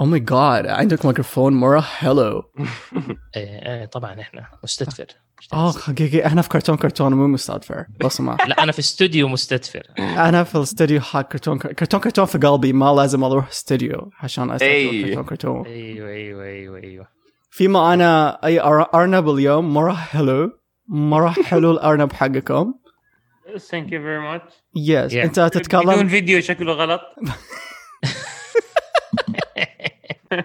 [0.00, 2.42] oh my god عندك ميكروفون مرة حلو.
[3.36, 5.06] إيه إيه طبعا إحنا مستدفر.
[5.52, 9.82] آه حقيقي إحنا في كرتون كرتون مو مستدفر لو سمحت لا أنا في استوديو مستدفر.
[9.98, 15.04] أنا في الاستوديو حق كرتون كرتون كرتون في قلبي ما لازم أروح استوديو عشان إي.
[15.04, 17.06] كرتون كرتون أيوه أيوه أيوه أيوه.
[17.50, 20.50] فيما أنا أي أر- أرنب اليوم مرة حلو
[20.88, 22.74] مرة حلو الأرنب حقكم.
[23.70, 25.14] thank you very much yes.
[25.14, 27.00] أنت بدون تتكلم فيديو شكله غلط.
[30.32, 30.36] هي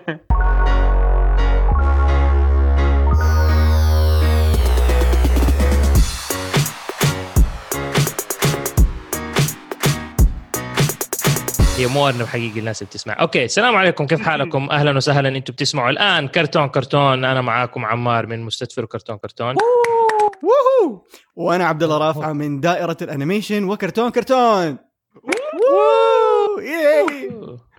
[11.88, 13.18] مو ارنب حقيقي الناس اللي بتسمع.
[13.22, 17.26] أوكي السلام عليكم كيف حالكم؟ أهلا وسهلا أنتم بتسمعوا الآن كرتون كرتون.
[17.26, 19.56] أنا معاكم عمار من مستدفر كرتون كرتون.
[20.44, 21.02] ووهو
[21.36, 24.78] وأنا عبد الله رافعه من دائرة ال animation وكرتون كرتون.
[25.16, 27.32] ووو yay.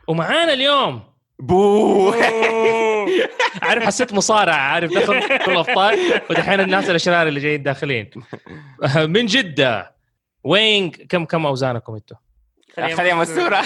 [0.08, 2.14] ومعانا اليوم بو
[3.62, 5.98] عارف حسيت مصارع عارف دخل كل الأبطال
[6.30, 8.10] ودحين الناس الأشرار اللي جايين داخلين.
[9.14, 9.96] من جدة.
[10.44, 12.16] وين كم كم اوزانكم أنتم؟
[12.96, 13.62] خليها مستورة.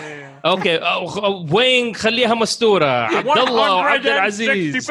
[0.47, 0.81] okay.
[1.53, 2.87] وين خليها مستورة.
[2.87, 4.91] عبد الله وعبد العزيز.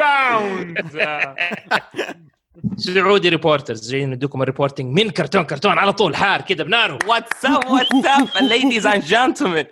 [2.76, 7.44] Saudi reporters جايين يدوكم ال reporting من كرتون كرتون على طول حار كده بناره what's
[7.44, 9.66] up what's up ladies and gentlemen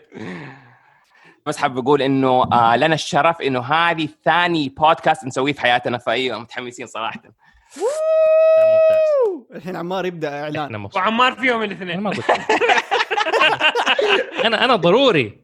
[1.49, 6.39] بس حاب أقول إنه آه لنا الشرف إنه هذه ثاني بودكاست نسويه في حياتنا فايوه
[6.39, 7.23] متحمسين صراحة
[9.55, 12.07] الحين عمار يبدا اعلان وعمار فيهم الاثنين
[14.45, 15.39] أنا أنا ضروري.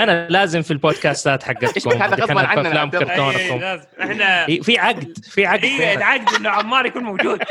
[0.00, 3.80] أنا لازم في البودكاستات حقتكم هذا غصباً عننا افلام كرتونكم.
[4.02, 5.92] إحنا في عقد في عقد بيننا.
[5.92, 7.42] العقد انه عمار يكون موجود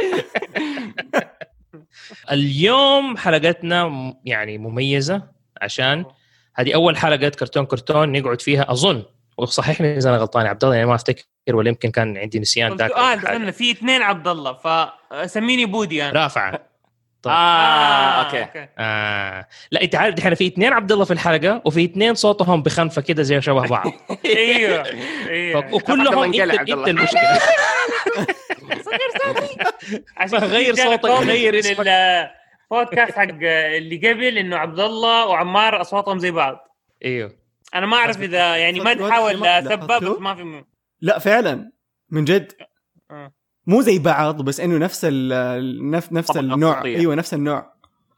[2.32, 5.24] اليوم حلقتنا يعني مميزه
[5.62, 6.06] عشان
[6.56, 9.04] هذه أول حلقه كرتون كرتون نقعد فيها أظن
[9.38, 12.76] وصححني اذا أنا غلطان يا عبد الله يعني ما أفتكر ولا يمكن كان عندي نسيان
[12.76, 13.18] ذاك سؤال.
[13.18, 16.52] استنى في اثنين عبد الله فسميني بودي أنا رافعة
[17.24, 17.34] طيب.
[17.34, 18.46] آه أوكي
[18.78, 19.48] آه.
[19.72, 23.24] لا أنت عارف دحين في اثنين عبد الله في الحلقة وفي اثنين صوتهم بخنفة كده
[23.24, 23.92] زي شبه بعض
[24.26, 24.86] أيوه
[25.30, 26.88] أيوه وكلهم انت, إنت.
[26.88, 27.22] المشكلة
[30.18, 31.88] عشان كده غير جانا صوتك، غير اسمك.
[32.72, 36.68] البودكاست حق اللي قبل إنه عبد الله وعمار أصواتهم زي بعض.
[37.06, 37.36] إيوه.
[37.76, 40.66] أنا ما أعرف إذا يعني ما تحاول اسبب؟ بس ما في م-
[41.02, 41.72] لا فعلا.
[42.10, 42.52] من جد.
[43.12, 43.34] آه.
[43.68, 46.76] مو زي بعض بس إنه نفس ال نفس نفس النوع.
[46.78, 46.98] صوتية.
[46.98, 47.74] أيوه نفس النوع.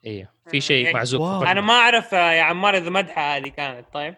[0.05, 0.27] إيوه.
[0.51, 0.93] في شيء.
[0.93, 1.43] معزوف.
[1.43, 4.15] أنا ما أعرف آه، يا عمار إذا مدحة هذه كانت طيب.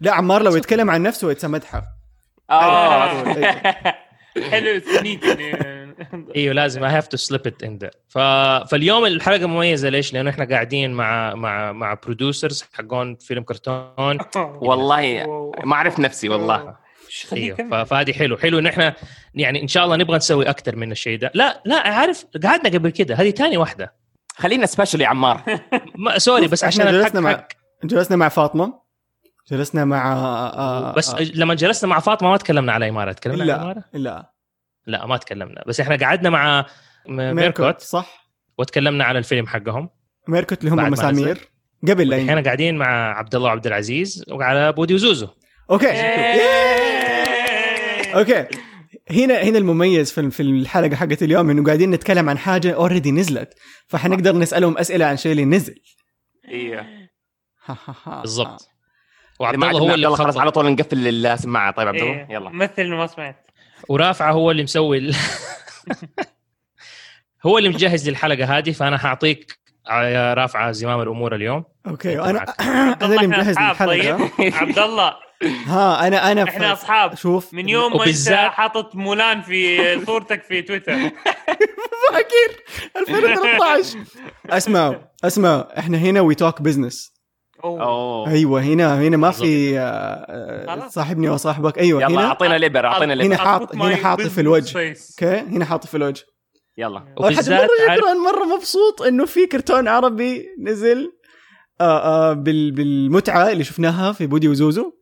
[0.00, 1.82] لا عمار لو يتكلم عن نفسه يتمدحه
[2.50, 3.24] آه.
[4.50, 5.24] حلو sneak
[6.36, 6.84] أيوه لازم.
[6.84, 7.78] I have to slip it in
[8.08, 8.18] ف...
[8.70, 9.88] فاليوم الحلقة مميزة.
[9.88, 14.18] ليش؟ لأنه إحنا قاعدين مع مع مع producers حقون فيلم كرتون.
[14.68, 15.26] والله
[15.64, 16.76] ما عرفت نفسي والله.
[17.32, 17.84] إيوه.
[17.84, 18.36] فهذه حلو.
[18.36, 18.94] حلو إن إحنا
[19.34, 21.30] يعني إن شاء الله نبغى نسوي أكثر من الشيء ده.
[21.34, 23.14] لا لا عارف قعدنا قبل كده.
[23.14, 23.94] هذه ثاني واحدة.
[24.36, 25.42] خلينا special يا عمار.
[26.04, 27.46] ما sorry بس عشان جلسنا مع-
[27.84, 28.82] جلسنا مع فاطمة.
[29.50, 31.22] جلسنا مع آه بس آه.
[31.22, 34.32] لما جلسنا مع فاطمة ما تكلمنا على اماره تكلمنا على لا اماره لا.
[34.86, 35.64] لا ما تكلمنا.
[35.66, 36.66] بس إحنا قعدنا مع
[37.08, 38.28] Myrkott صح.
[38.58, 39.88] وتكلمنا على الفيلم حقهم.
[40.28, 41.38] Myrkott اللي هم مسامير
[41.88, 45.28] قبل لا إحنا قاعدين مع عبد الله وعبد العزيز وعلى بودي وزوزو.
[45.70, 45.90] okay.
[45.90, 46.62] إيه.
[48.14, 48.46] okay.
[49.10, 53.54] هنا هنا المميز في في الحلقة حقت اليوم إنه قاعدين نتكلم عن حاجة already نزلت.
[53.86, 55.74] فحنقدر نسألهم أسئلة عن شيء اللي نزل.
[56.48, 56.86] أيوه.
[58.20, 58.48] بالضبط.
[58.48, 58.68] إذا
[59.40, 61.72] وعبد الله هو عبد اللي خلاص على طول نقفل السماعة.
[61.72, 62.26] طيب عبد الله إيه.
[62.30, 62.50] يلا.
[62.50, 63.50] مثل ما سمعت.
[63.88, 65.14] ورافعه هو اللي مسوي ال...
[67.46, 69.58] هو اللي مجهز للحلقة هذه فأنا حاعطيك
[69.90, 71.64] يا رافعة زمام الأمور اليوم.
[71.86, 72.54] أوكي أنا.
[72.60, 73.86] أنا اللي مجهز للحلقة.
[73.86, 74.30] طيب.
[74.54, 75.14] عبد الله
[75.66, 77.14] ها أنا أنا إحنا أصحاب.
[77.14, 77.54] شوف.
[77.54, 80.92] من يوم ما أنت حاطط مولان في صورتك في تويتر.
[82.12, 82.62] فاكر
[82.96, 83.98] 2013
[84.50, 84.94] اسمعوا
[85.24, 85.78] اسمعوا.
[85.78, 87.12] إحنا هنا وي توك بزنس
[87.64, 88.28] أوه.
[88.30, 90.88] أيوه هنا هنا ما في آه، آه،.
[90.88, 92.26] صاحبني وصاحبك أيوه يلا هنا.
[92.26, 93.36] أعطينا ليبر أعطينا هنا ليبر.
[93.36, 94.78] حاط I'll put هنا my حاطط في الوجه.
[94.88, 96.24] أوكي؟ هنا حاطط في الوجه.
[96.78, 97.04] يلا.
[97.18, 98.14] وبالذات شكرا.
[98.14, 101.12] مرة مبسوط إنه في كرتون عربي نزل
[101.80, 104.92] آه آه بال بالمتعة اللي شفناها في بودي وزوزو.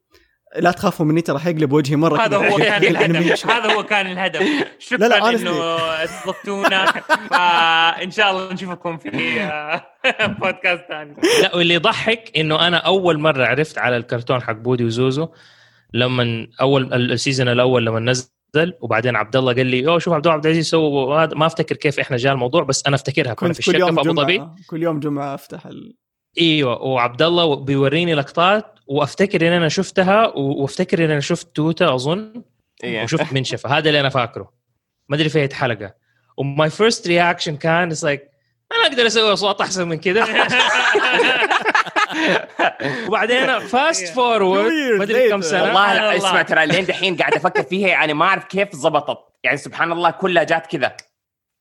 [0.58, 2.88] لا تخافوا مني ترى حيقلب وجهي مرة هذا هو كان الهدف.
[2.90, 3.50] ال animation.
[3.50, 4.43] هذا هو كان الهدف.
[4.79, 5.31] شكرا لا، لا،.
[5.31, 5.61] إنه
[6.05, 6.87] استضفتونا
[7.31, 9.82] فإن شاء الله نشوفكم في آه،
[10.41, 11.14] بودكاست ثاني.
[11.43, 15.29] لا واللي يضحك إنه أنا أول مرة عرفت على الكرتون حق بودي وزوزو
[15.94, 18.26] لما أول ال- ال season الأول لما نزل
[18.81, 22.00] وبعدين عبد الله قال لي أوه شوف عبد الله عبد العزيز سوى ما أفتكر كيف
[22.00, 24.43] إحنا جاء الموضوع بس أنا أفتكرها كنا في كنت كل الشركة يوم في ابو ظبي.
[24.70, 25.94] كل يوم جمعة أفتح ال...
[26.41, 32.42] إيوه وعبد الله بيوريني لقطات وافتكر ان أنا شفتها وافتكر ان أنا شفت توتا اظن
[32.84, 33.02] إيه.
[33.04, 33.78] وشفت منشفة.
[33.78, 34.52] هذا اللي أنا فاكره.
[35.08, 35.94] ما أدري في أي حلقة.
[36.37, 38.31] و my first reaction كان it's like
[38.72, 40.25] أنا أقدر أسوي أصوات أحسن من كذا
[43.08, 45.40] وبعدين fast forward ما أدري كم.
[45.40, 45.62] سنة.
[45.62, 46.16] والله.
[46.16, 49.19] اسمع ترى لين دحين قاعد أفكر فيها يعني ما أعرف كيف زبطت.
[49.44, 50.96] يعني سبحان الله كلها جات كذا.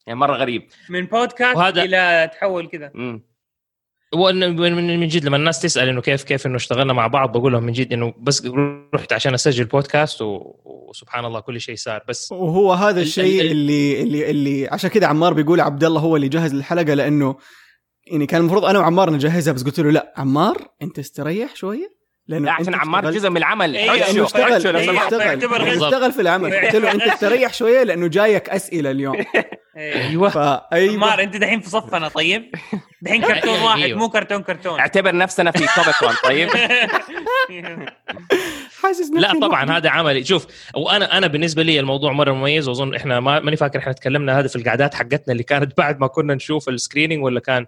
[0.07, 0.67] يعني مرة غريب.
[0.89, 2.91] من بودكاست وهذا- إلى تحول كذا.
[4.15, 7.71] من جد لما الناس تسأل إنه كيف كيف إنه اشتغلنا مع بعض بقول لهم من
[7.73, 8.45] جد إنه بس
[8.95, 12.03] رحت عشان أسجل بودكاست و- وسبحان الله كل شيء صار.
[12.07, 16.01] بس وهو هذا ال- الشيء ال- اللي اللي اللي عشان كذا عمار بيقول عبد الله
[16.01, 17.35] هو اللي جهز الحلقة لأنه
[18.11, 21.98] يعني كان المفروض أنا وعمار نجهزها بس قلت له لا عمار أنت استريح شوية.
[22.29, 23.75] لأنه لا عشان أنت عمار جزء من العمل.
[23.75, 24.57] إيه، لأنه اشتغل إيه،.
[25.03, 25.83] اشتغل.
[25.83, 29.15] اشتغل في العمل قلت له أنت استريح شوية لأنه جايك أسئلة اليوم.
[29.77, 30.07] إيه.
[30.07, 30.29] أيوه.
[30.29, 32.51] فايوه مار أنت دحين في صفنا طيب؟
[33.01, 33.99] دحين كرتون واحد أيوه.
[33.99, 34.79] مو كرتون كرتون.
[34.79, 36.49] اعتبر نفسنا في كوميك كون طيب؟
[38.83, 39.77] حاسس لا طبعا.
[39.77, 40.25] هذا عملي.
[40.25, 44.39] شوف وأنا أنا بالنسبة لي الموضوع مرة مميز وأظن إحنا ما ماني فاكر إحنا تكلمنا
[44.39, 47.65] هذا في القعدات حقتنا اللي كانت بعد ما كنا نشوف الـ screening ولا كان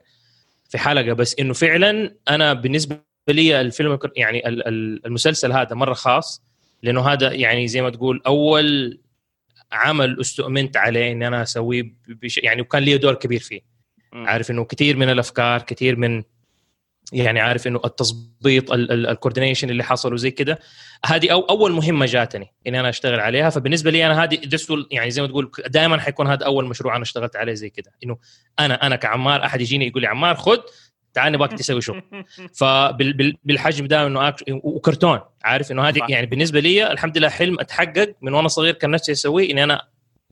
[0.69, 1.13] في حلقة.
[1.13, 6.43] بس إنه فعلا أنا بالنسبة لي الفيلم يعني ال- ال- المسلسل هذا مرة خاص
[6.83, 8.99] لأنه هذا يعني زي ما تقول أول
[9.71, 13.61] عمل استؤمنت عليه إني أنا أسويه بش يعني وكان لي دور كبير فيه.
[14.13, 16.23] عارف إنه كثير من الأفكار كثير من
[17.13, 20.59] يعني عارف إنه التظبيط ال coordination اللي حصل وزي كده
[21.05, 23.49] هذه أو أول مهمة جاتني إني أنا أشتغل عليها.
[23.49, 24.39] فبالنسبة لي أنا هذه
[24.91, 27.91] يعني زي ما تقول دائما حيكون هذا أول مشروع أنا اشتغلت عليه زي كده.
[28.03, 28.17] إنه
[28.59, 30.57] أنا أنا كعمار أحد يجيني يقول لي عمار خذ
[31.13, 32.01] تعال نبغاك تسوي شغل
[32.55, 36.01] فبالحجم ده إنه أك- وكرتون عارف إنه هذه.
[36.09, 39.81] يعني بالنسبة لي الحمد لله حلم أتحقق من وأنا صغير كان نفسي أسويه إني أنا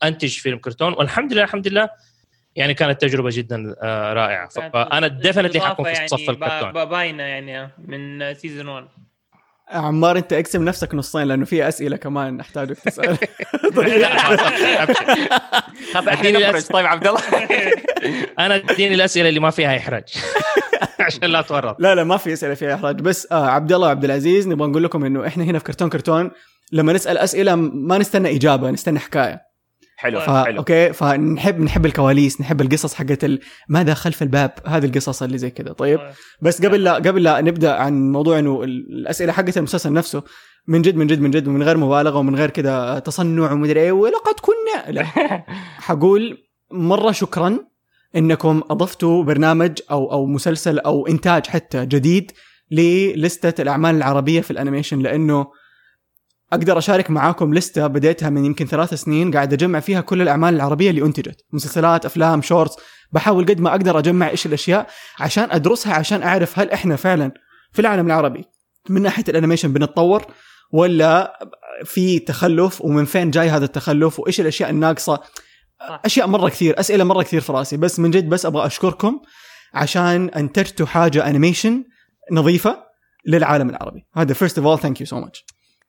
[0.04, 1.90] أنتج فيلم كرتون والحمد لله الحمد لله
[2.56, 4.48] يعني كانت تجربة جدا آه، رائعة.
[4.50, 6.72] فأنا definitely حكون في صف يعني الكرتون.
[6.72, 8.88] با- باينة يعني من season 1
[9.72, 13.18] عمار أنت اقسم نفسك نصين لأنه في أسئلة كمان نحتاجك تسأل.
[15.94, 17.22] خلاص الحين أديني نخرج طيب عبد الله.
[18.40, 20.04] أنا أديني الأسئلة اللي ما فيها إحراج.
[21.08, 23.02] عشان لا اتورط لا لا ما في أسئلة فيها إحراج.
[23.02, 26.32] بس آه عبد الله وعبد العزيز نبغى نقول لكم إنه إحنا هنا في كرتون كرتون
[26.72, 29.42] لما نسأل أسئلة ما نستنى إجابة نستنى حكاية.
[29.98, 30.58] حلو فا حلو.
[30.58, 33.40] أوكي فنحب نحب الكواليس نحب القصص حقت ال...
[33.70, 36.00] ماذا خلف الباب هذه القصص اللي زي كده طيب
[36.42, 40.24] بس قبل لا قبل لا نبدأ عن موضوع إنه ال- الأسئلة حقت المسلسل نفسه
[40.68, 43.92] من جد من جد من جد ومن غير مبالغة ومن غير كده تصنع ومدري إيه
[43.92, 45.06] ولقد كنا لا.
[45.88, 46.38] حقول
[46.72, 47.60] مرة شكرا
[48.16, 52.32] إنكم أضفتوا برنامج أو أو مسلسل أو إنتاج حتى جديد
[52.72, 55.48] لل list الأعمال العربية في ال animation لأنه
[56.54, 60.90] أقدر أشارك معاكم list بديتها من يمكن ثلاث سنين قاعد أجمع فيها كل الأعمال العربية
[60.90, 61.46] اللي أنتجت.
[61.54, 62.76] مسلسلات أفلام shorts.
[63.12, 64.88] بحاول قد ما أقدر أجمع إيش الأشياء
[65.20, 67.32] عشان أدرسها عشان أعرف هل إحنا فعلا
[67.72, 68.46] في العالم العربي
[68.90, 70.26] من ناحية ال animation بنتطور
[70.72, 71.40] ولا
[71.86, 75.20] في تخلف ومن فين جاي هذا التخلف وإيش الأشياء الناقصة.
[75.82, 79.20] أشياء مرة كثير أسئلة مرة كثير في رأسي بس من جد بس أبغى أشكركم
[79.74, 81.84] عشان أنتجتوا حاجة animation
[82.32, 82.84] نظيفة
[83.26, 84.08] للعالم العربي.
[84.16, 85.46] هذا first of all thank you so much.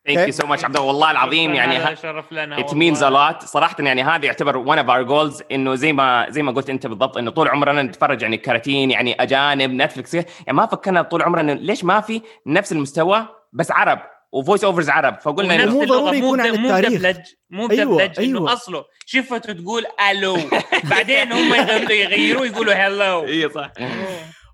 [0.06, 0.88] thank you so much عبد الله.
[0.88, 3.44] والله العظيم يعني شرف لنا means a lot.
[3.44, 6.86] صراحة يعني هذا يعتبر one of our goals إنه زي ما زي ما قلت أنت
[6.86, 11.52] بالضبط إنه طول عمرنا نتفرج يعني كراتين يعني أجانب نتفلكس يعني ما فكرنا طول عمرنا
[11.52, 13.98] إنه ليش ما في نفس المستوى بس عرب.
[14.32, 17.16] و voice overs عرب فقلنا مو ضروري يكون مو عن مو التاريخ.
[17.50, 18.40] مو أيوة، بدبلج أيوة.
[18.40, 18.84] انه أصله.
[19.06, 20.36] شفته تقول ألو
[20.90, 23.72] بعدين هم يغيروا- يغيروه يقولوا هلو اي صح.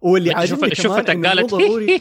[0.03, 2.01] واللي عاجبني كمان شفتك إنه مو قالت ضروري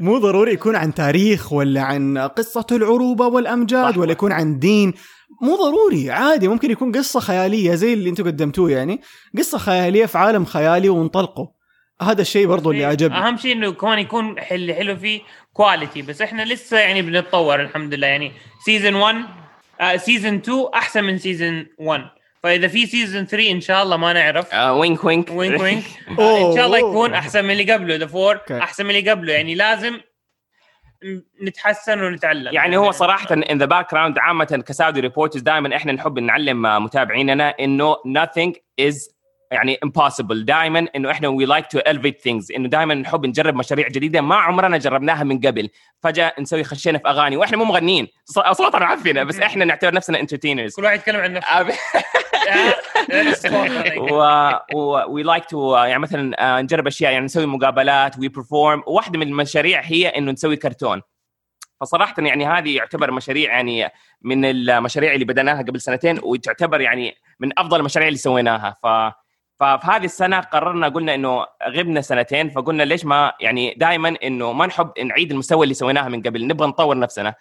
[0.00, 3.98] مو ضروري يكون عن تاريخ ولا عن قصة العروبة والأمجاد.
[3.98, 4.94] ولا يكون عن دين.
[5.42, 6.48] مو ضروري عادي.
[6.48, 9.00] ممكن يكون قصة خيالية زي اللي أنتم قدمتوه يعني.
[9.38, 11.46] قصة خيالية في عالم خيالي وانطلقوا.
[12.02, 15.20] هذا الشيء برضو اللي عجبني أهم شيء إنه كمان يكون حل حلو فيه
[15.52, 18.06] quality بس إحنا لسه يعني بنتطور الحمد لله.
[18.06, 18.32] يعني
[18.64, 19.16] season 1
[19.96, 22.02] season 2 أحسن من season 1
[22.42, 24.54] فإذا في season 3 إن شاء الله ما نعرف.
[24.54, 26.78] وينك وينك وينك وينك إن شاء الله.
[26.78, 28.40] يكون أحسن من اللي قبله therefore.
[28.50, 29.32] أحسن من اللي قبله.
[29.32, 30.00] يعني لازم
[31.42, 32.54] نتحسن ونتعلم.
[32.54, 37.54] يعني هو صراحة in the background عامة ك Saudi Reporters دائما إحنا نحب نعلم متابعيننا
[37.60, 39.17] إنه nothing is
[39.50, 40.44] يعني impossible.
[40.44, 42.56] دائما إنه إحنا we like to elevate things.
[42.56, 45.70] إنه دائما نحب نجرب مشاريع جديدة ما عمرنا جربناها من قبل.
[46.02, 47.36] فجأة نسوي خشينا في أغاني.
[47.36, 48.08] وإحنا مو مغنيين.
[48.36, 50.76] اصواتنا معفنه بس إحنا نعتبر نفسنا entertainers.
[50.76, 51.32] كل واحد يتكلم عن
[53.10, 54.60] نفسه.
[55.08, 57.12] we like to يعني مثلا آه، نجرب أشياء.
[57.12, 61.02] يعني نسوي مقابلات we perform وواحدة من المشاريع هي إنه نسوي كرتون.
[61.80, 63.88] فصراحه يعني هذه يعتبر مشاريع يعني
[64.22, 68.76] من المشاريع اللي بدأناها قبل سنتين وتعتبر يعني من أفضل المشاريع اللي سويناها.
[68.82, 68.86] ف
[69.60, 74.66] ففي هذه السنة قررنا قلنا إنه غبنا سنتين فقلنا ليش ما يعني دائما إنه ما
[74.66, 77.34] نحب نعيد المستوى اللي سويناها من قبل نبغى نطور نفسنا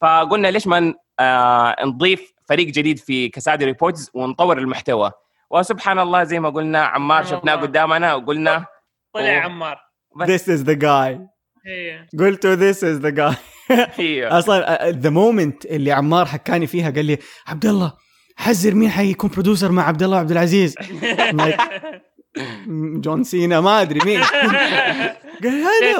[0.00, 5.12] فقلنا ليش ما آه نضيف فريق جديد في ك Saudi Reporters ونطور المحتوى
[5.50, 7.54] وسبحان الله زي ما قلنا عمار شفناه.
[7.54, 8.66] قدامنا وقلنا
[9.14, 9.44] طلع.
[9.44, 9.78] عمار
[10.24, 11.18] This is the guy
[11.66, 12.08] إيه.
[12.18, 13.36] قلت this is the guy
[13.94, 17.92] هي أصلا the moment اللي عمار حكاني فيها قال لي عبد الله
[18.42, 20.74] حذر مين حيكون producer مع عبد الله عبد العزيز
[23.00, 24.20] جون سينا ما أدري مين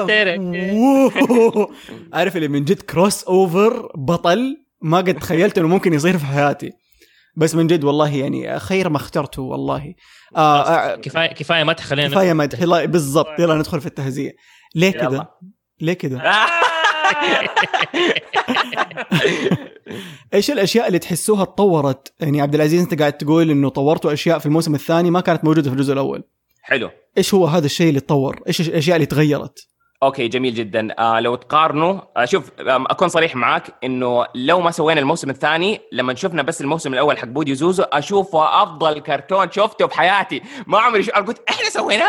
[0.07, 0.39] قال.
[0.73, 1.71] واو.
[2.13, 6.71] عارف اللي من جد crossover بطل ما قد تخيلت إنه ممكن يصير في حياتي
[7.35, 9.93] بس من جد والله يعني خير ما اخترته والله
[10.35, 14.35] آه آه كفايه كفاية مدح خلينا كفاية مدح يلا بالضبط يلا ندخل في التهزيء
[14.75, 14.91] ليه.
[14.91, 15.27] كذا؟
[15.81, 16.21] ليه كذا؟
[20.33, 24.45] إيش الأشياء اللي تحسوها تطورت؟ يعني عبد العزيز أنت قاعد تقول إنه طورتوا أشياء في
[24.45, 26.23] الموسم الثاني ما كانت موجودة في الجزء الأول.
[26.61, 29.67] حلو إيش هو هذا الشيء اللي تطور؟ إيش الاشياء اللي تغيرت؟
[30.03, 34.71] okay جميل جدا آه لو تقارنوا آه شوف آم، أكون صريح معاك إنه لو ما
[34.71, 39.87] سوينا الموسم الثاني لما شفنا بس الموسم الأول حق بودي وزوزو أشوفه أفضل كرتون شفته
[39.87, 41.11] في حياتي ما عمري شو...
[41.11, 42.07] قلت إحنا سويناها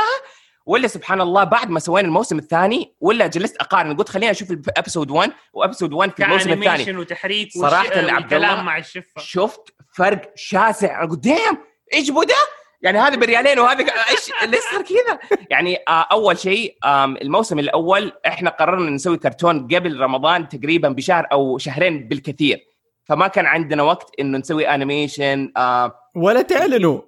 [0.66, 3.97] ولا سبحان الله بعد ما سوينا الموسم الثاني ولا جلست أقارن.
[3.97, 6.99] قلت خليني أشوف episode 1 و episode 1 في الموسم الثاني.
[6.99, 9.21] وتحريك صراحة وش- عبد الله مع الشفة.
[9.21, 9.61] شفت
[9.97, 11.02] فرق شاسع.
[11.02, 11.59] أنا قلت دام
[11.94, 12.35] إيش بو ده؟
[12.83, 16.76] يعني هذا بريالين وهذا إيش ليش صار كذا؟ يعني آه أول شيء
[17.23, 22.59] الموسم الأول إحنا قررنا نسوي كرتون قبل رمضان تقريبا بشهر أو شهرين بالكثير.
[23.04, 27.00] فما كان عندنا وقت إنه نسوي animation آه ولا تعلنوا.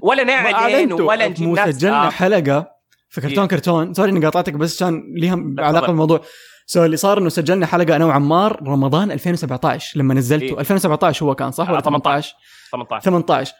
[0.00, 2.71] ولا نعلن ولا نجيب مو ناس سجلنا آه حلقة.
[3.12, 3.46] في كرتون.
[3.46, 3.94] كرتون.
[3.94, 5.86] sorry إني قاطعتك بس عشان ليها لا، علاقة.
[5.86, 6.20] بالموضوع.
[6.66, 10.60] so اللي صار إنه سجلنا حلقة أنا وعمار رمضان 2017 لما نزلته إيه.
[10.60, 12.34] 2017 هو كان صح؟ ولا آه، 18
[12.72, 13.52] 18 18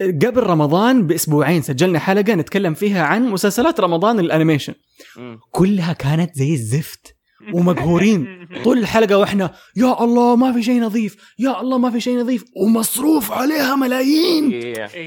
[0.00, 4.74] قبل رمضان بأسبوعين سجلنا حلقة نتكلم فيها عن مسلسلات رمضان ال animation.
[5.50, 7.16] كلها كانت زي الزفت
[7.54, 8.48] ومقهورين.
[8.64, 11.16] طول الحلقة وإحنا يا الله ما في شيء نظيف.
[11.38, 12.44] يا الله ما في شيء نظيف.
[12.56, 14.50] ومصروف عليها ملايين.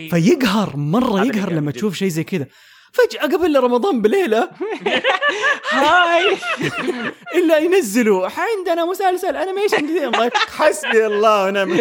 [0.09, 1.71] فيقهر مرة يقهر لما.
[1.71, 2.47] تشوف شيء زي كذا.
[2.91, 4.49] فجأة قبل رمضان بليلة.
[5.71, 6.37] hi.
[7.35, 8.29] إلا ينزلوا.
[8.37, 11.77] عندنا مسلسل animation جديد حسبي الله ونعم.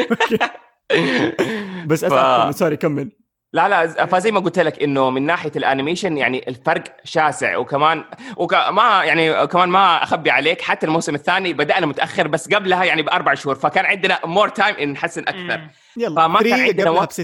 [1.87, 3.13] بس اسف sorry كمل.
[3.53, 7.57] لا لا فزي ما قلت لك إنه من ناحية الانيميشن يعني الفرق شاسع.
[7.57, 8.05] وكمان
[8.37, 13.35] وما يعني كمان ما أخبي عليك حتى الموسم الثاني بدأنا متأخر بس قبلها يعني بأربع
[13.35, 15.61] شهور فكان عندنا more time إن نحسن أكثر.
[15.97, 17.21] يلا فما كان 3 عندنا وقت.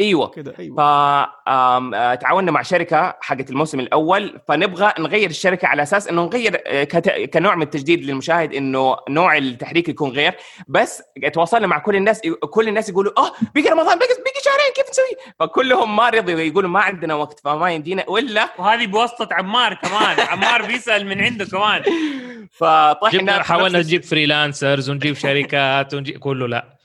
[0.00, 0.26] أيوه.
[0.28, 0.76] كذا أيوه.
[2.16, 7.30] فتعاوننا مع شركة حقت الموسم الأول فنبغى نغير الشركة على أساس إنه نغير آه، كت-
[7.34, 10.34] كنوع من التجديد للمشاهد إنه نوع التحريك يكون غير.
[10.68, 14.08] بس تواصلنا مع كل الناس كل الناس يقولوا آه بقي رمضان بقي
[14.44, 19.28] شهرين كيف نسوي؟ فكلهم ما رضوا يقولوا ما عندنا وقت فما يمدينا ولا وهذه بواسطة
[19.32, 20.20] عمار كمان.
[20.30, 21.82] عمار بيسأل من عنده كمان.
[22.52, 26.76] فطحنا حاولنا نجيب فريلانسرز ونجيب شركات ونجيب كله لا.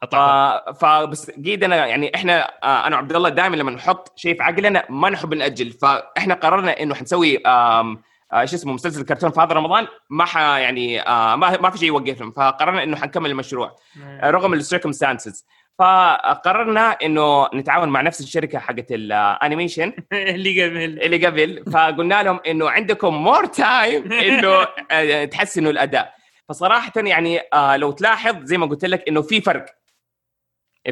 [0.00, 0.04] ف...
[0.04, 4.84] قطع فبس قيدنا يعني إحنا آه، أنا وعبد الله دائما لما نحط شيء في عقلنا
[4.88, 5.70] ما نحب نأجل.
[5.70, 7.96] فإحنا قررنا إنه حنسوي آه،
[8.44, 9.86] شو اسمه مسلسل كرتون في هذا رمضان.
[10.10, 13.76] ما ح يعني آه، ما ما في شيء يوقفنا فقررنا إنه حنكمل المشروع
[14.22, 15.46] آه، رغم ال circumstances
[15.78, 20.76] فقررنا إنه نتعاون مع نفس الشركة حقت ال animation اللي قبل.
[21.02, 21.64] اللي قبل.
[21.72, 26.14] فقلنا لهم إنه عندكم more time إنه آه، تحسنوا الأداء.
[26.48, 29.79] فصراحه يعني آه، لو تلاحظ زي ما قلت لك إنه في فرق.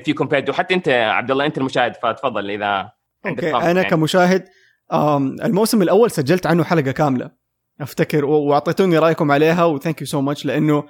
[0.05, 2.91] في compared وحتى انت يا عبد الله انت المشاهد فتفضل إذا
[3.25, 3.85] عندك طرف أنا يعني.
[3.85, 4.45] كمشاهد
[5.45, 7.31] الموسم الأول سجلت عنه حلقة كاملة
[7.81, 10.85] أفتكر وأعطيتوني رأيكم عليها و thank you so much لأنه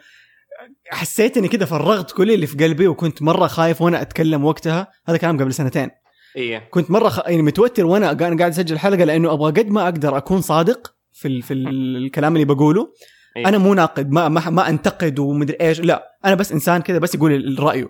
[0.91, 4.89] حسيت اني كده فرغت كل اللي في قلبي وكنت مرة خايف وأنا أتكلم وقتها.
[5.09, 5.91] هذا كلام قبل سنتين.
[6.37, 6.69] إيه.
[6.71, 7.19] كنت مرة خ...
[7.27, 11.29] يعني متوتر وأنا قا- قاعد أسجل حلقة لأنه أبغى قد ما أقدر أكون صادق في
[11.29, 11.43] ال...
[11.43, 12.93] في ال- الكلام اللي بقوله.
[13.37, 13.49] إيه.
[13.49, 17.15] أنا مو ناقد ما ما, ما أنتقد ومدري إيش لا أنا بس إنسان كذا بس
[17.15, 17.89] يقول رأيه.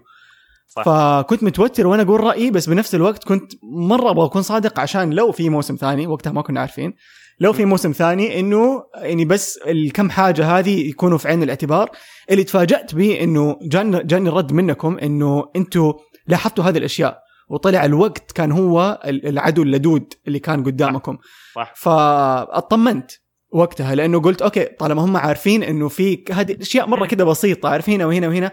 [0.69, 0.83] صح.
[0.85, 5.33] فكنت متوتر وأنا أقول رأيي بس بنفس الوقت كنت مرة أبغى أكون صادق عشان لو
[5.33, 6.95] في موسم ثاني وقتها ما كنا عارفين
[7.41, 11.91] لو في موسم ثاني إنه يعني بس الكم حاجة هذه يكونوا في عين الاعتبار.
[12.31, 15.93] اللي تفاجأت به إنه جاني جاني الرد منكم إنه أنتم
[16.27, 17.19] لاحظتوا هذه الأشياء
[17.51, 21.19] وطلع الوقت كان هو ال- العدو اللدود اللي كان قدامكم.
[21.55, 21.75] صح.
[21.77, 23.11] فاطمنت
[23.53, 28.07] وقتها لأنه قلت أوكي طالما هم عارفين إنه في هذه اشياء مرة كده بسيطة عارفينها
[28.07, 28.53] وهنا وهنا.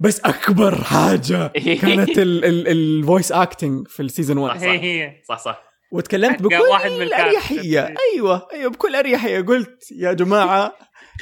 [0.00, 1.46] بس أكبر حاجة
[1.82, 5.38] كانت ال voice acting في ال season 1 هي هي صح.
[5.38, 7.12] صح وتكلمت حق واحد من بكل.
[7.12, 10.74] اريحيه أيوه أيوه بكل أريحية قلت يا جماعة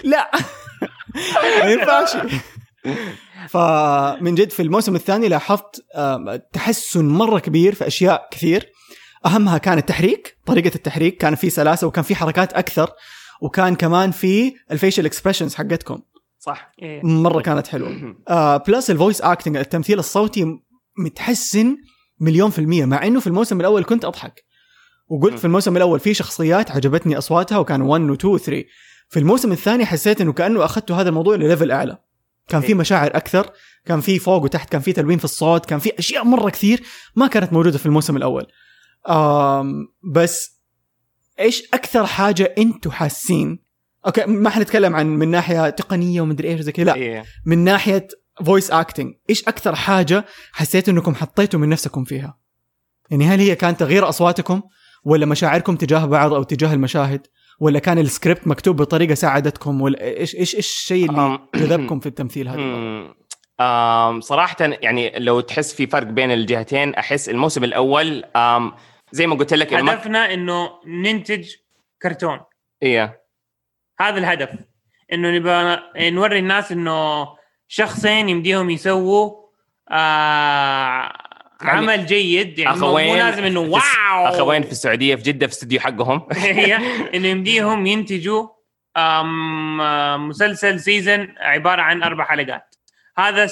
[0.05, 0.31] لا.
[1.62, 2.17] ما ينفعش.
[3.49, 5.85] فمن جد في الموسم الثاني لاحظت
[6.52, 8.73] تحسن مرة كبير في أشياء كثير.
[9.26, 11.17] أهمها كان التحريك طريقة التحريك.
[11.17, 12.91] كان في سلاسة وكان في حركات أكثر.
[13.41, 16.02] وكان كمان في ال facial expressions حقتكم.
[16.45, 16.73] صح.
[16.83, 17.03] إيه.
[17.03, 18.15] مرة كانت حلوة.
[18.29, 20.61] آه plus ال voice acting التمثيل الصوتي
[20.99, 21.77] متحسن
[22.21, 24.45] مليون في المية مع إنه في الموسم الأول كنت أضحك.
[25.09, 28.65] وقلت في الموسم الأول في شخصيات عجبتني أصواتها وكان 1 و 2 و 3
[29.09, 31.99] في الموسم الثاني حسيت إنه كأنه أخذتوا هذا الموضوع لل level أعلى.
[32.49, 32.75] كان في إيه.
[32.75, 33.51] مشاعر أكثر
[33.85, 36.83] كان في فوق وتحت كان في تلوين في الصوت كان في أشياء مرة كثير
[37.17, 38.47] ما كانت موجودة في الموسم الأول.
[39.09, 40.61] آم بس
[41.41, 43.72] إيش أكثر حاجة أنتم حاسين
[44.07, 47.25] okay ما حنتكلم عن من ناحية تقنية ومدري إيش زي كذا لا إيه.
[47.47, 48.09] من ناحية
[48.45, 52.39] voice acting إيش أكثر حاجة حسيتوا إنكم حطيتوا من نفسكم فيها
[53.11, 54.63] يعني هل هي كانت تغيير أصواتكم
[55.05, 57.27] ولا مشاعركم تجاه بعض أو تجاه المشاهد
[57.61, 61.39] ولا كان السكريبت مكتوب بطريقة ساعدتكم ولا إيش إيش إيش الشيء اللي أم.
[61.55, 62.61] جذبكم في التمثيل هذا.
[63.61, 68.73] آم صراحة يعني لو تحس في فرق بين الجهتين أحس الموسم الأول آم
[69.13, 71.49] زي ما قلت لك هدفنا إنه ننتج
[72.03, 72.41] كرتون
[72.83, 73.22] إيه
[74.09, 74.49] هذا الهدف
[75.13, 77.29] إنه نبغى نوري الناس إنه
[77.69, 79.43] شخصين يمديهم يسووا
[79.91, 81.13] آه
[81.63, 82.59] عمل جيد.
[82.59, 84.27] يعني مو أخوين مو لازم إنه wow!
[84.27, 86.27] أخوين في السعودية في جدة في استوديو حقهم.
[87.15, 88.49] إنه يمديهم ينتجوا
[90.17, 92.75] مسلسل season عبارة عن أربع حلقات.
[93.19, 93.49] هذا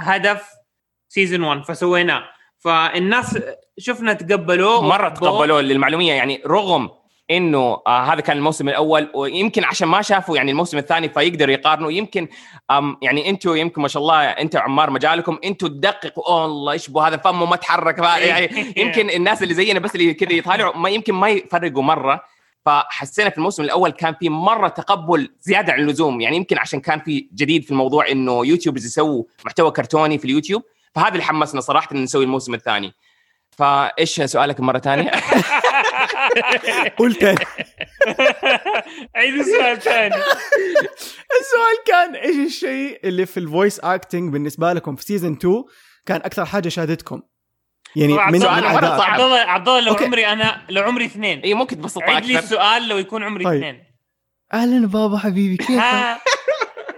[0.00, 0.48] هدف
[1.08, 2.24] season 1 فسويناه.
[2.58, 3.38] فالناس
[3.78, 5.08] شفنا تقبلوه وحبوه.
[5.08, 6.90] تقبلوه للمعلومية يعني رغم
[7.30, 11.90] إنه آه هذا كان الموسم الأول ويمكن عشان ما شافوا يعني الموسم الثاني فيقدروا يقارنوا
[11.90, 12.28] يمكن
[12.70, 16.90] آم يعني أنتم يمكن ما شاء الله انت وعمار مجالكم أنتم تدققوا أوه الله إيش
[16.90, 20.88] هذا فمه ما تحرك ف- يعني يمكن الناس اللي زينا بس اللي كذا يطالعوا ما
[20.88, 22.34] يمكن ما يفرقوا مرة.
[22.66, 27.00] فحسينا في الموسم الأول كان في مرة تقبل زيادة عن اللزوم يعني يمكن عشان كان
[27.00, 30.62] في جديد في الموضوع إنه YouTubers يسووا محتوى كرتوني في اليوتيوب.
[30.94, 32.92] فهذا اللي حمسنا صراحة ان نسوي الموسم الثاني.
[33.50, 35.10] فإيش سؤالك مرة ثانية؟
[36.98, 37.24] قلت
[39.16, 40.14] عيد السؤال ثاني
[41.40, 45.64] السؤال كان إيش الشيء اللي في ال voice acting بالنسبة لكم في season 2
[46.06, 47.22] كان أكثر حاجة شادتكم
[47.96, 48.62] يعني من عبد سؤال.
[48.62, 49.00] صعب.
[49.00, 50.04] عبد الله عبد الله لو okay.
[50.04, 53.44] عمري أنا لو عمري اثنين اي ممكن تبسطها عيد لي أكثر السؤال لو يكون عمري
[53.44, 53.56] طيب.
[53.62, 53.84] اثنين
[54.52, 55.82] أهلا بابا حبيبي كيف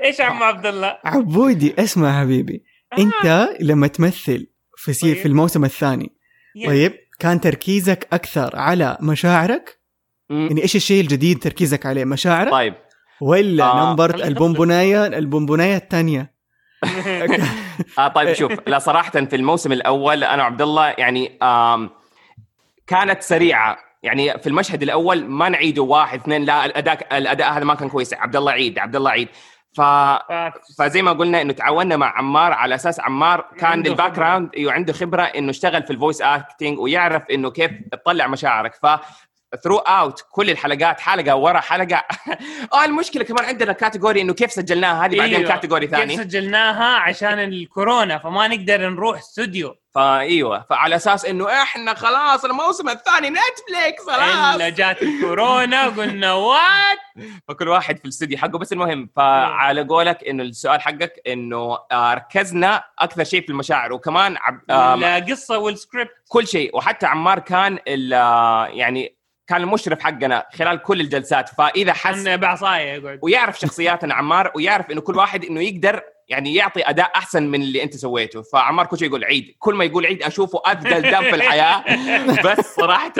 [0.04, 2.64] إيش عم عبد الله؟ عبودي اسمع حبيبي
[2.98, 5.22] أنت لما تمثل في سي طيب.
[5.22, 6.16] في الموسم الثاني.
[6.66, 9.80] طيب كان تركيزك أكثر على مشاعرك؟
[10.30, 10.46] مم.
[10.46, 12.74] يعني إيش الشيء الجديد تركيزك عليه مشاعرك؟ طيب.
[13.20, 13.90] ولا آه.
[13.90, 16.36] number البونبوناية البونبوناية الثانية؟
[17.98, 21.38] آه طيب شوف لا صراحة في الموسم الأول أنا وعبد الله يعني
[22.86, 23.78] كانت سريعة.
[24.02, 28.14] يعني في المشهد الأول ما نعيده واحد اثنين لا الأداء الأداء هذا ما كان كويس.
[28.14, 29.28] عبد الله عيد عبد الله عيد.
[29.76, 29.80] ف
[30.78, 34.16] فزي ما قلنا إنه تعاوننا مع عمار على أساس عمار كان ال back خبرة.
[34.16, 38.74] ground أيوه عنده خبرة إنه اشتغل في ال voice acting ويعرف إنه كيف تطلع مشاعرك.
[38.74, 38.86] ف
[39.64, 42.04] throughout كل الحلقات حلقة ورا حلقة.
[42.74, 45.44] آه المشكلة كمان عندنا category إنه كيف سجلناها هذه بعدين.
[45.44, 51.94] category كيف ثاني سجلناها؟ عشان الكورونا فما نقدر نروح استوديو فايوه فعلى أساس إنه إحنا
[51.94, 54.54] خلاص الموسم الثاني Netflix خلاص.
[54.54, 56.98] إلا جات الكورونا قلنا what
[57.48, 63.24] فكل واحد في الاستوديو حقه بس المهم فعلى قولك إنه السؤال حقك إنه ركزنا أكثر
[63.24, 64.36] شيء في المشاعر وكمان
[64.70, 68.12] القصة والسكريبت كل شيء وحتى عمار كان ال-
[68.78, 73.18] يعني كان المشرف حقنا خلال كل الجلسات فإذا حس بعصاية يقعد.
[73.22, 77.82] ويعرف شخصياتنا عمار ويعرف إنه كل واحد إنه يقدر يعني يعطي أداء أحسن من اللي
[77.82, 78.42] أنت سويته.
[78.42, 79.56] فعمار كل شيء يقول عيد.
[79.58, 81.84] كل ما يقول عيد أشوفه اثقل دم في الحياة.
[82.46, 83.12] بس صراحة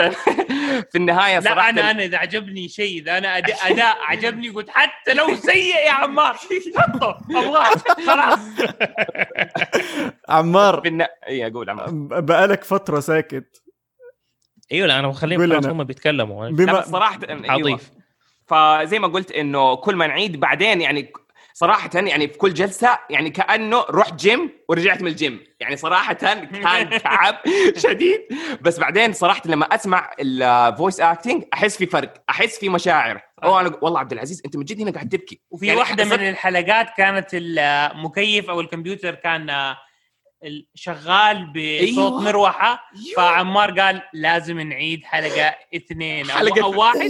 [0.91, 5.13] في النهاية لا صراحة أنا أنا إذا عجبني شيء إذا أنا أداء عجبني قلت حتى
[5.13, 6.37] لو سيء يا عمار.
[6.77, 7.17] حطه.
[7.29, 7.69] ابغاه
[8.07, 8.39] خلاص.
[10.29, 11.09] عمار في النا...
[11.27, 11.89] اي أقول عمار.
[12.21, 13.63] بقالك فترة ساكت.
[14.71, 15.65] إيوه لا أنا بخليهم خلاص.
[15.65, 16.45] هم بيتكلموا.
[16.45, 17.47] لا بما بس صراحة أيوة.
[17.47, 17.91] حضيف
[18.47, 21.11] فزي ما قلت إنه كل ما نعيد بعدين يعني
[21.59, 26.61] صراحة يعني في كل جلسة يعني كأنه رحت جيم ورجعت من الجيم يعني صراحة كان
[27.03, 27.35] تعب
[27.77, 28.21] شديد.
[28.61, 33.21] بس بعدين صراحة لما أسمع ال voice acting أحس في فرق أحس في مشاعر.
[33.43, 35.41] أوه أنا والله عبد العزيز أنت من جد هنا قاعد تبكي.
[35.51, 39.47] وفي يعني واحدة صدق- من الحلقات كانت المكيف أو الكمبيوتر كان
[40.75, 41.57] شغال بصوت
[41.97, 42.21] أيوة.
[42.21, 43.15] مروحة أيوة.
[43.17, 47.09] فعمار قال لازم نعيد حلقة اثنين أو, حلقة- أو واحد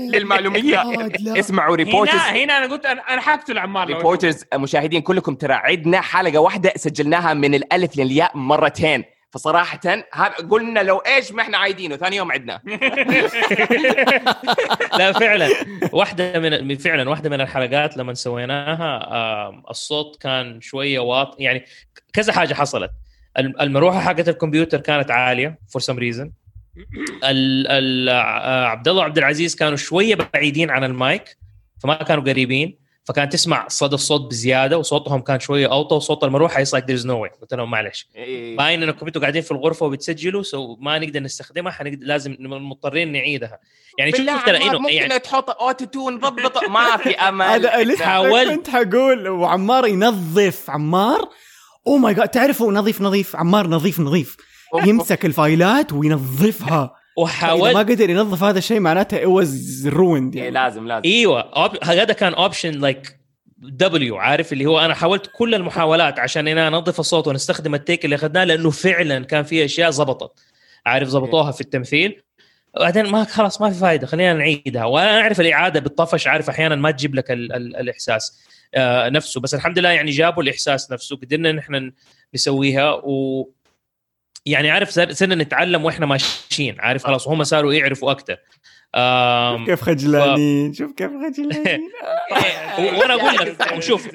[0.00, 0.82] للمعلومية
[1.20, 1.38] لا.
[1.40, 5.52] اسمعوا reporters هنا هنا أنا قلت أنا أنا حاكته لعمار لو reporters مشاهدين كلكم ترى
[5.54, 9.80] عدنا حلقة واحدة سجلناها من الألف للياء مرتين فصراحة
[10.14, 12.60] هذا قلنا لو إيش ما إحنا عايدينه ثاني يوم عدنا.
[14.98, 15.48] لا فعلا.
[15.92, 21.64] واحدة من فعلا واحدة من الحلقات لما سويناها الصوت كان شوية واطي يعني
[22.12, 22.90] كذا حاجة حصلت.
[23.38, 26.30] الم- المروحة حقت الكمبيوتر كانت عالية for some reason
[27.24, 31.36] عبد الله وعبد العزيز كانوا شوية بعيدين عن المايك
[31.82, 32.85] فما كانوا قريبين.
[33.06, 37.30] فكان تسمع صدى الصوت بزيادة وصوتهم كان شوية أوطى وصوت المروحة يصير there's no way
[37.42, 38.08] قلت لهم معلش.
[38.16, 38.56] إيه.
[38.56, 43.58] باين إنكم أنتوا قاعدين في الغرفة وبتسجلوا so ما نقدر نستخدمها حنقدر لازم مضطرين نعيدها.
[43.98, 47.46] يعني شوف ترى إنه ممكن يعني تحط auto-tune ضبط ما في أمل.
[47.46, 48.50] هذا لسه حاولت.
[48.50, 51.28] كنت حقول وعمار ينظف عمار.
[51.86, 54.36] oh my god تعرفوا نظيف نظيف عمار نظيف نظيف.
[54.84, 57.05] يمسك الفايلات وينظفها.
[57.18, 59.48] إذا ما قدر ينظف هذا الشيء معناته it was
[59.90, 61.02] ruined إيه، يعني لازم لازم.
[61.04, 61.84] إيوه أوب...
[61.84, 63.16] هذا كان option like
[63.58, 68.04] W عارف؟ اللي هو أنا حاولت كل المحاولات عشان أنا أنظف الصوت ونستخدم ال take
[68.04, 70.40] اللي أخذناه لأنه فعلا كان في أشياء زبطت.
[70.86, 72.22] عارف؟ زبطوها في التمثيل.
[72.80, 74.84] بعدين ما خلاص ما في فائده خلينا نعيدها.
[74.84, 78.38] وأنا أعرف الإعادة بالطفش عارف؟ أحيانا ما تجيب لك ال ال الإحساس
[78.74, 79.40] آه نفسه.
[79.40, 81.92] بس الحمد لله يعني جابوا الإحساس نفسه قدرنا نحن
[82.34, 83.48] نسويها و
[84.46, 86.80] يعني عارف صرنا نتعلم وإحنا ماشيين.
[86.80, 88.36] عارف؟ خلاص وهم صاروا يعرفوا أكثر
[88.94, 90.72] آم، كيف خجلانين.
[90.74, 91.80] شوف كيف خجلانين.
[92.98, 94.08] وأنا أقول لك وشوف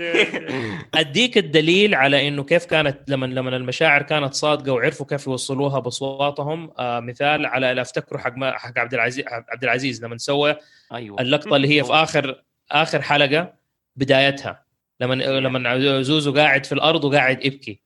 [0.95, 6.71] أديك الدليل على إنه كيف كانت لما لما المشاعر كانت صادقة وعرفوا كيف يوصلوها بأصواتهم.
[6.79, 10.55] آه مثال على لا افتكروا حق ما حق عبد العزيز عبد العزيز لما سوى
[10.93, 11.21] أيوه.
[11.21, 13.53] اللقطة اللي هي في اخر آخر حلقة
[13.95, 14.63] بدايتها.
[14.99, 17.79] لما لما زوزو قاعد في الأرض وقاعد يبكي.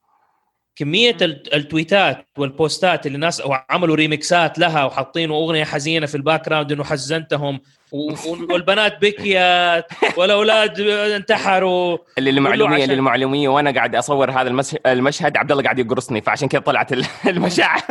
[0.75, 6.71] كمية الت- التويتات والبوستات اللي الناس عملوا ريمكسات لها وحاطين أغنية حزينة في ال background
[6.71, 7.59] إنه حزنتهم.
[8.51, 9.85] والبنات بكيت
[10.17, 11.97] والأولاد انتحروا.
[12.17, 14.75] للمعلومية عشان- للمعلومية وأنا قاعد أصور هذا المش...
[14.85, 17.81] المشهد عبد الله قاعد يقرصني فعشان كذا طلعت ال- المشاعر.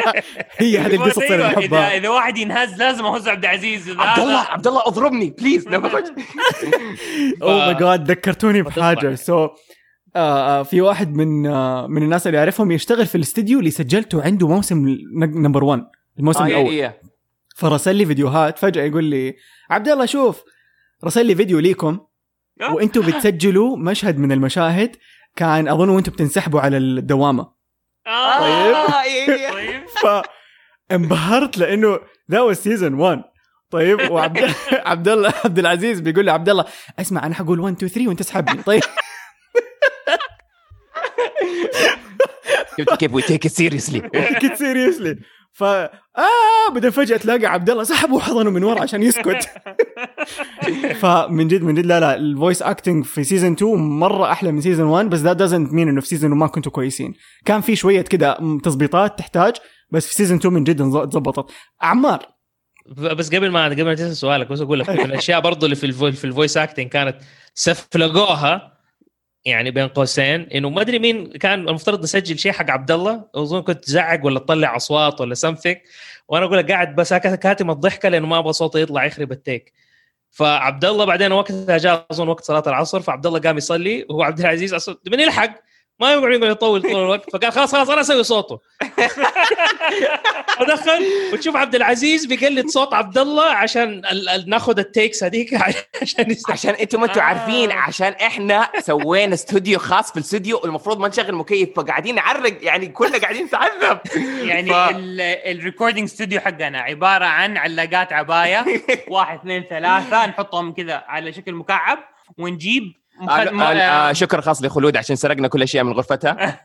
[0.58, 1.96] هي هذه القصص اللي أيوة، اذا نحبها.
[1.96, 3.88] اذا واحد ينهز لازم أهز عبد العزيز.
[3.88, 5.68] إذا عبد الله عبد الله أضربني please.
[7.42, 8.62] oh my god ذكرتوني.
[8.62, 9.14] بحاجة.
[9.14, 9.54] so آه،
[10.64, 14.96] في واحد من آه من الناس اللي أعرفهم يشتغل في الاستديو اللي سجلته عنده موسم
[15.14, 15.82] number 1
[16.18, 16.70] الموسم آه، الأول.
[16.70, 17.00] إيه، إيه.
[17.56, 19.36] فرسل لي فيديوهات فجأة يقول لي
[19.70, 20.42] عبد الله شوف
[21.04, 21.98] رسل لي فيديو ليكم.
[22.70, 24.96] وأنتم بتسجلوا مشهد من المشاهد
[25.36, 27.52] كان أظن وأنتم بتنسحبوا على الدوامة.
[28.06, 29.50] آه، آه، إيه، إيه.
[29.52, 30.22] طيب.
[30.90, 31.98] فانبهرت لأنه
[32.30, 33.22] that was season 1
[33.70, 34.10] طيب.
[34.10, 36.64] وعبد عبد الله عبد العزيز بيقول لي عبد الله
[36.98, 38.62] اسمع أنا حقول 1 2 3 وأنت اسحبني.
[38.62, 38.82] طيب.
[42.78, 44.00] شفت كيف we take seriously
[44.40, 45.18] كنت seriously
[45.56, 49.50] ف آه بعدين فجأة تلاقي عبد الله سحبه وحضنه من ورا عشان يسكت.
[51.00, 54.60] فمن جد من جد لا لا ال voice acting في season 2 مرة أحلى من
[54.60, 57.14] season 1 بس that doesn't mean إنه في season ما كنتوا كويسين.
[57.44, 59.54] كان في شوية كده تظبيطات تحتاج
[59.90, 61.50] بس في season 2 من جد تظبطت
[61.82, 62.26] عمار.
[62.96, 66.24] بس قبل ما قبل ما تسال سؤالك بس أقول لك من الأشياء برضو اللي في
[66.24, 67.16] ال voice acting كانت
[67.54, 68.75] سفلقوها
[69.46, 73.62] يعني بين قوسين إنه ما أدري مين كان المفترض يسجل شيء حق عبد الله أظن
[73.62, 75.76] كنت تزعق ولا تطلع أصوات ولا something
[76.28, 79.72] وأنا أقول لك قاعد بس كاتم الضحكة لأنه ما أبغى صوته يطلع يخرب ال take.
[80.30, 84.40] فعبد الله بعدين وقتها جاء أظن وقت صلاة العصر فعبد الله قام يصلي وهو عبد
[84.40, 85.60] العزيز من يلحق؟
[86.00, 88.60] ما يقعد يقعد يطول طول الوقت فقال خلاص خلاص أنا أسوي صوته
[90.58, 95.54] فدخل وتشوف عبد العزيز بيقلد صوت عبد الله عشان ال- ال- ناخذ ال takes هذيك
[96.02, 96.36] عشان.
[96.50, 97.24] عشان أنتم ما أنتم آه.
[97.24, 102.86] عارفين عشان إحنا سوينا استوديو خاص في الاستوديو والمفروض ما نشغل مكيف فقاعدين نعرق يعني
[102.88, 103.98] كلنا قاعدين نتعذب
[104.50, 104.74] يعني ف-
[105.46, 108.64] ال recording studio حقنا عبارة عن علاقات عباية
[109.08, 111.98] واحد اثنين ثلاثة نحطهم كذا على شكل مكعب
[112.38, 112.92] ونجيب.
[113.20, 114.10] آه،.
[114.10, 116.62] آه، شكر خاص لخلود عشان سرقنا كل الاشياء من غرفتها.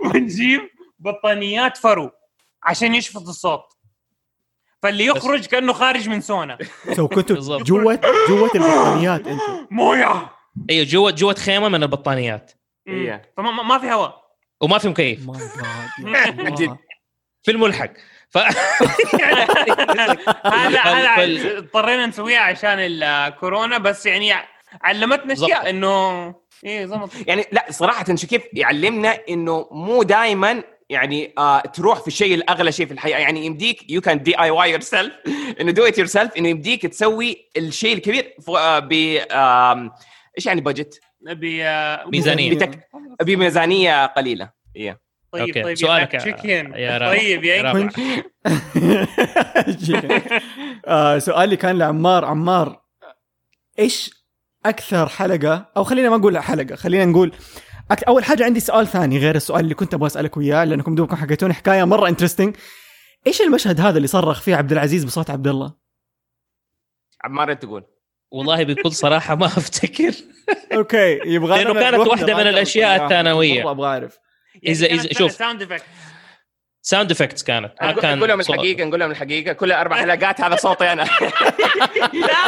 [0.04, 0.60] ونجيب
[0.98, 2.10] بطانيات فرو
[2.62, 3.64] عشان يشفط الصوت.
[4.82, 6.58] فاللي يخرج كأنه خارج من سونا.
[6.92, 7.62] so كنتوا بالضبط.
[7.62, 9.66] جوه جوة البطانيات أنتم.
[9.70, 10.30] مويه
[10.70, 12.52] أيوه جوه جوة خيمة من البطانيات.
[12.88, 13.32] إيه.
[13.36, 14.24] فما ما- في هواء.
[14.60, 15.20] وما في مكيف.
[17.42, 17.90] في الملحق.
[18.30, 18.38] ف...
[20.46, 24.32] هذا هذا اضطرينا نسويها عشان الكورونا بس يعني
[24.82, 25.32] علمتنا.
[25.32, 32.00] أشياء انه إيه زبط يعني لا صراحة شكيف يعلمنا إنه مو دائما يعني آه تروح
[32.00, 35.12] في الشيء الأغلى شيء في الحياة يعني يمديك you can DIY yourself
[35.60, 38.92] إنه do it yourself إنه يمديك تسوي الشيء الكبير آه، ب
[40.38, 41.44] إيش يعني budget؟ ب
[42.12, 42.54] ميزانية.
[42.54, 42.88] بتك-
[43.22, 45.00] بميزانية قليلة إيه.
[45.32, 45.62] طيب okay.
[45.62, 47.18] طيب سؤالك يا يا- chicken يا رابع.
[47.18, 47.88] طيب يا رابع.
[50.86, 52.80] آه سؤالي كان لعمار عمار
[53.78, 54.19] إيش
[54.66, 57.32] أكثر حلقة أو خلينا ما نقول حلقة خلينا نقول
[57.90, 58.04] أك...
[58.04, 61.54] أول حاجة عندي سؤال ثاني غير السؤال اللي كنت أبغى أسألك اياه لأنكم دوبكم حكيتوني
[61.54, 62.56] حكاية مرة interesting
[63.26, 65.74] إيش المشهد هذا اللي صرخ فيه عبد العزيز بصوت عبد الله؟
[67.24, 67.84] عمار تقول.
[68.30, 70.12] والله بكل صراحة ما أفتكر.
[70.74, 73.62] okay يبغى لأنه كانت واحدة من الأشياء الثانوية.
[73.62, 74.18] مره أبغى أعرف.
[74.66, 75.42] إذا- إذا- شوف.
[76.82, 77.72] ساوند افكت ساوند افكتس كانت.
[77.82, 78.54] ما نقول كان نقول لهم صوت.
[78.54, 79.52] الحقيقة نقول لهم الحقيقة.
[79.52, 81.02] كل أربع حلقات هذا صوتي أنا.
[82.12, 82.38] لا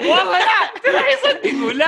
[0.00, 0.70] والله لا.
[0.84, 1.86] ترى يصدقوا لا.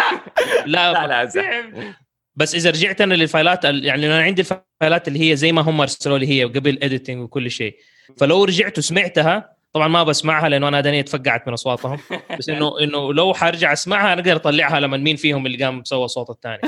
[0.67, 1.95] لا, لا لا.
[2.37, 5.53] بس إذا رجعت أنا لل files ال- يعني أنا عندي ال files اللي هي زي
[5.53, 7.77] ما هم ارسلوا لي هي قبل editing وكل شيء.
[8.19, 11.99] فلو رجعت وسمعتها طبعا ما بسمعها لأنه أنا دنيا اتفقعت من أصواتهم.
[12.39, 16.05] بس انه إنه لو حرجع أسمعها أنا أقدر أطلعها لما مين فيهم اللي قام سوى
[16.05, 16.61] الصوت الثاني.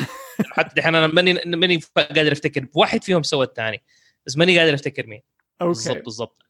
[0.50, 3.82] حتى دحين أنا ماني ماني قادر أفتكر واحد فيهم سوى الثاني.
[4.30, 5.20] بس ماني قادر أفتكر مين.
[5.60, 6.00] بالضبط أوكي.
[6.02, 6.42] بالضبط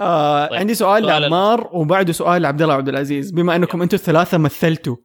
[0.00, 0.58] آه طيب.
[0.58, 3.30] عندي سؤال سؤال ال- لعمار وبعده سؤال لعبد الله عبد العزيز.
[3.30, 4.96] بما أنكم أنتم الثلاثة مثلتوا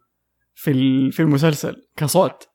[0.55, 2.47] في في المسلسل كصوت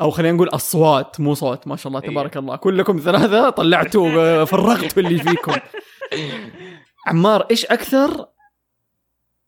[0.00, 2.10] أو خلينا نقول أصوات مو صوت ما شاء الله إيه.
[2.10, 2.56] تبارك الله.
[2.56, 5.52] كلكم ثلاثة طلعتوا فرغتوا اللي فيكم.
[7.06, 8.26] عمار إيش أكثر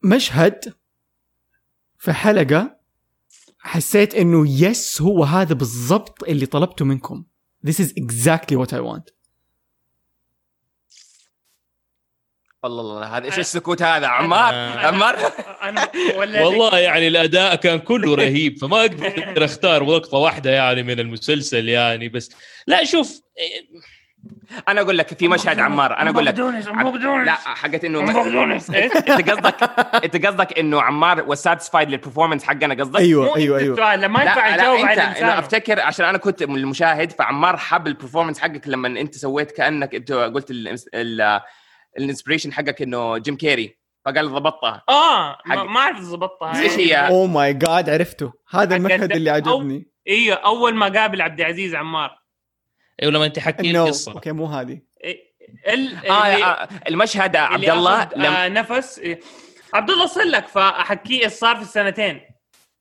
[0.05, 0.75] مشهد
[1.99, 2.77] في حلقة
[3.59, 7.25] حسيت إنه يس هو هذا بالضبط اللي طلبته منكم؟
[7.67, 9.20] This is exactly what I want.
[12.65, 14.55] الله الله هذا إيش السكوت هذا عمار.
[14.79, 15.17] عمار
[15.63, 21.01] أنا ولا والله يعني الأداء كان كله رهيب فما أقدر أختار لقطه واحدة يعني من
[21.01, 22.31] المسلسل يعني بس
[22.67, 23.21] لا شوف
[24.69, 29.71] أنا أقول لك في مشهد عمار أنا أقول لك لا حقت إنه إيه؟ أنت قصدك
[30.05, 33.77] أنت قصدك إنه عمار was satisfied لل performance حقنا قصدك؟ أيوه أيوه أيوه
[34.09, 38.39] ما ينفع لا على أنا أفتكر عشان أنا كنت من المشاهد فعمار حب ال performance
[38.39, 40.51] حقك لما أنت سويت كأنك أنت قلت
[41.99, 44.83] ال inspiration حقك إنه جيم كيري فقال ضبطها.
[44.89, 46.63] آه ما حق- ما أعرف ضبطها.
[46.63, 48.33] إيش هي؟ اوه ماي جاد عرفته.
[48.51, 49.91] هذا المشهد اللي أو- عجبني.
[50.09, 52.21] إيوه أول ما قابل عبد العزيز عمار.
[53.03, 54.13] أيوه لما أنت حكي القصة.
[54.13, 54.81] okay مو هذه.
[55.05, 55.21] إيه،
[55.69, 58.99] ال آه اللي- آه، المشهد عبد الله لما آه نفس.
[58.99, 59.21] إيه.
[59.75, 62.21] عبد الله صلك فاحكيه إيش صار في السنتين.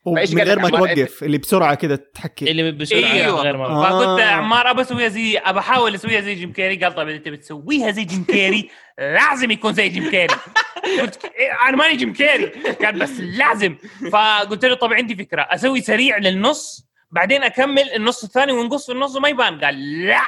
[0.06, 2.52] من غير ما؟ توقف اللي بسرعة كده تحكي.
[2.52, 3.42] اللي بسرعة أيوه.
[3.42, 3.68] غير مرة.
[3.68, 3.90] آه.
[3.90, 6.76] فقلت عمار أبى أسويها زي أبى أحاول أسويها زي جيم كيري.
[6.76, 10.28] قال طيب إذا تبي تسويها زي جيم كيري لازم يكون زي جيم كيري.
[11.02, 12.46] قلت إيه، أنا ماني جيم كيري.
[12.86, 13.76] قال بس لازم.
[14.12, 15.42] فقلت له طب عندي فكرة.
[15.42, 19.60] أسوي سريع للنص بعدين أكمل النص الثاني ونقص في النص وما يبان.
[19.66, 20.22] قال لا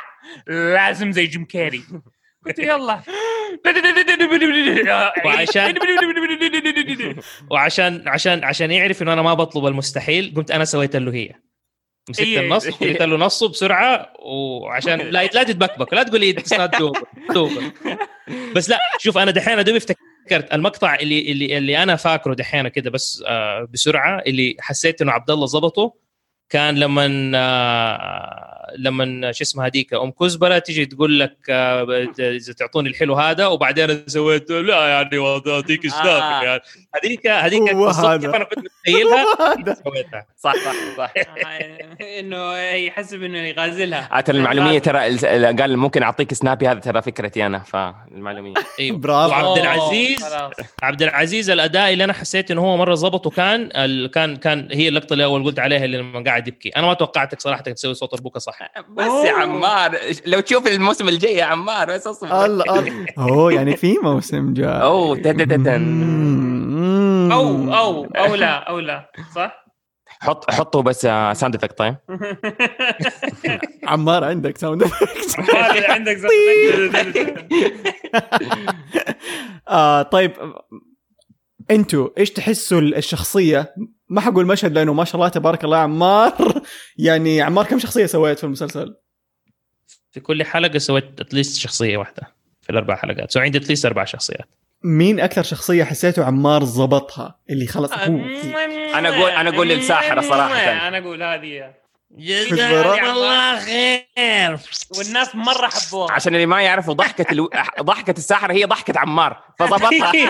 [0.48, 1.84] لازم زي جيم كيري.
[2.46, 3.02] قلت يلا.
[5.26, 5.74] وعشان-
[7.52, 11.36] وعشان عشان عشان يعرف إنه أنا ما بطلب المستحيل قمت أنا سويت له هي
[12.10, 12.40] مسكت إيه.
[12.40, 16.34] النص قلت له نصه بسرعة وعشان لا لا تتبكبك لا تقول لي
[18.56, 22.90] بس لا شوف أنا دحين دوبي افتكرت المقطع اللي اللي اللي أنا فاكره دحين كده
[22.90, 25.94] بس آه بسرعة اللي حسيت إنه عبد الله ظبطه
[26.50, 31.84] كان لما آه لما شو اسمها هذيك أم كزبرة تيجي تقول لك آه
[32.20, 36.44] إذا تعطوني الحلو هذا وبعدين أنا سويت لا يعني اعطيك إيش آه.
[36.44, 36.62] يعني
[36.96, 37.64] هذيك هذيك.
[37.70, 39.26] كيف أنا كنت متخيلها.
[39.86, 41.14] سويتها صح صح صح
[42.20, 47.02] إنه يحسب إنه يغازلها آه، ترى المعلومية ترى ال- قال ممكن أعطيك سنابي هذا ترى
[47.02, 49.32] فكرتي أنا فالمعلومية أيوه برافو.
[49.32, 50.26] وعبد أوه، العزيز.
[50.84, 53.70] عبد العزيز الأداء اللي أنا حسيت إنه هو مرة ظبطه كان.
[54.08, 57.42] كان كان هي اللقطة اللي اول قلت عليها اللي لما قاعد يبكي أنا ما توقعتك
[57.42, 62.08] صراحة تسوي صوت البكا صح بس يا عمار لو تشوف الموسم الجاي يا عمار بس
[62.08, 62.46] أصبر.
[62.46, 63.06] الله الله.
[63.20, 65.18] أوه يعني في موسم جاء أوه.
[67.34, 69.12] أو أو أو لا أو لا.
[69.36, 69.62] صح؟
[70.22, 71.96] حط حطوا بس sound effect طيب.
[73.88, 76.28] عمار عندك sound effect ما عندك زي-
[79.70, 80.32] آه طيب
[81.72, 83.76] أنتوا إيش تحسوا الشخصية
[84.12, 86.62] ما حقول مشهد لأنه ما شاء الله تبارك الله عمار.
[86.98, 88.96] يعني عمار كم شخصية سويت في المسلسل؟
[90.12, 92.24] في كل حلقة سويت at least شخصية واحدة
[92.62, 93.32] في الأربع حلقات.
[93.32, 94.46] so عندي at least أربع شخصيات.
[94.84, 100.88] مين أكثر شخصية حسيته عمار ظبطها اللي خلص هو أنا أقول- أنا أقول للساحرة صراحة.
[100.88, 101.81] أنا أقول هذه.
[102.18, 104.58] جزاك الله خير.
[104.98, 106.12] والناس مرة حبوها.
[106.12, 107.50] عشان اللي ما يعرفوا ضحكة ألو...
[107.82, 109.44] ضحكة الساحرة هي ضحكة عمار.
[109.60, 110.12] فضبطها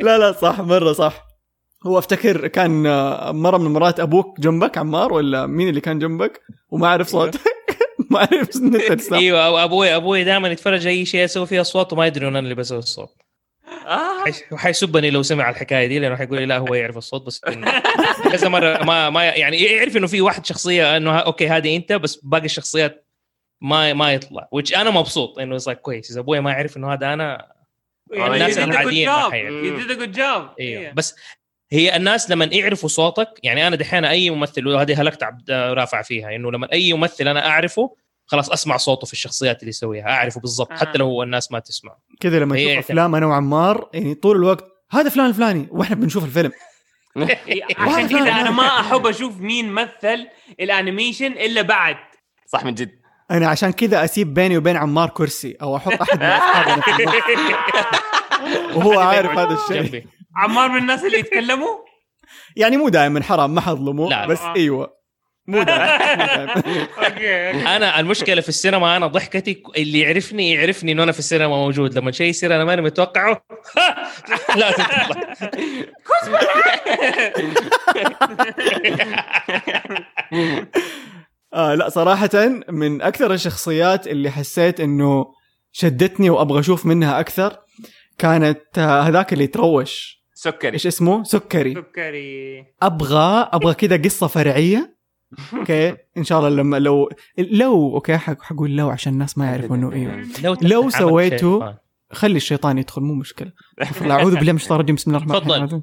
[0.00, 1.24] لا لا صح مرة صح.
[1.86, 6.40] هو افتكر كان آه، مرة من المرات أبوك جنبك عمار ولا مين اللي كان جنبك؟
[6.70, 7.40] وما عرف صوتك.
[8.10, 9.18] ما عرف إن أنت تسمع.
[9.18, 12.54] أيوه أو أبوي أبوي دائما يتفرج أي شيء أسوي فيه اصوات وما يدري أنا اللي
[12.54, 13.23] بسوي الصوت.
[13.86, 14.24] آه.
[14.24, 17.40] حيس- وحيسبني لو سمع الحكاية دي لأنه حيقول لي لا هو يعرف الصوت بس
[18.32, 21.92] كذا مرة ما ما يعني يعرف إنه في واحد شخصية إنه ها- أوكي هذه أنت
[21.92, 23.06] بس باقي الشخصيات
[23.62, 27.12] ما ما يطلع which أنا مبسوط إنه صار كويس إذا أبوي ما يعرف إنه هذا
[27.12, 27.52] أنا
[28.12, 30.92] يعني الناس you did a good العاديين ما أيوه.
[30.92, 31.14] بس
[31.72, 36.34] هي الناس لما يعرفوا صوتك يعني أنا دحين أي ممثل وهذه هلكت عبد رافع فيها
[36.36, 40.72] إنه لما أي ممثل أنا أعرفه خلاص أسمع صوته في الشخصيات اللي يسويها أعرفه بالضبط
[40.72, 40.76] آه.
[40.76, 42.84] حتى لو هو الناس ما تسمع كذا لما نشوف يعتمد.
[42.84, 46.52] أفلام أنا وعمار يعني طول الوقت هذا فلان الفلاني وإحنا بنشوف الفيلم.
[47.78, 50.26] عشان كذا أنا ما أحب أشوف مين مثل
[50.60, 51.96] ال animation إلا بعد.
[52.46, 52.90] صح من جد.
[53.30, 56.82] أنا عشان كذا أسيب بيني وبين عمار كرسي أو أحط أحد من اصحابنا
[58.76, 60.06] وهو عارف هذا الشيء.
[60.36, 61.78] عمار من الناس اللي يتكلموا؟
[62.56, 64.26] يعني مو دائما حرام ما حظلمه.
[64.26, 65.03] بس إيوه.
[65.46, 65.58] مو
[67.04, 71.98] okay أنا المشكلة في السينما أنا ضحكتي اللي يعرفني يعرفني إنه أنا في السينما موجود.
[71.98, 73.44] لما شيء يصير أنا ماني متوقعه.
[74.56, 76.40] لازم تطلع
[81.54, 82.30] آه لا صراحة
[82.68, 85.26] من أكثر الشخصيات اللي حسيت إنه
[85.72, 87.56] شدتني وأبغى أشوف منها أكثر
[88.18, 90.24] كانت آه، هذاك اللي يتروش.
[90.34, 90.72] سكري.
[90.72, 91.74] إيش اسمه؟ سكري.
[91.74, 92.64] سكري.
[92.82, 94.93] أبغى أبغى كذا قصة فرعية.
[95.54, 99.76] okay؟ إن شاء الله لما لو لو okay؟ حق- حقول لو عشان الناس ما يعرفوا
[99.76, 100.24] إنه إيوه.
[100.62, 101.74] لو سويته-.
[102.12, 103.14] خلي الشيطان يدخل مو
[104.02, 105.54] الله، أعوذ بالله من الشيطان الرجيم بسم الله الرحمن تفضل.
[105.58, 105.82] الرحيم.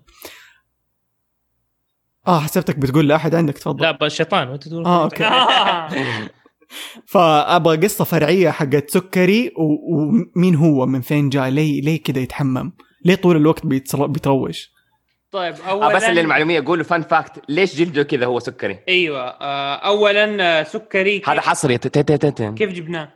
[2.28, 3.82] آه حسبتك بتقول لأحد عندك تفضل.
[3.84, 5.26] لا بس شيطان وأنت تقول okay.
[5.26, 5.90] آه.
[7.06, 12.72] فأبغى قصة فرعية حقت سكري ومين هو من فين جاء ليه ليه كذا يتحمم؟
[13.06, 14.72] ليه طول الوقت بيتروش؟
[15.32, 19.76] طيب آه اولا بس للمعلوميه أقول fun fact ليش جلده كذا هو سكري؟ أيوه آه،
[19.76, 21.78] اولا آه، سكري كيف, هذا حصري.
[21.78, 23.10] ت- ت- ت- ت- كيف جبناه؟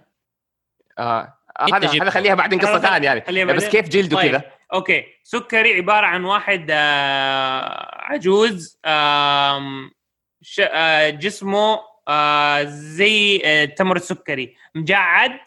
[0.99, 3.65] آه آه، هذا هذا خليها بعدين قصة ثانية يعني بس.
[3.69, 4.31] كيف جلده طيب.
[4.31, 4.41] كذا
[4.73, 5.03] okay.
[5.23, 8.77] سكري عبارة عن واحد آه، عجوز
[10.41, 14.55] ش- آه، جسمه آه، زي آه، تمر السكري.
[14.75, 15.39] مجعد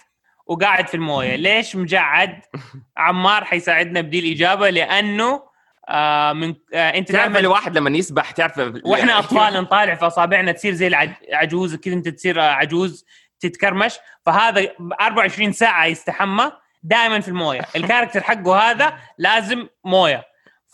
[0.47, 1.37] وقاعد في الموية.
[1.37, 2.41] ليش مجعد؟
[2.97, 5.48] عمار حيساعدنا بدي الإجابة لأنه
[5.89, 10.73] آه، من آه، انت تعرف الواحد لما يسبح تعرف وإحنا أطفال نطالع في اصابعنا تصير
[10.73, 13.05] زي العجوز كذا انت تصير عجوز
[13.41, 13.99] تتكرمش.
[14.27, 14.69] فهذا
[15.01, 17.61] 24 ساعة يستحمى دائما في الموية.
[17.77, 20.25] ال character حقه هذا لازم موية.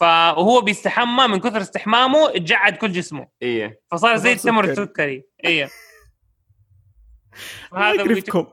[0.01, 3.29] فهو بيستحمى من كثر استحمامه اتجعد كل جسمه.
[3.43, 3.81] إيه.
[3.91, 4.83] فصار زي التمر سكري.
[4.83, 5.25] السكري.
[5.45, 5.69] إيه.
[7.77, 8.47] هذا يقرفكم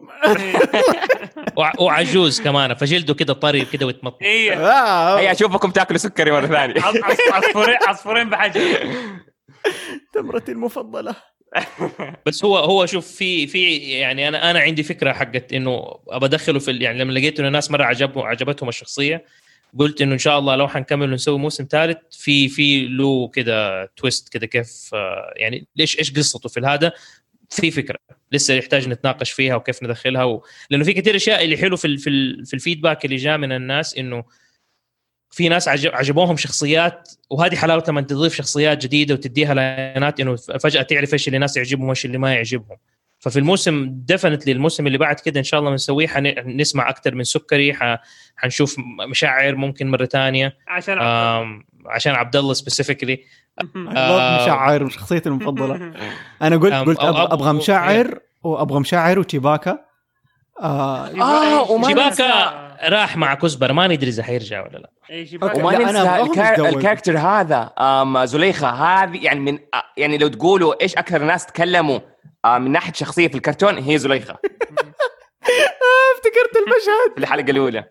[1.57, 4.53] وع- وعجوز كمان فجلده كده طري كده ويتمط إيه.
[4.53, 6.81] آه، هيا أشوفكم تاكلوا سكري مرة ثانية.
[6.81, 8.61] عص- عص- عصفورين عصفورين بحجر.
[10.13, 11.15] تمرتي المفضلة.
[12.25, 16.59] بس هو هو شوف في في يعني أنا أنا عندي فكرة حقت إنه أبى أدخله
[16.59, 19.25] في يعني لما لقيت إنه الناس مرة عجبهم عجبتهم الشخصية
[19.79, 24.29] قلت إنه إن شاء الله لو حنكمل ونسوي موسم ثالث في في له كده تويست
[24.29, 26.91] كده كيف آه، يعني ليش إيش قصته في هذا
[27.51, 27.97] في فكرة.
[28.31, 30.43] لسه يحتاج نتناقش فيها وكيف ندخلها و...
[30.69, 31.97] لأنه في كثير أشياء اللي حلو في ال...
[31.97, 32.45] في, ال...
[32.45, 34.23] في الفيدباك اللي جاء من الناس إنه
[35.31, 35.91] في ناس عجب...
[35.93, 41.27] عجبوهم شخصيات وهذه حلاوة لما تضيف شخصيات جديدة وتديها line ات إنه فجأة تعرف إيش
[41.27, 42.77] اللي الناس يعجبهم وإيش اللي ما يعجبهم.
[43.21, 47.77] ففي الموسم definitely الموسم اللي بعد كده إن شاء الله بنسويه حنسمع أكثر من سكري.
[48.37, 48.75] حنشوف
[49.09, 50.97] مشاعر ممكن مرة ثانية عشان.
[51.85, 53.23] عشان عبد الله specifically
[53.75, 55.93] الله مشعر شخصيتي المفضلة.
[56.41, 59.79] أنا قلت قلت أبغى أبغى مشعر وأبغى مشعر وتشيباكا
[60.61, 64.89] آه آه، وما شباكا راح مع كزبرة ما ندري إذا حيرجع ولا لا.
[65.43, 65.61] okay.
[65.61, 66.69] وما ننسى ال char...
[66.69, 67.71] ال character هذا
[68.25, 72.11] زليخة هذه يعني من آه، يعني لو تقولوا إيش أكثر ناس تكلموا آه،
[72.45, 74.37] من ناحية شخصية في الكرتون هي زليخة.
[76.15, 77.11] افتكرت المشهد.
[77.15, 77.85] في الحلقة الأولى.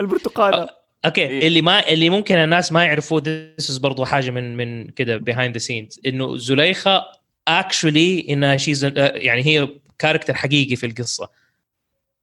[0.00, 0.68] البرتقالة.
[1.04, 1.22] okay.
[1.22, 1.46] إيه.
[1.48, 3.22] اللي ما اللي ممكن الناس ما يعرفوه
[3.58, 7.02] this برضو حاجة من من كده behind the scenes إنه زليخة
[7.48, 11.28] actually انها she's يعني هي character حقيقي في القصة.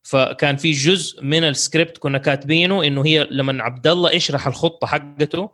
[0.03, 5.49] فكان في جزء من السكريبت كنا كاتبينه إنه هي لما عبد الله يشرح الخطة حقته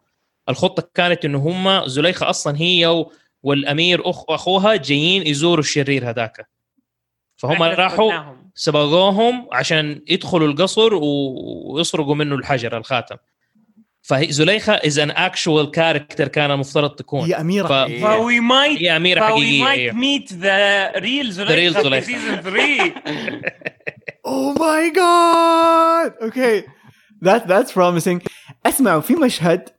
[0.50, 3.12] الخطة كانت إنه هم زليخة أصلا هي و-
[3.44, 6.50] والأمير اخ أخوها جايين يزوروا الشرير هذاك
[7.36, 8.12] فهم راحوا.
[8.56, 13.16] سبقوهم عشان يدخلوا القصر ويسرقوا منه الحجر الخاتم
[14.02, 18.02] فزليخه is an actual character كان المفترض تكون هي أميرة ف-.
[18.02, 19.94] ف we might هي أميرة حقيقية might.
[19.94, 22.00] meet the real زليخة.
[22.00, 22.94] في season 3
[24.26, 26.64] oh my god okay
[27.24, 28.22] that that's promising
[28.66, 29.70] اسمعوا في مشهد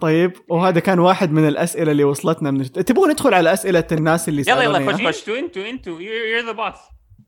[0.00, 4.42] طيب وهذا كان واحد من الأسئلة اللي وصلتنا من تبغوا ندخل على أسئلة الناس اللي
[4.48, 5.28] يلا، يلا، سألوني خش.
[5.28, 6.74] إياها؟ أنتوا أنتوا you're the boss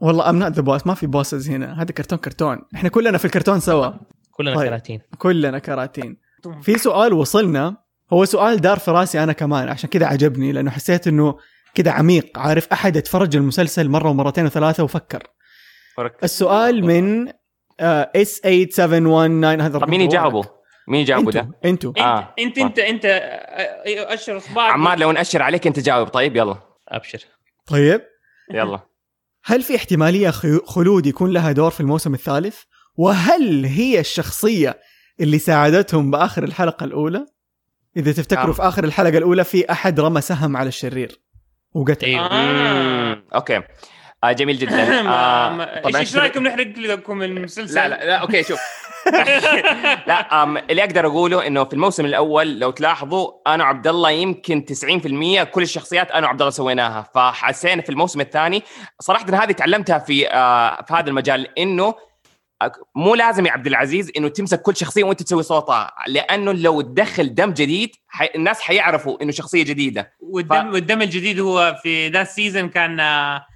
[0.01, 1.83] والله I'm not the boss ما في bosses هنا.
[1.83, 2.59] هذا كرتون كرتون.
[2.75, 3.91] إحنا كلنا في الكرتون سوا.
[4.31, 4.69] كلنا طيب.
[4.69, 5.01] كراتين.
[5.19, 6.17] كلنا كراتين.
[6.63, 7.77] في سؤال وصلنا.
[8.13, 11.35] هو سؤال دار في راسي أنا كمان عشان كذا عجبني لأنه حسيت إنه
[11.75, 12.39] كذا عميق.
[12.39, 15.23] عارف أحد اتفرج المسلسل مرة ومرتين وثلاثة وفكر.
[16.23, 17.29] السؤال من
[17.81, 22.35] اس 8719 هذا مين يجاوبه؟ مين يجاوبه ده؟ أنتوا أنتوا آه.
[22.39, 26.57] انت انت انت آه، اشر اصبعك عمار لو نأشر عليك أنت جاوب طيب يلا
[26.89, 27.25] أبشر
[27.67, 28.01] طيب
[28.51, 28.81] يلا
[29.45, 30.31] هل في احتمالية
[30.67, 32.59] خلود يكون لها دور في الموسم الثالث؟
[32.97, 34.79] وهل هي الشخصية
[35.21, 37.27] اللي ساعدتهم بآخر الحلقة الأولى؟
[37.97, 38.53] إذا تفتكروا آه.
[38.53, 41.21] في آخر الحلقة الأولى في أحد رمى سهم على الشرير
[41.75, 43.23] وقتل أيوه آه.
[43.35, 43.63] okay
[44.25, 48.61] آه جميل جدا آه إيش إيش رأيكم نحرق لكم المسلسل؟ لا لا لا okay شوف
[50.09, 54.65] لا اللي أقدر أقوله إنه في الموسم الأول لو تلاحظوا أنا وعبد الله يمكن
[55.43, 58.63] 90% كل الشخصيات أنا وعبد الله سويناها فحسينا في الموسم الثاني
[59.01, 61.95] صراحة هذه تعلمتها في آه في هذا المجال إنه
[62.95, 67.35] مو لازم يا عبد العزيز إنه تمسك كل شخصية وأنت تسوي صوتها لأنه لو تدخل
[67.35, 68.29] دم جديد حي...
[68.35, 73.47] الناس حيعرفوا إنه شخصية جديدة والدم والدم الجديد هو في ذا ال season كان آه،.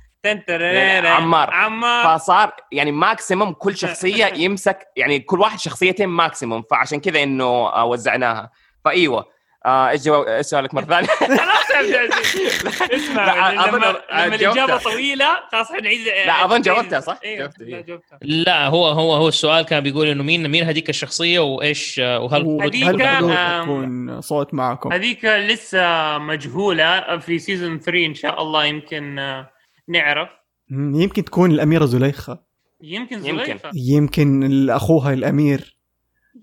[1.07, 1.51] عمار.
[1.51, 7.45] عمار فصار يعني maximum كل شخصية يمسك يعني كل واحد شخصيتين maximum فعشان كذا إنه
[7.45, 8.51] آه، وزعناها
[8.85, 9.35] فإيوه
[9.67, 11.09] آه، إيش جواب إيش سؤالك مرة ثانية؟
[11.39, 14.27] خلاص يا عبد العزيز اسمع لا، أظن- لما, آه،.
[14.27, 17.85] الإجابة طويلة خلاص حنعيد لا، أظن جاوبتها، صح؟ جاوبتها، لا إيه.
[17.85, 22.59] جاوبتها لا هو هو هو السؤال كان بيقول إنه مين مين هذيك الشخصية وإيش وهل
[22.63, 29.54] هذيك، تكون صوت معكم هذيك لسه مجهولة في season 3 إن شاء الله يمكن آه،
[29.89, 30.29] نعرف.
[30.71, 32.43] يمكن تكون الأميرة زليخة.
[32.83, 33.45] يمكن يمكن.
[33.45, 33.71] زليخة.
[33.75, 35.77] يمكن أخوها الأمير.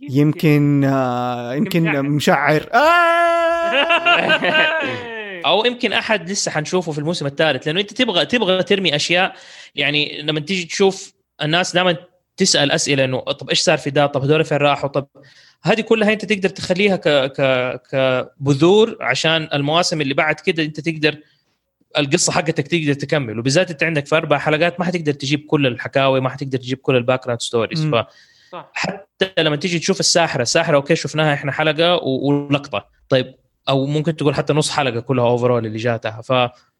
[0.09, 0.83] يمكن.
[0.83, 2.03] آه يمكن مشعر.
[2.03, 2.81] مشعر آه
[5.45, 9.35] أو يمكن أحد لسه حنشوفه في الموسم الثالث لأنه أنت تبغى تبغى ترمي أشياء.
[9.75, 11.95] يعني لما تيجي تشوف الناس دائما
[12.37, 15.07] تسأل أسئلة إنه طب إيش صار في ده؟ طب هذول فين راحوا؟ طب
[15.63, 21.17] هذه كلها أنت تقدر تخليها ك ك كبذور عشان المواسم اللي بعد كده أنت تقدر
[21.97, 26.21] القصة حقتك تقدر تكمل وبالذات أنت عندك في أربع حلقات ما حتقدر تجيب كل الحكاوي
[26.21, 27.91] ما حتقدر تجيب كل ال background stories مم.
[27.91, 28.07] صح.
[28.51, 33.35] فحتى لما تيجي تشوف الساحرة الساحرة okay شفناها إحنا حلقة ولقطة طيب
[33.69, 36.21] أو ممكن تقول حتى نص حلقة كلها overall اللي جاتها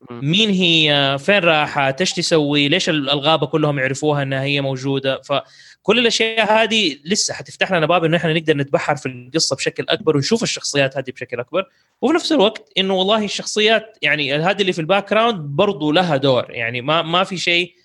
[0.10, 6.64] فمين هي فين راحت إيش تسوي ليش الغابه كلهم يعرفوها إنها هي موجودة؟ فكل الأشياء
[6.64, 10.98] هذه لسه حتفتح لنا باب إنه إحنا نقدر نتبحر في القصة بشكل أكبر ونشوف الشخصيات
[10.98, 11.66] هذه بشكل أكبر.
[12.02, 16.46] وفي نفس الوقت إنه والله الشخصيات يعني هذه اللي في ال background برضو لها دور.
[16.50, 17.76] يعني ما ما في شيء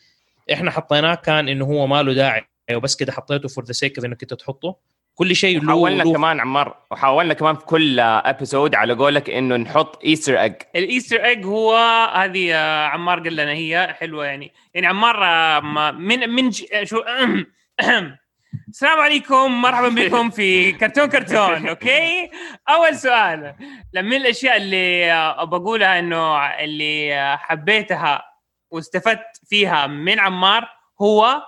[0.52, 4.22] إحنا حطيناه كان إنه هو ما له داعي وبس كده حطيته for the sake انك
[4.22, 4.76] انت تحطه.
[5.16, 9.56] كل شيء له حاولنا له كمان عمار وحاولنا كمان في كل episode على قولك إنه
[9.56, 11.76] نحط Easter egg ال Easter egg هو
[12.14, 14.52] هذه آه، عمار قال لنا هي حلوة يعني.
[14.74, 17.02] يعني عمار آه، ما- من من ج- آه، شو
[18.68, 22.30] السلام عليكم مرحبا بكم في كرتون كرتون okay؟
[22.68, 23.54] أول سؤال
[23.92, 28.24] لما من الأشياء اللي بقولها إنه اللي حبيتها
[28.70, 30.68] واستفدت فيها من عمار
[31.02, 31.42] هو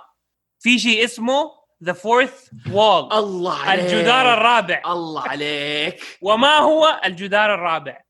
[0.59, 4.81] في شيء اسمه the fourth wall الله الجدار الرابع.
[4.85, 6.01] الله عليك.
[6.21, 8.01] وما هو الجدار الرابع؟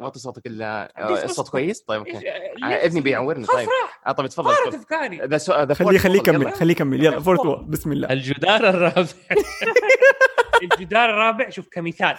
[0.00, 1.48] وطي صوتك الا الصوت صوت.
[1.48, 2.30] كويس؟ طيب okay.
[2.30, 3.46] آه،؟ ابني بيعورني.
[3.46, 3.68] خلاص طيب.
[3.68, 4.78] راح آه طيب تفضل طارت تفضل.
[4.78, 5.74] أفكاري.
[5.74, 6.52] خليه خليه يكمل.
[6.52, 7.04] خليه يكمل.
[7.04, 8.12] يلا fourth wall بسم الله.
[8.12, 9.06] الجدار الرابع.
[10.62, 12.16] الجدار الرابع شوف كمثال.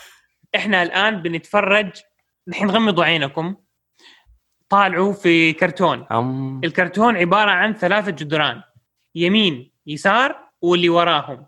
[0.56, 1.92] إحنا الآن بنتفرج
[2.48, 3.56] الحين غمضوا عينكم.
[4.70, 6.08] طالعوا في كرتون.
[6.12, 6.62] أم.
[6.64, 8.62] الكرتون عبارة عن ثلاثة جدران.
[9.16, 11.46] يمين يسار واللي وراهم.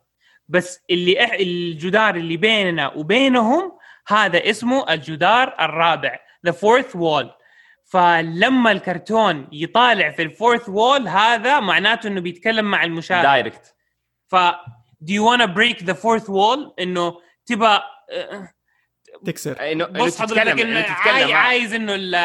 [0.47, 1.31] بس اللي إح...
[1.31, 3.71] الجدار اللي بيننا وبينهم
[4.07, 7.25] هذا اسمه الجدار الرابع the fourth wall.
[7.85, 13.23] فلما الكرتون يطالع في ال fourth wall هذا معناته إنه بيتكلم مع المشاهد.
[13.23, 13.75] direct
[14.27, 14.35] ف
[15.05, 17.65] do you wanna break the fourth wall إنه تبى
[18.11, 18.49] آه،
[19.25, 19.71] تكسر.
[19.71, 21.35] انه إنه بص حضرتك إنه إنه.
[21.35, 22.15] عايز إنه ال-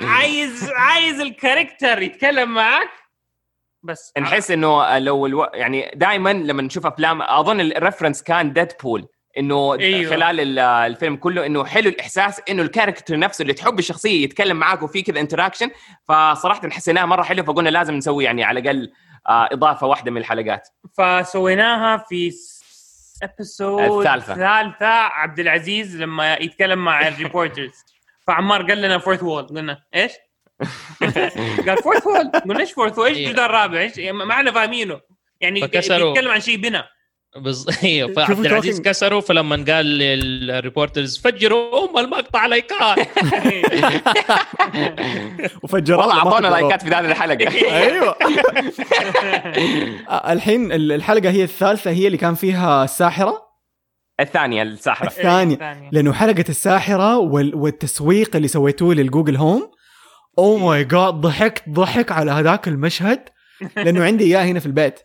[0.00, 2.88] عايز عايز ال character يتكلم معك.
[3.88, 5.44] بس نحس إنه لو ألو...
[5.54, 9.06] يعني دائما لما نشوف أفلام أظن ال reference كان Deadpool
[9.38, 10.10] إنه أيوة.
[10.10, 14.56] خلال ال- الفيلم كله إنه حلو الإحساس إنه ال character نفسه اللي تحب الشخصية يتكلم
[14.56, 15.70] معاك وفي كذا interaction
[16.04, 18.92] فصراحه حسيناها مرة حلو فقلنا لازم نسوي يعني على الأقل
[19.28, 20.68] آه، إضافة واحدة من الحلقات
[20.98, 22.32] فسويناها في
[23.22, 24.32] episode الثالثة.
[24.32, 27.84] الثالثة عبد العزيز لما يتكلم مع ال reporters
[28.26, 30.12] فعمار قال لنا fourth wall قلنا إيش؟
[31.66, 33.28] قال fourth wall قلنا إيش fourth wall؟ إيش إيه.
[33.28, 35.00] جدار رابع؟ إيش ما إحنا فاهمينه
[35.40, 36.12] يعني فكسروا.
[36.12, 36.84] بيتكلم عن شيء بنا
[37.36, 37.66] بز...
[37.84, 42.98] أيوه فعبد العزيز كسروا فلما قال لل reporters فجروا ام المقطع لايكات
[45.62, 46.48] وفجر والله أعطونا.
[46.48, 47.48] لايكات في هذه الحلقة
[47.82, 48.16] أيوه
[50.32, 53.48] الحين ال- الحلقة هي الثالثة هي اللي كان فيها الساحرة
[54.20, 55.88] الثانية الساحرة الثانية الثانية.
[55.92, 59.70] لأنه حلقة الساحرة وال- والتسويق اللي سويتوه لل Google Home
[60.38, 63.28] oh my God ضحكت ضحك على هذاك المشهد
[63.76, 65.00] لأنه عندي إياه هنا في البيت.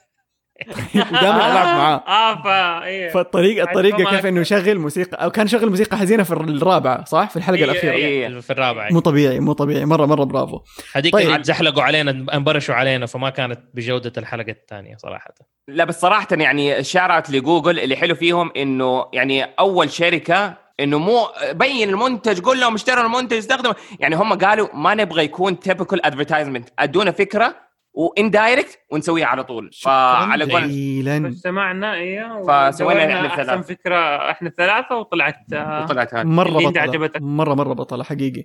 [0.95, 2.03] ودائما ألعب معاه.
[2.07, 3.09] آه فا إيه.
[3.09, 7.37] فالطريقة الطريقة كيف إنه يشغل موسيقى أو كان شغل موسيقى حزينة في الرابعة صح؟ في
[7.37, 7.93] الحلقة إيه، الأخيرة.
[7.93, 8.39] إيه.
[8.39, 9.85] في الرابع مو طبيعي مو طبيعي.
[9.85, 10.61] مرة مرة برافو.
[10.93, 11.41] هذيك طيب.
[11.41, 15.33] زحلقوا علينا انبرشوا علينا فما كانت بجودة الحلقة الثانية صراحة.
[15.67, 20.62] لا بس صراحة يعني shout out ل Google اللي حلو فيهم إنه يعني أول شركة
[20.79, 23.73] إنه مو بين المنتج قول لهم اشتروا المنتج استخدموا.
[23.99, 27.55] يعني هم قالوا ما نبغى يكون typical advertisement أدونا فكرة
[27.93, 29.69] و indirect ونسويها على طول.
[29.83, 33.61] فعلى قول سمعنا أيوه فسوينا ودورنا إحنا احسن الثلاثة.
[33.61, 36.23] فكرة إحنا الثلاثة وطلعت آه، طلعت هذه.
[36.27, 36.81] مرة بطلة.
[36.81, 37.21] عجبتك.
[37.21, 38.43] مرة مرة بطلة حقيقي.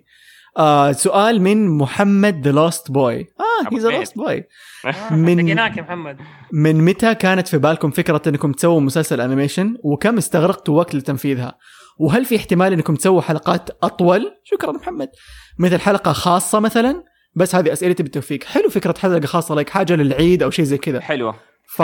[0.58, 3.86] آه سؤال من محمد the last boy آه he's.
[3.86, 4.44] last boy
[5.10, 6.18] من- لقيناك يا محمد.
[6.52, 11.58] من متى كانت في بالكم فكرة إنكم تسووا مسلسل animation وكم استغرقتوا وقت لتنفيذها؟
[11.98, 15.08] وهل في احتمال إنكم تسووا حلقات أطول؟ شكرا محمد.
[15.58, 20.42] مثل حلقة خاصة مثلا؟ بس هذه اسئلتي بالتوفيق حلو فكرة حلقة خاصة لك حاجة للعيد
[20.42, 21.00] أو شيء زي كذا.
[21.00, 21.34] حلوة.
[21.76, 21.82] ف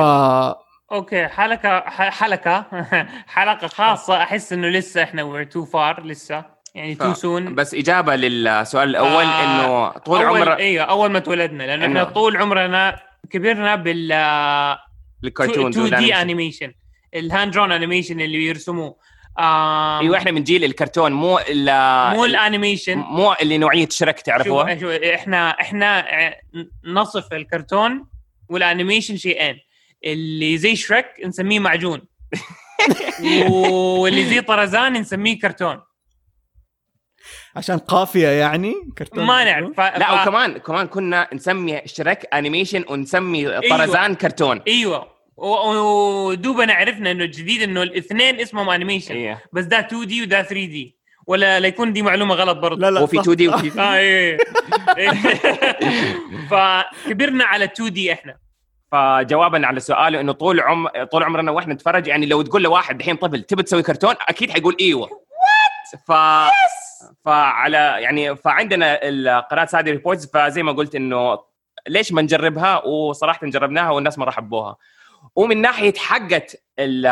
[0.92, 2.66] أوكي حلقة ح- حلقة.
[3.34, 4.22] حلقة خاصة.
[4.22, 6.44] أحس إنه لسه إحنا we're too far لسه.
[6.74, 11.18] يعني too soon بس إجابة للسؤال الأول آه، إنه طول أول عمره إيوه أول ما
[11.18, 11.62] تولدنا.
[11.62, 12.96] لأنه إحنا طول عمرنا
[13.30, 14.12] كبرنا بال
[15.24, 16.72] الكرتون 2D animation ال
[17.14, 18.96] hand drawn animation اللي بيرسموه.
[19.39, 19.45] آم،
[20.01, 22.98] أيوه إحنا من جيل الكرتون مو ال- مو ال animation.
[22.99, 26.05] مو اللي نوعية شرك تعرفوها؟ شوف شوف إحنا إحنا
[26.85, 28.07] نصف الكرتون
[28.48, 29.59] وال animation شيئين.
[30.05, 32.03] اللي زي شريك نسميه معجون.
[33.51, 35.80] واللي زي طرزان نسميه كرتون.
[37.57, 39.80] عشان قافية يعني كرتون ما نعرف ف...
[39.80, 40.22] لا.
[40.22, 43.61] وكمان كمان كنا نسمي Shrek animation ونسمي أيوة.
[43.78, 44.62] طرزان كرتون.
[44.68, 45.13] أيوه.
[45.37, 49.43] ودوبنا عرفنا إنه الجديد إنه الاثنين اسمهم animation إيه.
[49.53, 50.96] بس ده 2D وده 3D
[51.26, 53.22] ولا لا يكون دي معلومة غلط برضه لا لا وفي صح.
[53.22, 54.39] 2D وفي آه إيه
[54.97, 55.11] إيه.
[56.51, 58.37] فكبرنا على 2D إحنا.
[58.93, 63.16] فجوابا على سؤاله إنه طول عم طول عمرنا وإحنا نتفرج يعني لو تقول لواحد الحين
[63.16, 65.03] طفل تبي تسوي كرتون؟ أكيد حيقول إيوه.
[65.03, 66.12] وات ف
[67.24, 71.39] فعلى يعني فعندنا القناة Saudi Reporters فزي ما قلت إنه
[71.89, 74.76] ليش ما نجربها؟ وصراحة جربناها والناس مره حبوها.
[75.37, 77.07] ومن ناحية حقت ال-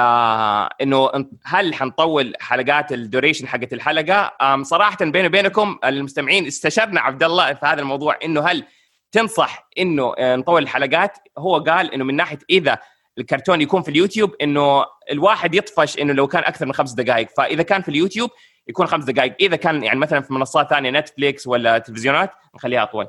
[0.82, 1.10] إنه
[1.44, 7.66] هل حنطول حلقات ال duration حقت الحلقة؟ صراحة بيني وبينكم المستمعين استشرنا عبد الله في
[7.66, 8.64] هذا الموضوع إنه هل
[9.12, 12.78] تنصح إنه آه، نطول الحلقات؟ هو قال إنه من ناحية إذا
[13.18, 17.62] الكرتون يكون في اليوتيوب إنه الواحد يطفش إنه لو كان أكثر من خمس دقائق فإذا
[17.62, 18.30] كان في اليوتيوب
[18.68, 23.06] يكون خمس دقائق إذا كان يعني مثلا في منصات ثانية Netflix ولا تلفزيونات نخليها أطول؟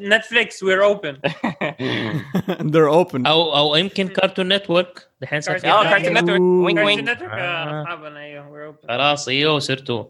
[0.00, 1.18] Netflix we're open
[2.72, 3.26] they're open.
[3.26, 5.90] أو أو يمكن Cartoon Network دحين صار في آه.
[5.90, 7.08] Cartoon Network وينك كارتون وينك.
[7.08, 7.82] Network آه.
[7.82, 10.04] أصحابنا أيوه we're open خلاص إيوه وصرتوا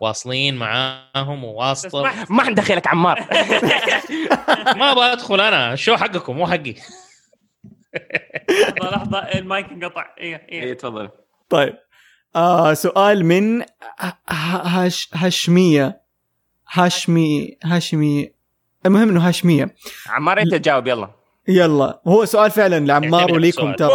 [0.00, 3.20] واصلين معاهم وواسطه ما حندخلك عمار.
[4.78, 5.72] ما أبغى ادخل أنا.
[5.72, 6.74] الشو حقكم؟ مو حقي.
[8.80, 10.04] لحظة لحظة المايك انقطع.
[10.20, 10.62] أيوه إيه.
[10.62, 11.08] أيوه تفضل.
[11.48, 11.74] طيب.
[12.36, 13.66] آه سؤال من ه-
[14.30, 16.00] ه- هش هشميه
[16.72, 18.30] هاشمي هاشمي.
[18.86, 19.74] المهم إنه هاشمية.
[20.08, 21.10] عمار انت تجاوب يلا.
[21.48, 22.00] يلا.
[22.06, 23.72] هو سؤال فعلا لعمار وليكم.
[23.72, 23.88] ترى.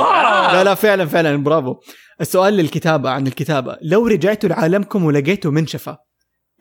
[0.53, 1.43] لا لا فعلا فعلا.
[1.43, 1.75] برافو.
[2.21, 3.77] السؤال للكتابة عن الكتابة.
[3.81, 5.97] لو رجعتوا لعالمكم ولقيتوا منشفة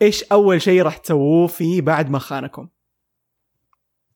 [0.03, 2.69] إيش أول شيء راح تسووه فيه بعد ما خانكم؟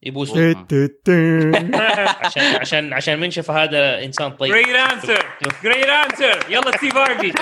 [0.02, 0.52] يبوسوا.
[0.52, 1.10] تت- تت-
[2.26, 4.52] عشان عشان عشان منشف هذا إنسان طيب.
[4.52, 5.26] جريت انسر
[5.64, 7.32] جريت انسر يلا Steve Harvey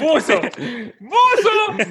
[0.00, 0.40] بوسو
[1.00, 1.84] بوسو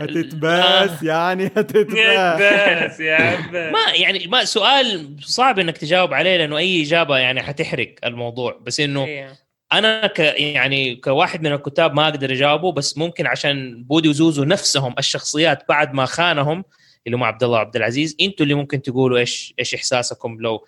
[0.00, 3.00] هتتباس يعني هتتباس.
[3.00, 7.94] يا عباس ما يعني ما سؤال صعب إنك تجاوب عليه لأنه أي إجابة يعني حتحرق
[8.04, 8.58] الموضوع.
[8.62, 9.32] بس إنه إيه.
[9.72, 14.94] أنا ك يعني كواحد من الكتاب ما أقدر أجاوبه بس ممكن عشان بودي وزوزو نفسهم
[14.98, 16.64] الشخصيات بعد ما خانهم
[17.06, 20.64] اللي هم عبد الله وعبد العزيز أنتوا اللي ممكن تقولوا إيش إيش إحساسكم لو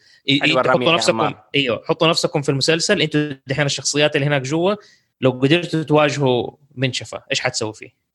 [0.73, 1.17] حطوا نفسكم.
[1.55, 4.75] أيوه حطوا نفسكم في المسلسل أنتوا دحين الشخصيات اللي هناك جوا
[5.21, 8.08] لو قدرتوا تواجهوا منشفه إيش حتسووا فيه؟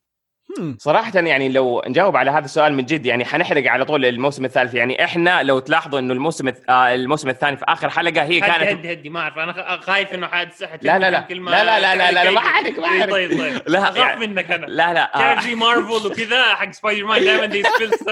[0.79, 4.73] صراحة يعني لو نجاوب على هذا السؤال من جد يعني حنحرق على طول الموسم الثالث.
[4.73, 8.63] يعني إحنا لو تلاحظوا إنه الموسم آه الموسم الثاني في آخر حلقة هي هدي كانت
[8.79, 9.37] هدي هدي ما أعرف.
[9.37, 10.49] أنا خ- خايف إنه حد
[10.81, 11.25] لا لا لا.
[11.29, 13.11] لا لا لا لا لا، ما حرق، ما حرق.
[13.11, 13.61] طيب طيب.
[13.67, 14.65] لا، اخاف يعني- منك أنا.
[14.65, 17.45] لا لا تعرف آه زي مارفل وكذا حق سبايدر مان دائما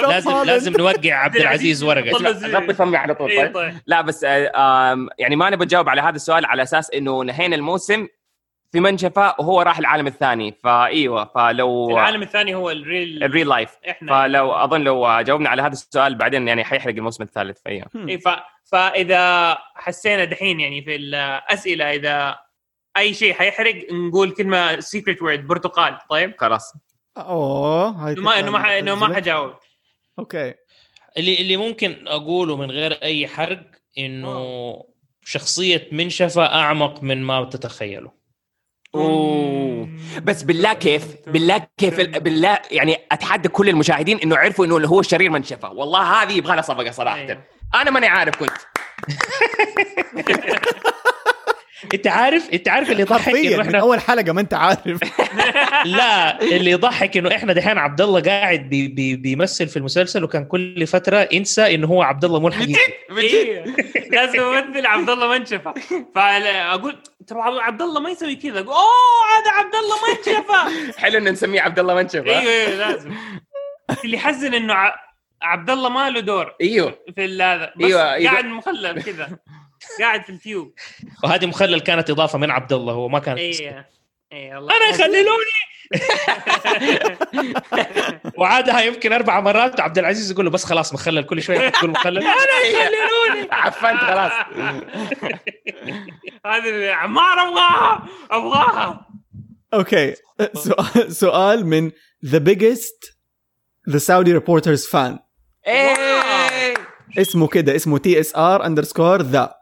[0.08, 3.54] لازم لازم نوقع عبد العزيز اسمع، غطي فمي على طول إيه طيب.
[3.54, 3.74] طيب.
[3.88, 8.08] لا بس آه يعني ما نبغى نجاوب على هذا السؤال على أساس إنه نهينا الموسم
[8.72, 10.52] في منشفة وهو راح العالم الثاني.
[10.64, 14.22] فايوه فلو العالم الثاني هو ال real ال real life إحنا.
[14.24, 17.62] فلو أظن لو جاوبنا على هذا السؤال بعدين يعني حيحرق الموسم الثالث.
[17.66, 18.30] فايوه إيه ف...
[18.64, 22.40] فاذا حسينا دحين يعني في الأسئلة إذا
[22.98, 25.98] أي شيء حيحرق نقول كلمة secret word برتقال.
[26.10, 26.74] طيب؟ خلاص.
[27.18, 29.54] أوه هاي ما إنه ما ح- إنه ما حجاوب.
[30.20, 30.54] okay.
[31.18, 33.64] اللي اللي ممكن أقوله من غير أي حرق
[33.98, 34.84] إنه
[35.26, 38.12] شخصية منشفه أعمق من ما تتخيلوا
[38.96, 39.90] أوه.
[40.24, 45.30] بس بالله كيف؟ بالله كيف بالله يعني أتحدى كل المشاهدين إنه عرفوا إنه هو الشرير
[45.30, 45.72] منشفة.
[45.72, 47.18] والله هذه يبغى لها صفقة صراحة.
[47.18, 47.44] أيوه.
[47.76, 48.52] أنا ماني عارف كنت.
[51.94, 55.00] انت عارف انت عارف اللي يضحك إنه من إحنا أول حلقة ما أنت عارف.
[55.86, 60.46] لا اللي يضحك إنه إحنا دحين عبد الله قاعد بي بي بيمثل في المسلسل وكان
[60.46, 62.80] كل فترة ينسى إنه هو عبد الله مو الحقيقي
[63.18, 63.64] إيه.
[64.12, 65.74] لازم امثل عبد الله منشفه
[66.16, 68.60] فاقول ترى عبد الله ما يسوي كذا.
[68.60, 71.00] أقول أوه هذا عبد الله منشفة.
[71.02, 73.12] حلو إنه نسميه عبد الله منشف أيوه؟ أيوه لازم
[74.06, 74.74] اللي يحزن إنه
[75.42, 76.96] عبد الله ما له دور إيوه.
[77.16, 77.74] في هذا.
[77.78, 79.38] بس أيوة، إذا- قاعد مخلل كذا.
[80.00, 80.74] قاعد في التيوب
[81.24, 83.86] وهذه مخلل كانت إضافة من عبد الله هو ما كانت اي
[84.34, 85.62] اي الله أنا يخللوني!
[88.38, 92.18] وعادها يمكن أربع مرات عبد العزيز يقول له بس خلاص مخلل كل شوية تقول مخلل.
[92.24, 93.48] أنا يخللوني!
[93.62, 94.32] عفنت خلاص.
[96.46, 98.06] هذا عمار أبغاها!
[98.32, 99.08] أبغاها!
[99.74, 100.16] okay.
[100.54, 101.92] سؤال سؤال من
[102.26, 103.18] the biggest
[103.90, 105.20] the Saudi Reporters fan
[107.18, 109.54] اسمه كده اسمه TSR underscore the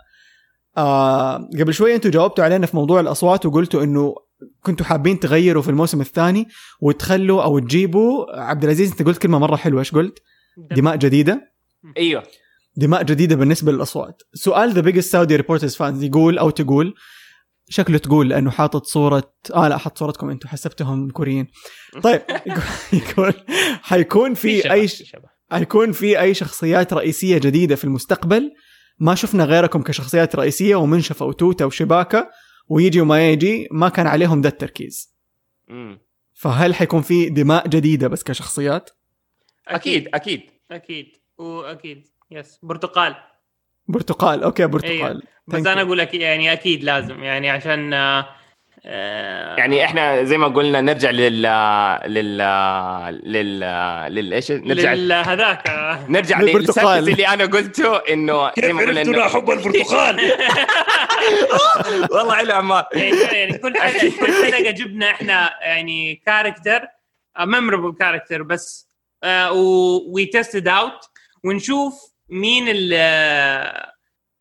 [0.80, 4.16] آه قبل شوية أنتم جاوبتوا علينا في موضوع الأصوات وقلتوا إنه
[4.62, 6.48] كنتوا حابين تغيروا في الموسم الثاني
[6.82, 10.20] وتخلوا أو تجيبوا عبد العزيز أنت قلت كلمة مرة حلوة إيش قلت؟
[10.72, 11.54] دماء جديدة.
[11.98, 12.24] أيوه.
[12.76, 14.22] دماء جديدة بالنسبة للأصوات.
[14.34, 16.94] سؤال the biggest Saudi Reporters fans يقول أو تقول
[17.70, 21.48] شكله تقول لأنه حاطط صورة آه لا حط صورتكم أنتم حسبتهم كوريين.
[22.04, 22.22] طيب
[22.94, 23.34] يقول
[23.82, 25.30] حيكون في أي شبه.
[25.52, 28.52] حيكون في أي شخصيات رئيسية جديدة في المستقبل؟
[29.00, 32.30] ما شفنا غيركم كشخصيات رئيسية ومنشفه وتوته وشباكة
[32.68, 35.16] ويجي وما يجي ما كان عليهم ذا التركيز.
[35.68, 36.00] مم.
[36.34, 38.90] فهل حيكون في دماء جديدة بس كشخصيات؟
[39.68, 40.42] أكيد أكيد.
[40.72, 41.06] أكيد.
[41.38, 43.16] واكيد يس برتقال.
[43.88, 44.44] برتقال.
[44.44, 44.94] okay برتقال.
[44.94, 45.22] أيوة.
[45.48, 45.82] بس أنا.
[45.82, 48.30] أقول لك يعني أكيد لازم يعني عشان آه،
[48.84, 51.42] يعني إحنا زي ما قلنا نرجع لل
[52.14, 52.38] لل
[53.24, 53.60] لل
[54.16, 55.68] لل إيش؟ نرجع لل- هذاك.
[55.70, 57.10] آه، نرجع للبرتقال.
[57.10, 60.20] اللي أنا قلته إنه زي ما قلنا إنه- حب البرتقال؟
[62.12, 66.82] والله حلو عمار يعني يعني كل حلقة كل حلقة جبنا إحنا يعني character
[67.40, 68.90] memorable character بس
[70.08, 71.00] we tested out
[71.44, 72.66] ونشوف مين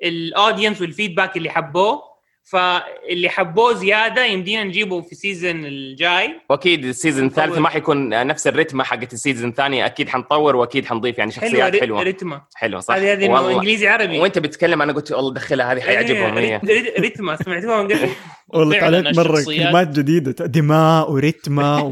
[0.03, 2.07] ال audience وال feedback اللي حبوه.
[2.51, 6.40] فاللي حبوه زيادة يمدينا نجيبه في ال season الجاي.
[6.51, 7.59] وأكيد ال season الثالث.
[7.59, 11.55] ما حيكون نفس ال rhythm حقت ال season الثاني أكيد حنطور وأكيد حنضيف يعني شخصيات
[11.72, 12.03] حلوة حلوة.
[12.03, 12.94] رتمه حلوة صح.
[12.94, 13.51] هذه هذه.
[13.57, 14.18] إنجليزي عربي.
[14.18, 16.80] وأنت بتتكلم أنا قلت والله دخلها هذه حيعجبهم إيه، هي.
[16.80, 18.09] رت- رتمه سمعتوها من قبل.
[18.49, 21.90] والله طلعت مره الشخصيات- كلمات جديدة دماء ورتمة و...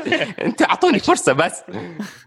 [0.44, 1.62] أنت أعطوني فرصة بس.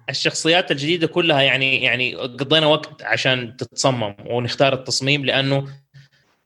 [0.09, 5.65] الشخصيات الجديدة كلها يعني يعني قضينا وقت عشان تتصمم ونختار التصميم لأنه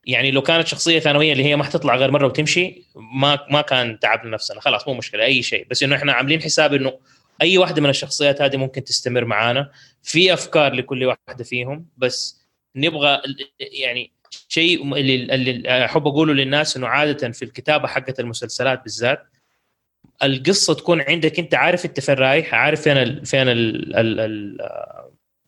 [0.05, 3.99] يعني لو كانت شخصية ثانوية اللي هي ما حتطلع غير مرة وتمشي ما ما كان
[3.99, 5.67] تعبنا نفسنا خلاص مو مشكلة أي شيء.
[5.69, 6.99] بس إنه إحنا عاملين حساب إنه
[7.41, 9.71] أي واحدة من الشخصيات هذه ممكن تستمر معانا.
[10.03, 12.45] في أفكار لكل واحدة فيهم بس
[12.75, 13.21] نبغى
[13.59, 14.11] يعني
[14.47, 19.27] شيء اللي, اللي أحب أقوله للناس إنه عادة في الكتابة حقت المسلسلات بالذات
[20.23, 24.57] القصة تكون عندك أنت عارف أنت فين رايح عارف فين ال فين ال ال ال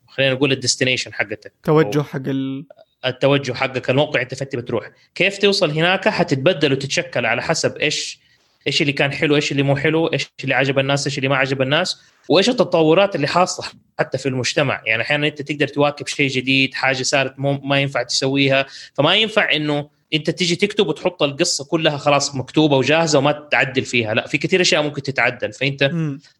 [0.08, 1.54] خلينا نقول الديستنيشن حقتك.
[1.64, 2.66] توجه حق ال...
[3.06, 8.20] التوجه حقك الموقع انت فين تبي تروح كيف توصل هناك؟ حتتبدل وتتشكل على حسب إيش
[8.68, 11.38] إيش اللي كان حلو إيش اللي مو حلو إيش اللي عجب الناس إيش اللي ما
[11.38, 13.66] عجب الناس وإيش التطورات اللي حاصلة
[14.00, 14.82] حتى في المجتمع.
[14.86, 18.66] يعني أحيانا أنت تقدر تواكب شيء جديد حاجة صارت مو ما ينفع تسويها.
[18.94, 24.14] فما ينفع إنه أنت تيجي تكتب وتحط القصة كلها خلاص مكتوبة وجاهزة وما تعدل فيها.
[24.14, 25.54] لا في كثير أشياء ممكن تتعدل.
[25.54, 25.92] فأنت.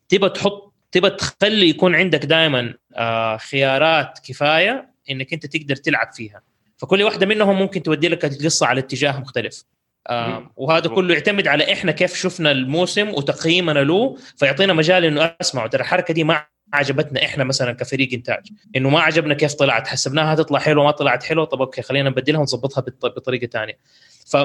[0.10, 6.42] تبى تحط تبى تخلي يكون عندك دائما آه خيارات كفاية إنك أنت تقدر تلعب فيها.
[6.78, 9.64] فكل واحدة منهم ممكن تودي لك القصة على اتجاه مختلف.
[10.56, 15.82] وهذا كله يعتمد على إحنا كيف شفنا الموسم وتقييمنا له فيعطينا مجال إنه اسمعوا ترى
[15.82, 18.48] الحركة دي ما عجبتنا إحنا مثلا كفريق إنتاج.
[18.76, 19.88] إنه ما عجبنا كيف طلعت.
[19.88, 21.46] حسبناها تطلع حلوة ما طلعت حلوة.
[21.46, 23.78] طب أوكي خلينا نبدلها ونظبطها بط- بطريقة ثانية
[24.28, 24.38] ف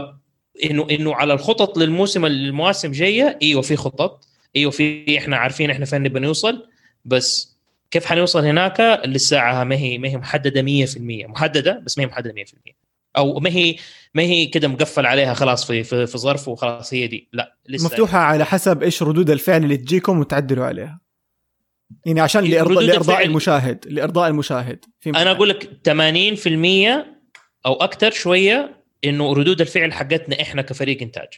[0.64, 4.24] إنه إنه على الخطط للموسم المواسم جاية إيوه في خطط.
[4.56, 6.68] إيوه في إحنا عارفين إحنا فين نبي نوصل.
[7.04, 7.51] بس
[7.92, 10.96] كيف حنوصل هناك؟ للساعة ما هي ما هي محددة 100%
[11.30, 12.72] محددة بس ما هي محددة 100%
[13.16, 13.76] أو ما هي
[14.14, 17.28] ما هي كده مقفل عليها خلاص في في, في ظرف وخلاص هي دي.
[17.32, 21.00] لا لسه مفتوحة على حسب إيش ردود الفعل اللي تجيكم وتعدلوا عليها.
[22.06, 24.84] يعني عشان لارضاء الفعل- المشاهد لإرضاء المشاهد.
[25.00, 27.06] في أنا أقول لك 80%
[27.66, 31.28] أو أكثر شوية إنه ردود الفعل حقتنا إحنا كفريق إنتاج.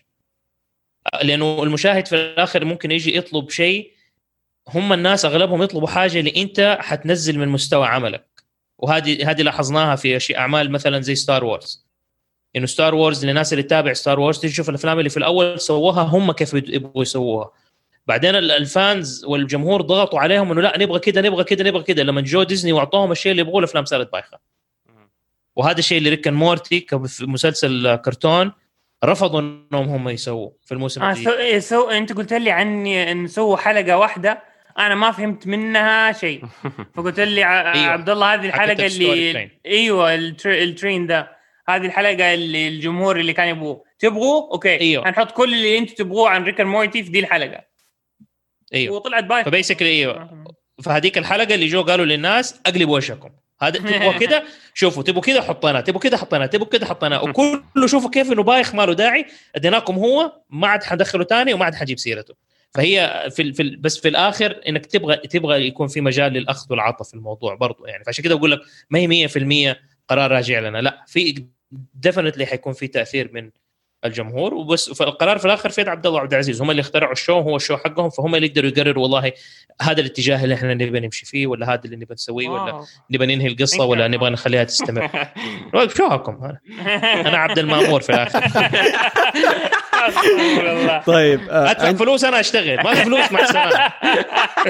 [1.23, 3.94] لأنه المشاهد في الآخر ممكن يجي يطلب شيء
[4.69, 8.27] هم الناس أغلبهم يطلبوا حاجة اللي أنت حتنزل من مستوى عملك.
[8.79, 11.85] وهذه هذه لاحظناها في اشياء أعمال مثلا زي ستار وورز
[12.57, 16.03] إنه ستار وورز للناس اللي تتابع ستار وورز تيجي تشوف الأفلام اللي في الأول سووها
[16.03, 17.51] هم كيف يبغوا يسووها.
[18.07, 22.03] بعدين ال- ال fans والجمهور ضغطوا عليهم إنه لا نبغى كده نبغى كده نبغى كده.
[22.03, 24.39] لما جو ديزني وأعطوهم الشيء اللي يبغوه الأفلام صارت بايخة.
[25.57, 28.53] وهذا الشيء اللي ريك اند مورتي في مسلسل كرتون
[29.05, 31.29] رفضوا إنهم هم يسووا في الموسم آه الجديد.
[31.29, 31.35] so...
[31.39, 31.91] إيه، so...
[31.91, 34.54] أنت قلت لي عني إن سووا حلقة واحدة.
[34.79, 36.45] أنا ما فهمت منها شيء.
[36.95, 37.75] فقلت لي ع...
[37.75, 37.87] أيوة.
[37.87, 39.51] عبد الله هذه الحلقة اللي.
[39.66, 40.53] أيوه ال tr...
[40.53, 41.37] ال train ده.
[41.68, 43.85] هذه الحلقة اللي الجمهور اللي كان يبغوه.
[43.99, 44.81] تبغوا okay.
[44.81, 45.09] أيوة.
[45.09, 47.61] هنحط كل اللي أنتم تبغوه عن ريك اند مورتي في دي الحلقة.
[48.75, 48.97] أيوه.
[48.97, 50.45] وطلعت بايخ ف basically أيوه.
[50.85, 53.31] فهذيك الحلقة اللي جو قالوا للناس اقلبوا وجهكم.
[53.62, 54.45] هذا تبغوا كده؟
[54.75, 57.25] شوفوا تبغوا كده حطيناه تبغوا كده حطيناه تبغوا كده حطيناه.
[57.29, 61.64] وكله شوفوا كيف إنه بايخ ما له داعي اديناكم هو ما عاد حندخله ثاني وما
[61.64, 62.35] عاد حنجيب سيرته.
[62.75, 67.14] فهي في, في بس في الآخر إنك تبغى تبغى يكون في مجال للأخذ والعطاء في
[67.14, 68.05] الموضوع برضو يعني.
[68.05, 68.61] فعشان كده أقول لك
[68.91, 69.77] ما هي 100%
[70.09, 70.79] قرار راجع لنا.
[70.79, 71.47] لا في
[71.95, 73.51] definitely حيكون في تأثير من
[74.05, 74.91] الجمهور وبس.
[74.91, 76.62] فالقرار في الآخر في يد عبد الله عبد العزيز.
[76.62, 79.33] هم اللي اخترعوا ال show هو ال show حقهم فهم اللي يقدروا يقرروا والله
[79.83, 82.85] هذا الاتجاه اللي إحنا نبغى نمشي فيه ولا هذا اللي نبغى نسويه ولا.
[83.11, 85.11] نبغى ننهي القصة ولا نبغى نخليها تستمر.
[85.97, 86.57] شو حكم
[87.27, 88.43] أنا عبد المأمور في الآخر.
[91.07, 93.93] طيب آه، أدفع عند- فلوس أنا أشتغل ما في فلوس مع السلامة.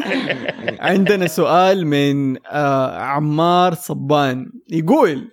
[0.90, 4.46] عندنا سؤال من آه، عمار صبان.
[4.70, 5.30] يقول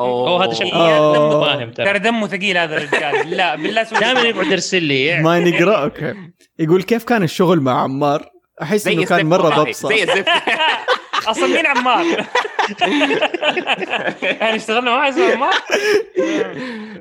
[0.00, 1.12] هو هذا شكله.
[1.14, 1.98] دمه فاهم ترى.
[1.98, 3.30] دمه ثقيل هذا الرجال.
[3.36, 3.98] لا بالله سوي.
[3.98, 5.22] دائما يقعد يرسل لي.
[5.22, 6.14] ما نقرأ أوكي.
[6.58, 8.26] يقول كيف كان الشغل مع عمار؟
[8.62, 10.28] أحس إنه كان مرة ضبصه زي الزفت.
[11.26, 12.04] أصلا مين عمار؟
[14.40, 15.54] يعني اشتغلنا معاه اسمه عمار؟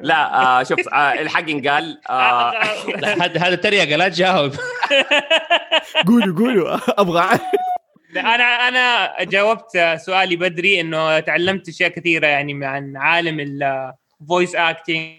[0.01, 2.51] لا آه شوف آه الحق ينقال آه
[2.97, 4.55] لا، هذا هذا تريقه لا تجاوب
[6.07, 7.39] قولوا قولوا أبغى
[8.17, 13.39] أنا أنا جاوبت سؤالي بدري إنه تعلمت أشياء كثيرة يعني عن عالم
[14.21, 15.11] ال voice acting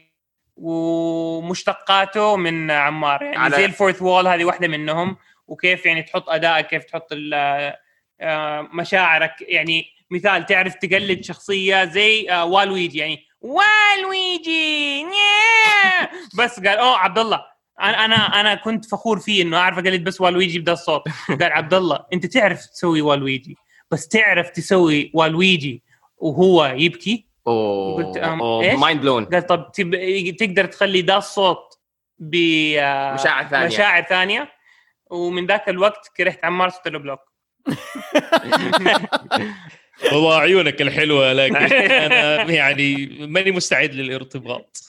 [0.56, 6.28] ومشتقاته من عمار يعني على- زي ال fourth wall هذه واحدة منهم وكيف يعني تحط
[6.30, 7.76] ادائك كيف تحط ال- آه،
[8.72, 9.34] مشاعرك.
[9.40, 12.98] يعني مثال تعرف تقلد شخصية زي آه، والويجي.
[12.98, 15.04] يعني والويجي.
[16.38, 17.44] بس قال أوه عبد الله
[17.80, 21.02] أنا أنا أنا كنت فخور فيه إنه أعرف أقلد بس والويجي بدا الصوت.
[21.28, 23.56] قال عبد الله أنت تعرف تسوي والويجي.
[23.90, 25.82] بس تعرف تسوي والويجي
[26.16, 29.94] وهو يبكي؟ قلت، أم، إيش؟ mind blown قال طب تب...
[30.38, 31.78] تقدر تخلي ده الصوت
[32.18, 33.66] بمشاعر مشاعر ثانية.
[33.66, 34.52] مشاعر ثانية.
[35.10, 37.20] ومن ذاك الوقت كرهت عمار له block
[40.12, 44.84] والله عيونك الحلوة لكن أنا يعني ماني مستعد للارتباط.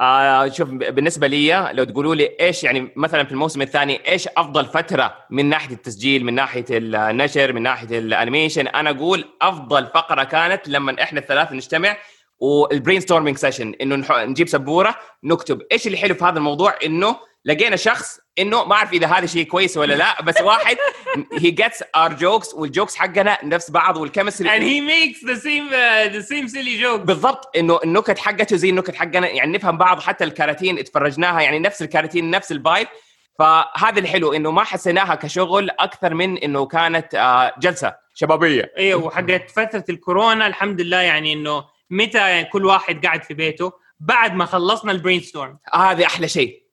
[0.00, 4.64] آه شوف بالنسبة لي لو تقولوا لي إيش يعني مثلا في الموسم الثاني إيش أفضل
[4.64, 10.24] فترة من ناحية التسجيل من ناحية النشر من ناحية ال animation أنا أقول أفضل فقرة
[10.24, 11.96] كانت لما إحنا الثلاثة نجتمع
[12.38, 17.76] وال brainstorming session انه نجيب سبورة نكتب إيش اللي حلو في هذا الموضوع إنه لقينا
[17.76, 20.76] شخص إنه ما أعرف إذا هذا شيء كويس ولا لا بس واحد
[21.32, 25.40] he gets our jokes وال jokes حقنا نفس بعض وال chemistry and he makes the
[25.40, 29.78] same uh, the same silly joke بالضبط إنه النكت حقته زي النكت حقنا يعني نفهم
[29.78, 32.88] بعض حتى الكراتين اتفرجناها يعني نفس الكراتين نفس ال vibe
[33.38, 38.72] فهذا الحلو إنه ما حسيناها كشغل أكثر من إنه كانت آه، جلسة شبابية.
[38.78, 44.34] أيوه وحقت فترة الكورونا الحمد لله يعني إنه متى كل واحد قاعد في بيته بعد
[44.34, 46.64] ما خلصنا ال brainstorm هذا أحلى شيء.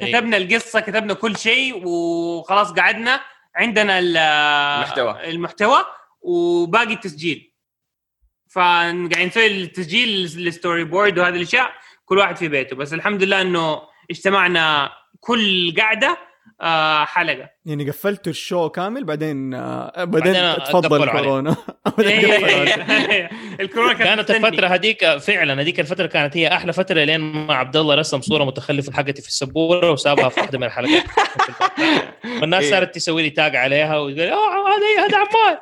[0.00, 3.20] كتبنا القصة كتبنا كل شيء وخلاص قعدنا
[3.56, 5.30] عندنا ال- المحتوى.
[5.30, 5.84] المحتوى
[6.20, 7.52] وباقي التسجيل
[8.50, 11.72] فقاعدين نسوي التسجيل ال storyboard وهذه الأشياء
[12.04, 16.18] كل واحد في بيته بس الحمد لله إنه اجتمعنا كل قعدة
[16.60, 17.50] آه، حلقة.
[17.64, 21.10] يعني قفلتوا ال show كامل بعدين آه، بعدين بعدين تفضل.
[21.10, 21.56] كورونا
[21.98, 23.30] إيه،
[23.60, 24.30] الكورونا كانت.
[24.30, 28.44] الفترة هذيك فعلا هذيك الفترة كانت هي أحلى فترة لين ما عبد الله رسم صورة
[28.44, 31.02] متخلفة حقتي في السبورة وسابها في واحدة من الحلقات.
[32.40, 32.70] والناس إيه.
[32.70, 35.58] صارت تسوي لي تاج عليها وتقول آه هذا هذا عمار.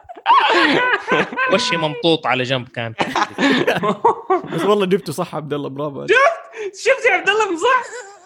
[1.53, 2.95] وشي ممطوط على جنب كان.
[4.53, 6.07] بس والله جبته صح عبد الله برافو
[6.83, 7.83] شفت يا عبد الله من صح؟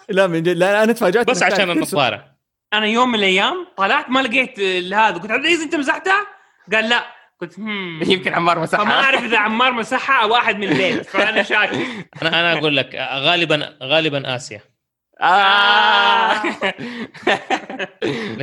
[0.09, 1.71] لا من جد لا أنا تفاجأت بس عشان.
[1.71, 2.38] النظارة.
[2.73, 4.59] أنا يوم من الأيام طلعت ما لقيت
[4.93, 5.17] هذا.
[5.17, 6.27] قلت عبد العزيز أنت مسحتها؟
[6.73, 7.03] قال لا.
[7.41, 7.99] قلت هم.
[8.11, 11.73] يمكن عمار فما مسحها أعرف إذا عمار مسحها أو واحد من البيت فأنا شاكك
[12.21, 14.61] أنا أنا أقول لك غالبا غالبا آسيا.
[15.21, 16.33] آه.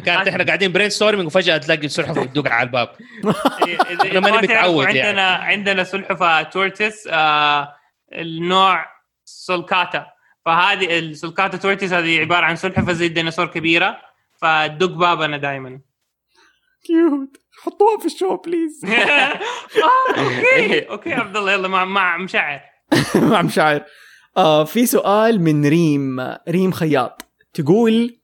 [0.06, 2.88] كانت إحنا قاعدين brainstorming وفجأة تلاقي السلحفاة بتدق على الباب.
[4.10, 5.00] أنا ماني متعود يعني.
[5.00, 7.74] عندنا عندنا سلحفاه tortoise آه
[8.12, 8.86] النوع
[9.24, 10.06] sulcata
[10.44, 14.05] فهذه ال sulcata tortoise هذه عبارة عن سلحفاه زي الديناصور كبيرة.
[14.42, 15.80] فتدق بابنا دائما
[16.86, 19.40] cute حطوها في ال show please آه،
[20.18, 20.80] okay.
[20.90, 22.60] okay يا عبد الله يلا مع مع مشعر
[23.30, 23.84] مع مشاعر.
[24.36, 26.16] آه في سؤال من ريم
[26.48, 27.22] ريم خياط.
[27.54, 28.20] تقول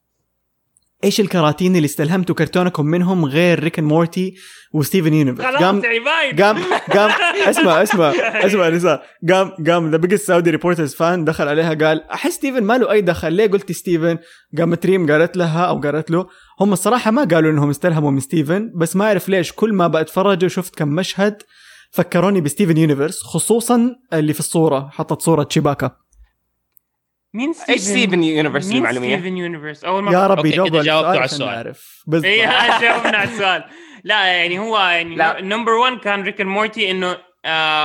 [1.04, 4.34] إيش الكراتين اللي استلهمتوا كرتونكم منهم غير ريك مورتي
[4.72, 6.36] وستيفن يونيفرس؟ خلاص قام يعني باين.
[6.42, 7.10] قام قام
[7.50, 8.10] اسمع اسمع
[8.44, 9.02] اسمع نساء.
[9.28, 13.00] قام قام the biggest سعودي reporters fan دخل عليها قال أحس ستيفن ما له أي
[13.00, 13.32] دخل.
[13.32, 14.18] ليه قلت ستيفن
[14.58, 16.26] قامت ريم قالت لها أو قالت له
[16.60, 19.52] هم الصراحة ما قالوا إنهم استلهموا من ستيفن بس ما أعرف ليش.
[19.52, 21.42] كل ما بتفرج وشفت كم مشهد
[21.90, 25.90] فكروني بستيفن يونيفرس خصوصا اللي في الصورة حطت صورة تشوباكا
[27.34, 30.68] مين ستيفن إيش ستيفن يونيفرس مين المعلوميه؟ ستيفن يونيفرس أول ما يا ربي okay، جاوب
[30.68, 31.50] كده جاوبتوا على السؤال.
[31.50, 33.64] نعرف بالضبط إيه جاوبنا على السؤال
[34.04, 35.42] لا يعني هو يعني.
[35.48, 37.16] number 1 كان ريك اند مورتي إنه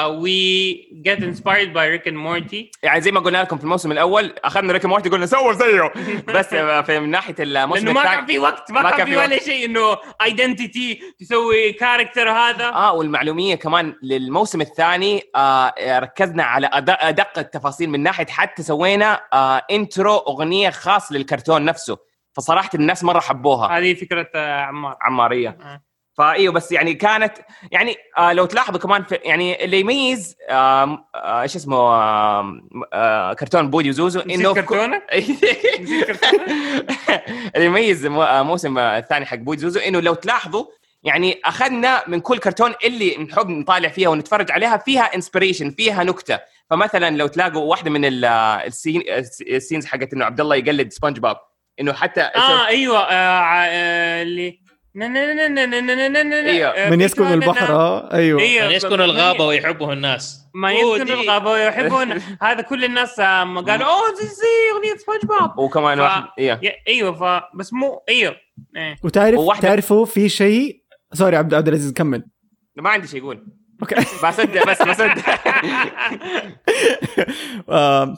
[0.07, 4.33] we get inspired by ريك اند مورتي يعني زي ما قلنا لكم في الموسم الأول
[4.43, 5.91] أخذنا ريك مورتي قلنا سووا زيه.
[6.35, 6.45] بس
[6.85, 9.39] في من ناحية الموسم لأنه ما كان في وقت ما, ما كان في ولا.
[9.39, 12.65] شيء إنه identity تسوي character هذا.
[12.69, 19.61] آه والمعلومية كمان للموسم الثاني آه ركزنا على أدق التفاصيل من ناحية حتى سوينا آه
[19.71, 21.97] intro أغنية خاص للكرتون نفسه.
[22.33, 23.77] فصراحة الناس مرة حبوها.
[23.77, 24.97] هذه فكرة آه، عمار.
[25.01, 25.49] عمارية.
[25.61, 25.81] آه.
[26.17, 27.33] فايوه بس يعني كانت
[27.71, 31.95] يعني آه لو تلاحظوا كمان في يعني اللي يميز آه إيش اسمه
[32.39, 35.03] آم، آه كرتون بودي وزوزو إنه كرتونك؟
[37.55, 40.65] اللي يميز آه، موسم آه، الثاني حق بودي زوزو إنه لو تلاحظوا
[41.03, 46.39] يعني أخذنا من كل كرتون اللي نحب نطالع فيها ونتفرج عليها فيها inspiration فيها نكتة
[46.69, 50.55] فمثلا لو تلاقوا واحدة من آه، ال scene الس- ال scenes حقت إنه عبد الله
[50.55, 51.37] يقلد سبونج بوب
[51.79, 54.23] إنه حتى آه أيوه آه، ع- آه،
[54.97, 55.15] من
[57.01, 63.19] يسكن البحر أيوه من يسكن الغابه ويحبه الناس ما يسكن الغابه ويحبون هذا كل الناس
[63.19, 66.23] قالوا اوه زي اغنيه سبونج بوب وكمان واحد
[66.87, 68.35] أيوه ف بس مو أيوه
[69.03, 70.83] وتعرف تعرفوا في شيء
[71.13, 72.25] sorry عبد عبد العزيز كمل
[72.75, 73.47] ما عندي شيء قول
[73.81, 75.17] okay بصدق بس بصدق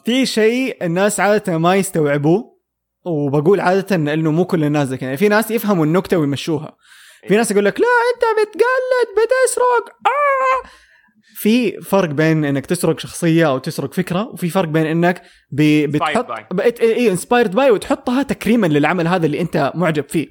[0.05, 2.58] في شيء الناس عاده ما يستوعبوه
[3.05, 6.77] وبقول عادة إنه مو كل الناس يعني في ناس يفهموا النكتة ويمشوها.
[7.27, 9.95] في ناس يقول لك لا أنت بتقلد بتسرق.
[10.05, 10.69] آه.
[11.35, 15.21] في فرق بين إنك تسرق شخصية أو تسرق فكرة وفي فرق بين إنك
[15.51, 15.61] ب...
[15.91, 16.27] بتحط
[16.81, 20.27] اي inspired by وتحطها تكريما للعمل هذا اللي أنت معجب فيه.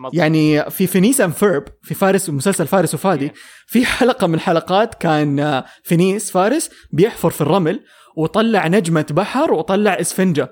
[0.00, 0.14] مظبوط.
[0.14, 3.32] يعني في Phineas and Ferb في فارس مسلسل فارس وفادي
[3.66, 7.80] في حلقة من الحلقات كان آه، Phineas فارس بيحفر في الرمل
[8.16, 10.48] وطلع نجمة بحر وطلع إسفنجة.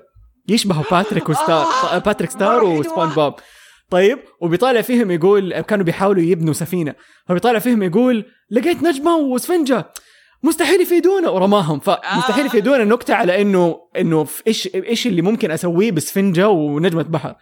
[0.53, 1.97] يشبهوا باتريك وستار آه.
[1.97, 3.33] باتريك ستار مرة وسبونج بوب
[3.89, 6.95] طيب وبيطالع فيهم يقول كانوا بيحاولوا يبنوا سفينة.
[7.27, 9.85] فبيطالع فيهم يقول لقيت نجمة واسفنجة.
[10.43, 11.29] مستحيل يفيدونا.
[11.29, 11.79] ورماهم.
[11.79, 12.45] فمستحيل آه.
[12.45, 17.35] يفيدونا النكته على انه إنه في إيش إيش اللي ممكن أسويه باسفنجة ونجمة بحر.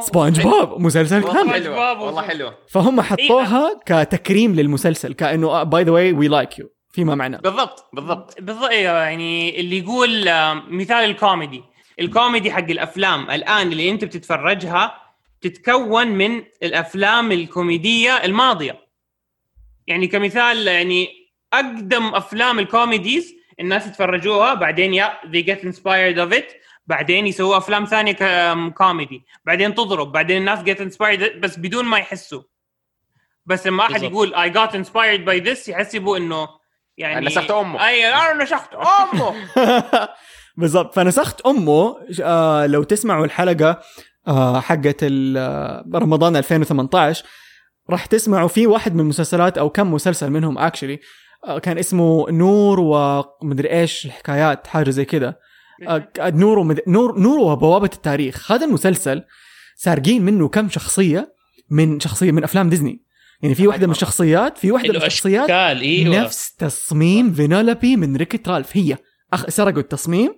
[0.00, 1.50] سبونج بوب مسلسل والله كامل.
[1.50, 6.66] سبونج حلوة والله حلوة فهم حطوها كتكريم للمسلسل كأنه by the way we like you
[6.92, 8.40] فيما معناه بالضبط بالضبط.
[8.40, 11.62] بالضبط أيوه يعني اللي يقول آه، مثال الكوميدي.
[12.02, 15.02] الكوميدي حق الأفلام الآن اللي أنت بتتفرجها
[15.40, 18.80] تتكون من الأفلام الكوميدية الماضية
[19.86, 21.08] يعني كمثال يعني
[21.52, 26.54] أقدم أفلام ال comedies الناس يتفرجوها بعدين يا they get inspired of it
[26.86, 28.12] بعدين يسووا أفلام ثانية
[28.70, 32.42] كوميدي بعدين تضرب بعدين الناس get inspired بس بدون ما يحسوا
[33.46, 34.02] بس لما أحد.
[34.02, 36.48] يقول I got inspired by this يحسبوا إنه
[36.98, 37.86] يعني نسخة أمه.
[37.88, 39.34] أي أنا نسخت أمه
[40.56, 40.94] بالضبط.
[40.94, 43.80] فنسخت أمه آه لو تسمعوا الحلقة
[44.28, 47.24] آه حقت آه، رمضان 2018
[47.90, 50.98] راح تسمعوا في واحد من المسلسلات أو كم مسلسل منهم actually
[51.46, 55.34] آه كان اسمه نور ومدري إيش الحكايات حاجة زي كذا
[55.88, 56.80] آه نور ومد...
[56.86, 58.52] نور نور وبوابة التاريخ.
[58.52, 59.22] هذا المسلسل
[59.76, 61.34] سارقين منه كم شخصية
[61.70, 63.02] من شخصية من أفلام ديزني.
[63.42, 65.50] يعني في واحدة من الشخصيات في واحدة من الشخصيات
[66.10, 66.24] إيوه.
[66.24, 68.96] نفس تصميم Vanellope من Wreck-It Ralph هي
[69.32, 69.50] أخ...
[69.50, 70.34] سرقوا التصميم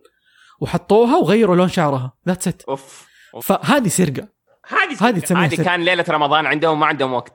[0.64, 2.12] وحطوها وغيروا لون شعرها.
[2.28, 3.06] that's it أوف
[3.42, 4.28] فهذه سرقة.
[4.66, 5.64] هذه هذه تسميها سرقة.
[5.64, 7.32] كان ليلة رمضان عندهم ما عندهم وقت.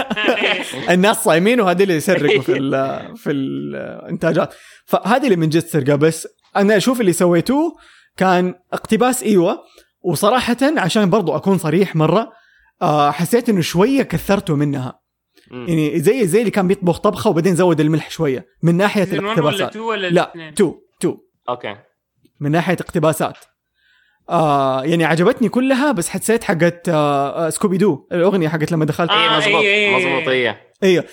[0.94, 4.54] الناس صايمين وهذه اللي يسرقوا في ال في الإنتاجات.
[4.84, 5.96] فهذه اللي من جد سرقة.
[5.96, 7.76] بس أنا أشوف اللي سويتوه
[8.16, 9.58] كان اقتباس إيوه.
[10.02, 12.32] وصراحة عشان برضو أكون صريح مرة
[12.82, 15.00] آه حسيت إنه شوية كثرتوا منها.
[15.50, 15.66] مم.
[15.68, 19.38] يعني زي زي اللي كان بيطبخ طبخة وبعدين زود الملح شوية من ناحية season 1
[19.38, 21.16] ولا الاقتباسات 2 ولا لا الاثنين؟ two two.
[21.48, 21.76] okay.
[22.40, 23.38] من ناحية اقتباسات.
[24.30, 29.10] آه يعني عجبتني كلها بس حسيت حقت آه آه، سكوبي دو الأغنية حقت لما دخلت.
[29.10, 29.64] آه، اي مزبوط
[29.96, 31.04] مزبوط إيه أيوه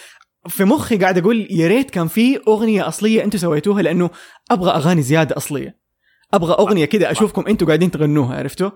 [0.47, 4.09] في مخي قاعد أقول يا ريت كان في أغنية أصلية أنتم سويتوها لأنه
[4.51, 5.77] أبغى أغاني زيادة أصلية.
[6.33, 8.69] أبغى أغنية كذا أشوفكم أنتم قاعدين تغنوها عرفتوا؟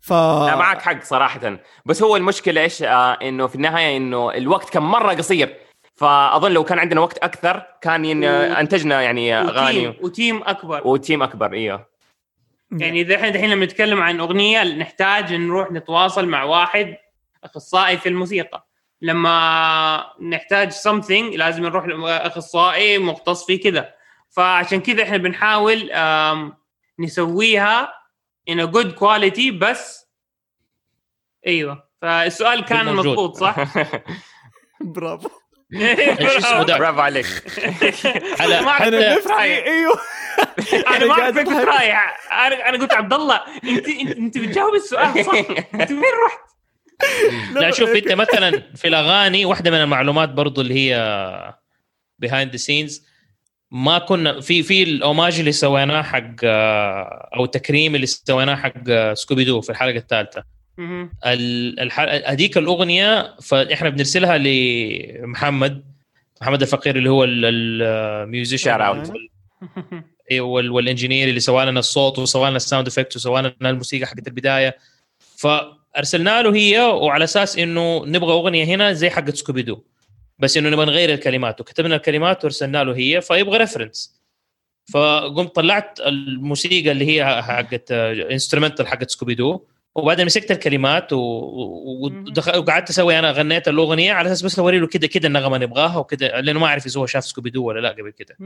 [0.00, 1.58] ف لا معك حق صراحة.
[1.86, 5.56] بس هو المشكلة إيش؟ آه إنه في النهاية إنه الوقت كان مرة قصير.
[5.96, 8.24] فأظن لو كان عندنا وقت أكثر كان ين...
[8.24, 9.88] أنتجنا يعني أغاني.
[9.88, 10.86] وتيم وتيم أكبر.
[10.86, 11.91] وتيم أكبر إيوه.
[12.72, 16.96] يعني إذا إحنا الحين لما نتكلم عن أغنية نحتاج نروح نتواصل مع واحد
[17.44, 18.66] أخصائي في الموسيقى.
[19.02, 23.94] لما نحتاج something لازم نروح لأخصائي مختص في كذا.
[24.30, 25.90] فعشان كذا إحنا بنحاول
[26.98, 27.94] نسويها
[28.50, 30.08] in a good quality بس.
[31.46, 31.88] أيوه.
[32.02, 32.94] فالسؤال كان.
[32.94, 33.56] مضبوط صح؟
[34.80, 35.41] برافو.
[35.72, 37.00] برافو.
[37.00, 37.26] عليك.
[38.40, 39.98] ما أعرف حتى- أنا نفسي أيوه.
[40.96, 41.48] أنا ما أعرف كنت.
[41.48, 45.32] رايح أنا أنا قلت عبد الله انت أنت, بتجاوب السؤال صح.
[45.74, 46.40] أنت وين رحت؟
[47.54, 51.54] لا شوف أنت مثلا في الأغاني واحدة من المعلومات برضو اللي هي
[52.18, 53.06] behind the scenes
[53.70, 58.72] ما كنا في في ال homage اللي سويناه حق آه، أو التكريم اللي سويناه حق
[58.88, 60.44] آه، سكوبي دو في الحلقة الثالثة.
[62.26, 65.84] هذيك الأغنية فإحنا بنرسلها لمحمد
[66.40, 68.70] محمد الفقير اللي هو ال musician.
[70.40, 74.26] وال engineer اللي سوى لنا الصوت وسوى لنا ال sound effect وسوى لنا الموسيقى حقت
[74.26, 74.76] البداية.
[75.36, 79.82] فأرسلنا له هي وعلى أساس إنه نبغى أغنية هنا زي حقت سكوبي دو
[80.38, 81.60] بس إنه نبغى نغير الكلمات.
[81.60, 84.22] وكتبنا الكلمات وارسلنا له هي فيبغى reference
[84.92, 89.64] فقمت طلعت الموسيقى اللي هي حقت instrumental حقت سكوبي دو
[89.94, 91.16] وبعدين مسكت الكلمات و...
[91.16, 92.08] و...
[92.08, 95.96] ودخ- وقعدت أسوي أنا غنيت الأغنية على أساس بس أوري له كده كده النغمة نبغاها
[95.98, 98.36] وكده لأنه ما أعرف إذا هو شاف سكوبي دو ولا لا قبل كده.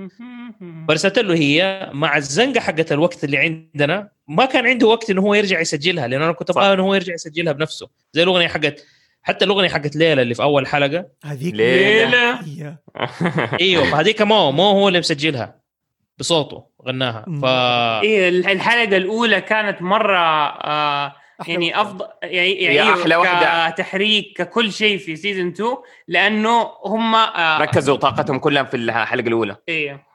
[0.88, 5.34] فارسلت له هي مع الزنقة حقت الوقت اللي عندنا ما كان عنده وقت إنه هو
[5.34, 7.88] يرجع يسجلها لأنه أنا كنت أبغى إنه هو يرجع يسجلها بنفسه.
[8.12, 8.84] زي الأغنية حقت
[9.22, 11.07] حتى الأغنية حقت ليلى اللي في أول حلقة.
[11.24, 12.38] هذيك ليلى.
[13.61, 15.61] أيوه فهذيك مو مو هو اللي مسجلها
[16.18, 17.24] بصوته غناها.
[17.42, 17.44] ف
[18.05, 21.12] إيه الحلقة الأولى كانت مرة آه
[21.47, 21.80] يعني.
[21.80, 23.70] افضل يعني يعني أحلى واحدة.
[23.70, 25.76] كتحريك ككل شيء في season 2
[26.09, 30.07] لأنه هم آه ركزوا طاقتهم كلها في الحلقة الأولى إيه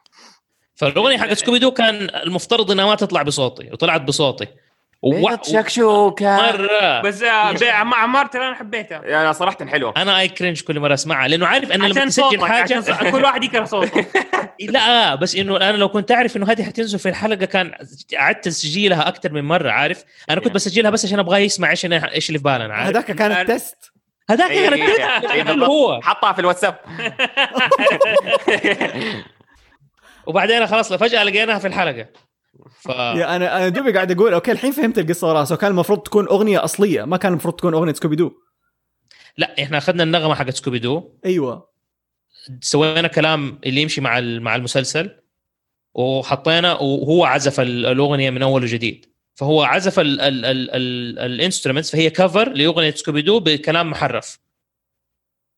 [0.76, 4.48] فالأغنية حقت سكوبي دو كان المفترض إنها ما تطلع بصوتي وطلعت بصوتي
[5.02, 5.30] و...
[5.44, 6.38] شكشوكة.
[6.38, 7.02] مرة.
[7.02, 9.94] بس آه مع عمار ترى أنا حبيتها يعني أنا صراحة حلوة.
[9.98, 13.44] أنا I cringe كل مرة أسمعها لأنه عارف انه لما تسجل حاجة عشان كل واحد
[13.44, 14.06] يكره صوته.
[14.70, 17.72] لا بس إنه أنا لو كنت أعرف إنه هذه حتنزل في الحلقة كان
[18.14, 20.56] عدت تسجيلها أكثر من مرة عارف؟ أنا كنت Yeah.
[20.56, 23.92] بسجلها بس عشان أبغاه يسمع إيش إيش اللي في بالنا عارف؟ هذاك كان التست.
[24.30, 25.32] هذاك إيه، كان إيه، إيه، التست.
[25.32, 25.70] إيه، اللي بالضبط.
[25.70, 26.02] هو.
[26.02, 26.76] حطها في الواتساب.
[30.28, 32.06] وبعدين خلاص فجأة لقيناها في الحلقة.
[32.82, 36.00] ف يا أنا أنا دوبي قاعد أقول okay الحين فهمت القصة وراها so كان المفروض
[36.00, 38.32] تكون أغنية أصلية ما كان المفروض تكون أغنية سكوبي دو
[39.38, 41.70] لا إحنا أخذنا النغمة حقت سكوبي دو أيوه.
[42.62, 45.10] سوينا كلام اللي يمشي مع مع المسلسل
[45.94, 49.06] وحطينا وهو عزف ال- الأغنية من أول وجديد.
[49.36, 54.40] فهو عزف الإنسترومنتس فهي كفر لأغنية سكوبي دو بكلام محرف.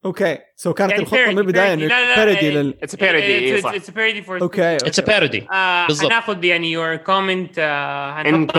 [0.05, 1.71] أوكي سو كانت يعني الخطه من البدايه parody.
[1.79, 2.51] انه لا، لا، بارودي.
[2.51, 5.47] لل اتس بارودي اتس بارودي فور أوكي اتس بارودي
[5.87, 6.11] بالضبط.
[6.11, 7.55] هناخذ يعني يور كومنت
[8.23, 8.49] in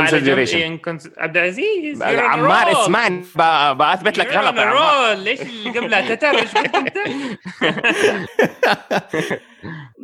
[0.88, 2.82] cons- عبد العزيز عمار.
[2.82, 5.18] اسمعني ب- بثبت لك غلط يا a عمار roll.
[5.18, 6.98] ليش اللي قبلها تتر إيش قلت انت؟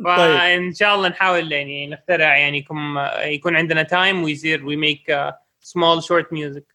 [0.05, 2.77] فان شاء الله نحاول يعني نخترع يعني يكون
[3.23, 5.15] يكون عندنا time ويصير we make
[5.59, 6.65] small short music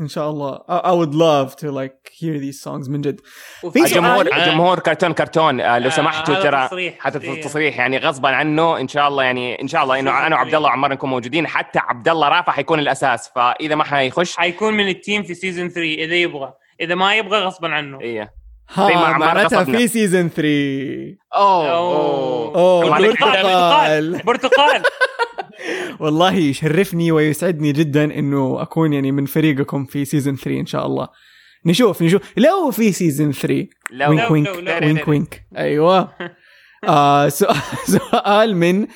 [0.00, 3.20] ان شاء الله I, would love to like hear these songs من جد.
[3.72, 6.90] في الجمهور سؤال الجمهور كرتون كرتون آه، لو آه، سمحتوا هذا ترى.
[6.98, 7.42] حتى إيه.
[7.42, 10.68] تصريح يعني غصبا عنه إن شاء الله يعني إن شاء الله إنه أنا وعبد الله
[10.68, 14.95] وعمار نكون موجودين حتى عبد الله رافع حيكون الأساس فإذا ما حيخش حيكون من ال
[14.95, 16.52] team في season 3 إذا يبغى.
[16.80, 18.00] إذا ما يبغى غصبا عنه.
[18.00, 18.32] إيه.
[18.74, 19.64] ها معناتها.
[19.64, 22.54] في season 3 أوه أوه.
[22.56, 22.86] أوه.
[22.86, 22.98] طبعاً.
[22.98, 24.22] برتقال.
[24.24, 24.82] برتقال.
[26.00, 31.08] والله يشرفني ويسعدني جدا إنه أكون يعني من فريقكم في season 3 إن شاء الله.
[31.66, 32.22] نشوف نشوف.
[32.36, 35.46] لو في season 3 لو وينك لو- وينك لو- لو- وينك وينك.
[35.56, 36.08] أيوه.
[36.88, 37.56] آه سؤال,
[37.98, 38.86] سؤال من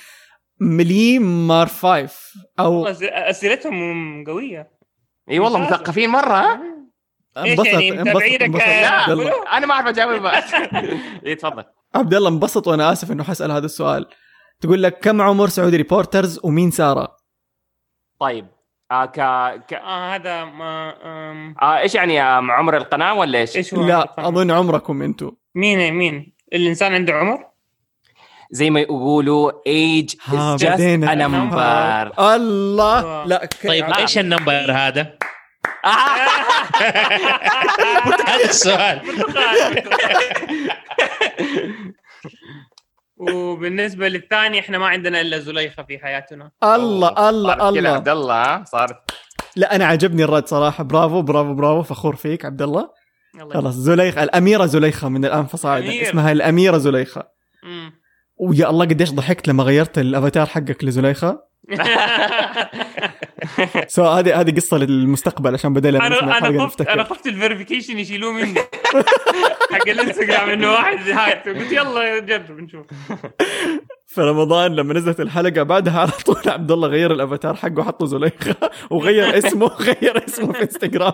[0.60, 2.12] مليم مار 5
[2.58, 4.70] أو أسئلتهم قوية.
[5.30, 5.58] إي والله.
[5.58, 6.60] مثقفين مرة ها؟
[7.38, 10.26] إيش انبسط يعني؟ متابعينك، آه، لا أنا ما اعرف أجاوب.
[11.26, 11.64] إي تفضل.
[11.94, 14.06] عبد الله انبسط وأنا آسف إنه حسأل هذا السؤال.
[14.60, 17.16] تقول لك كم عمر سعودي ريبورترز ومين سارة؟
[18.20, 18.46] طيب
[18.90, 19.12] آه ك...
[19.68, 19.72] ك...
[19.74, 24.14] آه هذا ما آم، آه إيش يعني آه عمر القناة ولا إيش؟ إيش هو لا
[24.18, 27.44] أظن عمركم أنتم مين مين الإنسان عنده عمر؟
[28.50, 33.66] زي ما يقولوا age ها is just بدينا a number الله لا ك...
[33.68, 33.96] طيب آه.
[33.98, 35.18] إيش النمبر هذا؟
[38.28, 39.00] هذا السؤال
[43.20, 46.50] وبالنسبة للثاني إحنا ما عندنا إلا زليخة في حياتنا.
[46.62, 47.90] الله الله الله.
[47.90, 49.10] عبد الله ها؟ صارت.
[49.56, 50.84] لا أنا عجبني الرد صراحة.
[50.84, 52.88] برافو برافو برافو فخور فيك عبد الله.
[53.54, 56.02] خلاص زليخة الأميرة زليخة من الان فصاعدا.
[56.02, 57.28] اسمها الأميرة زليخة.
[58.36, 61.49] ويا الله قديش ضحكت لما غيرت الأفاتار حقك لزليخة.
[63.88, 68.32] So هذه هذه قصة للمستقبل عشان بدل أنا أنا خفت أنا خفت ال verification يشيلوه
[68.32, 68.60] مني.
[69.72, 72.86] حق الإنستغرام إنه واحد هاك قلت يلا جرب نشوف
[74.14, 78.56] في رمضان لما نزلت الحلقة بعدها على طول عبد الله غير الأفاتار حقه حطه زليخة
[78.90, 81.12] وغير اسمه غير اسمه في إنستغرام.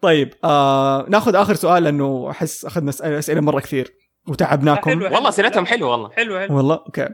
[0.00, 3.92] طيب آه ناخذ آخر سؤال لأنه أحس أخذنا اسئله مرة كثير
[4.28, 4.90] وتعبناكم.
[4.90, 5.04] حلو.
[5.04, 6.10] والله أسئلتهم حلوة والله.
[6.10, 7.08] حلو حلو والله Okay.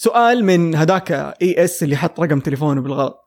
[0.00, 3.24] سؤال من هذاك إي إس اللي حط رقم تليفونه بالغلط.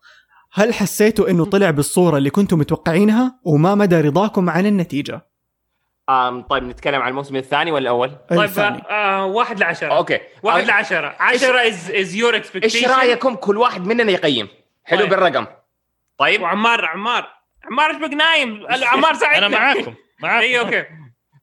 [0.53, 5.27] هل حسيتوا إنه طلع بالصورة اللي كنتم متوقعينها وما مدى رضاكم عن النتيجة؟
[6.09, 8.81] آم طيب نتكلم عن الموسم الثاني ولا الأول؟ طيب الثاني.
[8.89, 9.93] آه واحد لعشرة.
[9.93, 10.19] Okay.
[10.43, 11.15] واحد آه، لعشرة.
[11.19, 14.47] عشرة is is your إيش expectation رأيكم كل واحد مننا يقيم؟
[14.83, 15.09] حلو طيب.
[15.09, 15.45] بالرقم.
[16.17, 16.41] طيب.
[16.41, 17.27] وعمار عمار.
[17.71, 20.39] عمار إيش بك نايم؟ عمار ساعدنا أنا معاكم معاكم.
[20.45, 20.83] اي okay.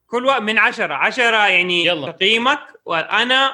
[0.06, 0.94] كل واحد من عشرة.
[0.94, 2.10] عشرة يعني يلا.
[2.10, 3.50] تقييمك وأنا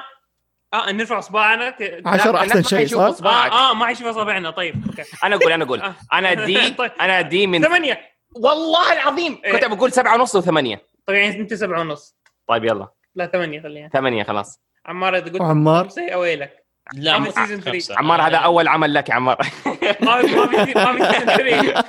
[0.75, 3.51] آه نرفع أصبعنا ك- عشرة لا، أحسن الناس ما شيء صح؟ إصبعك.
[3.51, 5.95] آه آه ما حيشوف أصابعنا طيب okay أنا أقول أنا أقول آه.
[6.13, 6.91] أنا ادي طيب.
[7.01, 8.01] أنا أدي من ثمانية
[8.35, 9.51] والله العظيم إيه.
[9.51, 12.15] كنت بقول سبعة ونص وثمانية طيب يعني أنت سبعة ونص
[12.47, 17.69] طيب يلا لا ثمانية خليها ثمانية خلاص عمار إذا قلت؟ خمسة اويلك لا season three.
[17.69, 17.95] خمسة.
[17.97, 19.37] عمار هذا أول عمل لك يا عمار
[20.01, 21.83] ما في ما في ما في season three.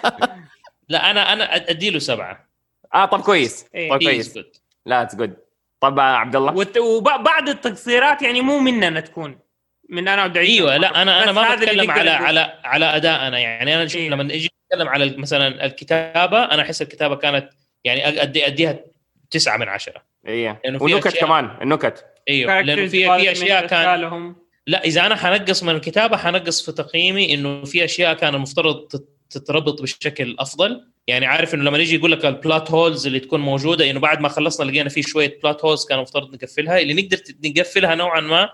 [0.88, 2.48] لا أنا أنا ادي له سبعة
[2.94, 3.90] آه طب كويس إيه.
[3.90, 4.60] طب كويس good.
[4.86, 5.36] لا it's good
[5.80, 9.38] طب آه، عبد الله وت- وبعد التقصيرات يعني مو مننا تكون.
[9.90, 12.10] من أنا عبد العزيز أيوه لا أنا أنا ما بتكلم على.
[12.10, 13.38] على على أدائنا.
[13.38, 14.10] يعني أنا شوف إيه.
[14.10, 17.48] لما أجي اتكلم على مثلا الكتابة أنا أحس الكتابة كانت
[17.84, 18.78] يعني ادي أديها
[19.30, 20.02] تسعة من عشرة.
[20.24, 22.04] في ونكت أشياء- كمان النكت.
[22.28, 24.34] أيوه لأنه في في أشياء كان.
[24.66, 28.88] لا إذا أنا حنقص من الكتابة حنقص في تقييمي إنه في أشياء كان المفترض
[29.38, 30.84] تتربط بشكل أفضل.
[31.06, 34.20] يعني عارف إنه لما يجي يقول لك ال plot holes اللي تكون موجودة إنه بعد
[34.20, 38.50] ما خلصنا لقينا في شوية plot holes كان المفترض نقفلها اللي نقدر نقفلها نوعا ما.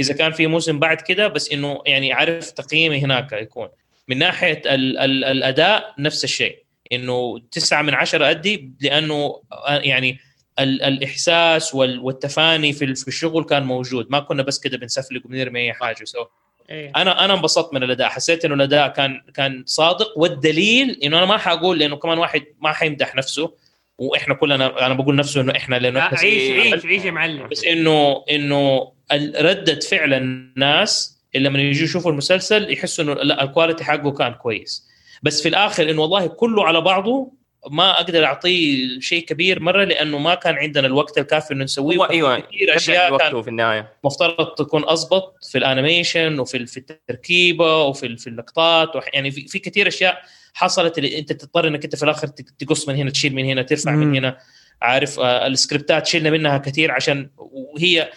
[0.00, 3.68] إذا كان في موسم بعد كده بس إنه يعني عارف تقييمي هناك يكون.
[4.08, 6.58] من ناحية ال ال الأداء نفس الشيء.
[6.92, 10.18] إنه تسعة من عشرة أدي لأنه آه، يعني
[10.58, 14.06] ال الإحساس وال والتفاني في ال- في الشغل كان موجود.
[14.10, 16.04] ما كنا بس كده بنسفلق وبنرمي اي حاجة.
[16.04, 16.26] So
[16.70, 16.92] إيه.
[16.96, 18.08] أنا أنا انبسطت من الأداء.
[18.08, 20.18] حسيت إنه الأداء كان كان صادق.
[20.18, 23.52] والدليل إنه أنا ما حقول لأنه كمان واحد ما حيمدح نفسه.
[23.98, 27.48] وإحنا كلنا أنا بقول نفسه إنه إحنا لأنه لا، إحنا عيش عيش عيش يا معلم.
[27.48, 28.92] بس انه إنه
[29.40, 34.34] ردة فعل الناس اللي لما يجوا يشوفوا المسلسل يحسوا إنه لا ال quality حقه كان
[34.34, 34.86] كويس.
[35.22, 37.32] بس في الآخر إنه والله كله على بعضه
[37.70, 42.10] ما أقدر أعطيه شيء كبير مرة لأنه ما كان عندنا الوقت الكافي إنه نسويه.
[42.10, 42.38] أيوه.
[42.40, 43.92] كثير أشياء كان في النهاية.
[44.04, 49.58] مفترض تكون اضبط في ال animation وفي في التركيبة وفي في اللقطات يعني في, في
[49.58, 50.22] كثير أشياء
[50.54, 52.26] حصلت اللي أنت تضطر إنك أنت في الآخر
[52.58, 53.98] تقص من هنا تشيل من هنا ترفع مم.
[53.98, 54.38] من هنا.
[54.82, 58.10] عارف آه، السكريبتات شلنا منها كثير عشان وهي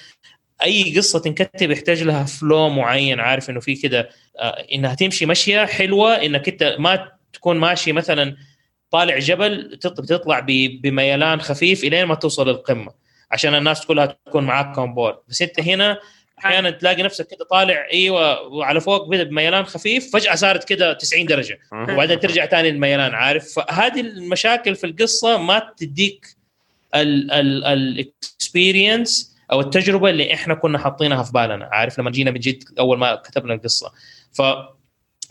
[0.64, 3.20] أي قصة تنكتب يحتاج لها flow معين.
[3.20, 8.36] عارف إنه في كده آه، إنها تمشي مشية حلوة إنك أنت ما تكون ماشي مثلا
[8.92, 10.40] طالع جبل تط- بتطلع
[10.84, 12.92] بميلان خفيف إلين ما توصل للقمة
[13.32, 16.00] عشان الناس كلها تكون معاك on board بس أنت هنا
[16.40, 21.26] أحيانا تلاقي نفسك كده طالع إيوه وعلى فوق بدا بميلان خفيف فجأة صارت كده 90
[21.26, 21.60] درجة.
[21.94, 26.28] وبعدين ترجع تاني الميلان عارف؟ فهذه المشاكل في القصة ما تديك
[26.96, 32.64] ال experience أو التجربة اللي إحنا كنا حاطينها في بالنا عارف؟ لما جينا من جد
[32.80, 33.92] أول ما كتبنا القصة.
[34.34, 34.42] ف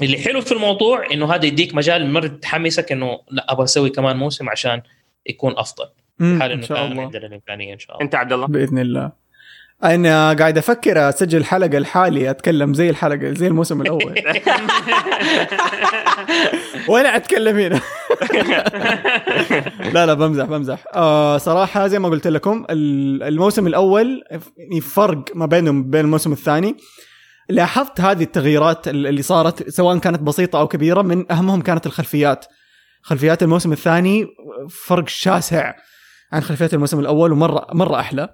[0.03, 4.17] اللي حلو في الموضوع إنه هذا يديك مجال مره تحمسك إنه لا أبغى أسوي كمان
[4.17, 4.83] موسم عشان
[5.27, 5.85] يكون أفضل.
[6.21, 7.03] حال إن انه شاء كان الله.
[7.03, 8.05] عندنا الإمكانية إن شاء الله.
[8.05, 9.13] أنت عبد الله بإذن الله.
[9.85, 14.15] أنا قاعد أفكر أسجل حلقة لحالي أتكلم زي الحلقة زي الموسم الأول.
[16.89, 17.81] وأنا أتكلم هنا؟
[19.95, 20.85] لا لا بمزح بمزح.
[20.95, 24.23] آه صراحة زي ما قلت لكم ال- الموسم الأول
[24.83, 26.77] فرق ما بينهم وبين الموسم الثاني.
[27.49, 32.47] لاحظت هذه التغييرات اللي صارت سواء كانت بسيطة أو كبيرة من أهمهم كانت الخلفيات.
[33.03, 34.27] خلفيات الموسم الثاني
[34.87, 35.75] فرق شاسع
[36.33, 38.29] عن خلفيات الموسم الأول ومره مرة أحلى.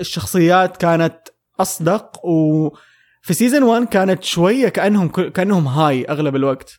[0.00, 1.18] الشخصيات كانت
[1.60, 6.78] أصدق وفي سيزون 1 كانت شوية كأنهم كأنهم هاي أغلب الوقت.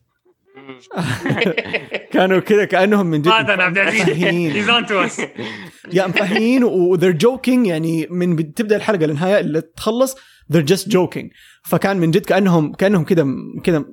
[2.13, 4.09] كانوا كذا كأنهم من جد هذا عبد العزيز
[5.93, 10.15] يا مفهين و they're joking يعني من تبدأ الحلقة للنهاية اللي تخلص
[10.53, 11.29] they're just joking.
[11.63, 13.27] فكان من جد كانهم كأنهم كذا
[13.63, 13.85] كذا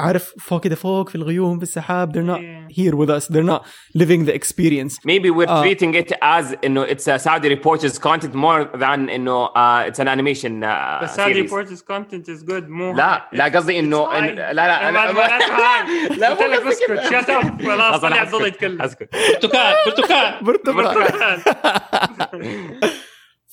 [0.00, 2.40] عارف فوق كذا فوق في الغيوم في السحاب they're not
[2.74, 3.28] here with us.
[3.32, 3.62] They're not
[4.02, 4.94] living the experience.
[5.06, 5.62] Maybe we're آه.
[5.64, 10.08] treating it as انه it's a Saudi reporters content more than انه uh, it's an
[10.08, 11.36] animation uh, بس هذه series.
[11.36, 16.14] reporters content is good مو لا لا قصدي إنه إن- لا لا أنا أنا لا
[16.16, 17.10] لا قلت لك قصدي اسكت كده.
[17.10, 18.54] shut up خلاص أنا خلي عبد الله أسكت.
[18.54, 18.82] يتكلم.
[18.82, 19.08] أسكت.
[19.14, 20.94] برتقال برتقال.
[20.94, 21.40] برتقال.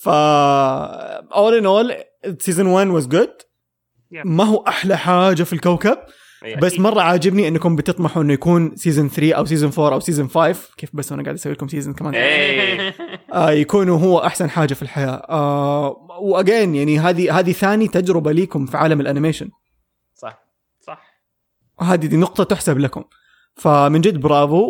[0.03, 0.10] ف
[1.41, 1.88] all in all
[2.45, 3.48] season 1 was good.
[4.26, 5.98] ما هو أحلى حاجة في الكوكب.
[6.61, 10.73] بس مرة عاجبني إنكم بتطمحوا إنه يكون season 3 أو season 4 أو season 5
[10.77, 12.15] كيف بس أنا قاعد أسوي لكم season كمان.
[12.15, 12.95] إيه.
[13.34, 15.26] آه يكونوا هو أحسن حاجة في الحياة.
[15.30, 19.49] آه وأجين يعني هذه هذه ثاني تجربة ليكم في عالم ال animation.
[20.15, 20.43] صح.
[20.80, 21.01] صح.
[21.81, 23.03] هذه دي نقطة تحسب لكم.
[23.55, 24.65] فمن جد برافو.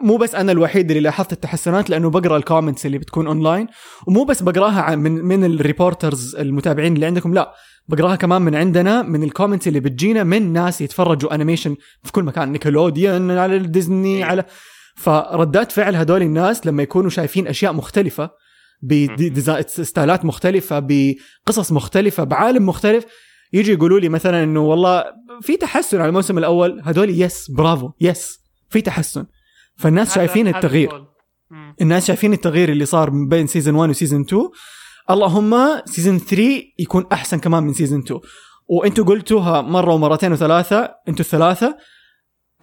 [0.00, 3.66] ومو بس أنا الوحيد اللي لاحظت التحسنات لأنه بقرأ ال comments اللي بتكون اونلاين
[4.06, 7.54] ومو بس بقراها من من ال reporters المتابعين اللي عندكم لا.
[7.88, 12.22] بقراها كمان من عندنا من ال comments اللي بتجينا من ناس يتفرجوا animation في كل
[12.22, 14.24] مكان Nickelodeon على ديزني إيه.
[14.24, 14.44] على
[14.96, 18.30] فردات فعل هدول الناس لما يكونوا شايفين أشياء مختلفة
[18.82, 23.04] بستايلات مختلفة بقصص مختلفة بعالم مختلف
[23.52, 25.04] يجي يقولوا لي مثلا إنه والله
[25.42, 28.38] في تحسن على الموسم الأول هذول yes برافو yes
[28.70, 29.26] في تحسن.
[29.76, 31.04] فالناس شايفين التغيير.
[31.80, 34.42] الناس شايفين التغيير اللي صار بين season 1 و season 2
[35.10, 38.20] اللهم season 3 يكون أحسن كمان من season 2
[38.68, 41.76] وأنتم قلتوها مرة ومرتين وثلاثة أنتم الثلاثة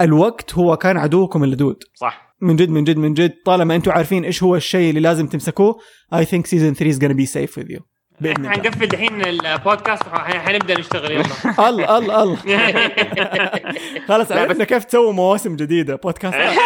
[0.02, 2.36] الوقت هو كان عدوكم اللدود صح.
[2.42, 3.34] من جد من جد من جد.
[3.46, 5.80] طالما أنتم عارفين إيش هو الشيء اللي لازم تمسكوه
[6.14, 7.91] I think season 3 is gonna be safe with you.
[8.22, 8.50] بإذن الله.
[8.52, 11.24] حنقفل دحين البودكاست حنبدأ نشتغل يلا.
[11.70, 12.38] الله الله الله.
[14.08, 16.38] خلاص عرفنا كيف تسووا مواسم جديدة بودكاست.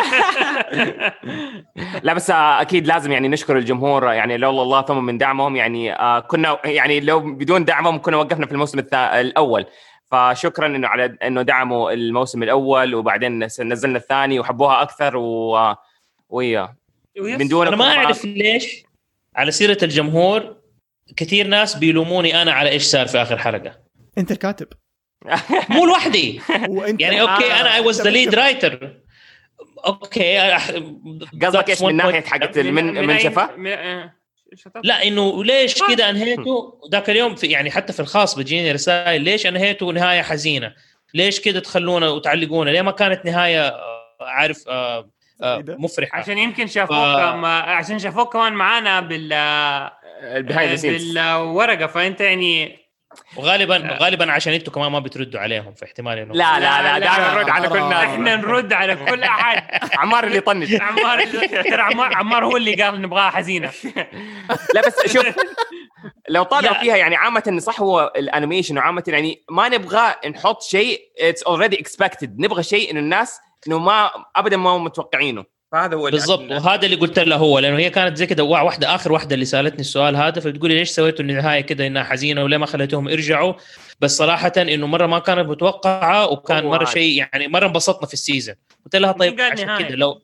[2.04, 5.94] لا بس آه، أكيد لازم يعني نشكر الجمهور يعني لولا الله ثم من دعمهم يعني
[5.94, 9.22] آه، كنا يعني لو بدون دعمهم كنا وقفنا في الموسم الثا...
[9.22, 9.66] الأول.
[10.12, 15.58] فشكرا إنه على إنه دعموا الموسم الأول وبعدين نس- نزلنا الثاني وحبوها أكثر و
[16.30, 16.76] ويا.
[17.20, 18.84] من دون أنا ما أعرف ليش
[19.36, 20.56] على سيرة الجمهور
[21.18, 23.80] كثير ناس بيلوموني أنا على إيش صار في آخر حلقة
[24.18, 24.68] أنت الكاتب
[25.70, 26.42] مو لوحدي
[27.00, 28.98] يعني okay أنا I was the lead writer
[29.86, 30.38] okay
[31.44, 32.22] قصدك إيش من ناحية.
[32.22, 32.74] حقت من
[33.08, 34.14] من أي- شفا من- آه،.
[34.84, 39.46] لا إنه ليش كده أنهيته ذاك اليوم في يعني حتى في الخاص بتجيني رسائل ليش
[39.48, 40.74] أنهيته نهاية حزينة؟
[41.14, 45.10] ليش كده تخلونا وتعلقونا؟ ليه ما كانت نهاية آه، عارف آه،.
[45.68, 49.34] مفرحة؟ عشان يمكن شافوك ف- ما- عشان شافوك كمان معانا بال
[50.26, 52.86] behind scenes بالورقه فأنت يعني
[53.38, 57.00] وغالبا غالبا عشان أنتم كمان ما بتردوا عليهم فاحتمال إنه لا لا لا.
[57.00, 58.04] دائما نرد على كل الناس.
[58.04, 59.64] إحنا نرد على كل أحد.
[60.00, 61.26] عمار اللي يطنش عمار
[61.64, 63.72] ترى عمار عمار هو اللي قال نبغاها حزينة.
[64.74, 65.26] لا بس شوف
[66.30, 66.82] لو طالعوا لا.
[66.82, 71.80] فيها يعني عامة صح هو ال animation وعامة يعني ما نبغى نحط شيء it's already
[71.80, 75.46] expected نبغى شيء إنه الناس إنه ما ابدا ما هم متوقعينه.
[75.76, 78.96] فهذا هو بالضبط وهذا اللي قلت له هو لأنه هي كانت زي كده وا- واحدة
[78.96, 82.58] آخر واحدة اللي سألتني السؤال هذا فبتقول لي ليش سويتوا النهاية كده إنها حزينة وليه
[82.58, 83.54] ما خليتهم يرجعوا
[84.02, 86.86] بس صراحة إنه مرة ما كانت متوقعة وكان مرة.
[86.86, 89.78] شيء يعني مرة انبسطنا في السيزون قلت لها طيب عشان.
[89.78, 90.22] كده لو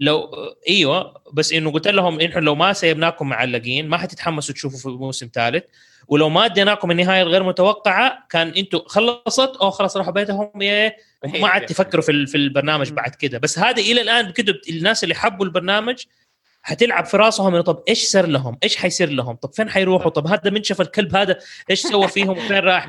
[0.00, 0.30] لو
[0.68, 5.30] إيوه بس إنه قلت لهم انحوا لو ما سيبناكم معلقين ما حتتحمسوا تشوفوا في موسم
[5.34, 5.64] ثالث
[6.08, 11.48] ولو ما اديناكم النهاية الغير متوقعة كان أنتم خلصت أو خلاص راحوا بيتهم إيه ما
[11.48, 15.46] عاد تفكروا في في البرنامج بعد كده بس هذا إلى الآن كده الناس اللي حبوا
[15.46, 16.02] البرنامج
[16.62, 20.26] حتلعب في راسهم إنه طب إيش صار لهم؟ إيش حيصير لهم؟ طب فين حيروحوا؟ طب
[20.26, 21.38] هذا من شاف الكلب هذا
[21.70, 22.88] إيش سوى فيهم وفين راح؟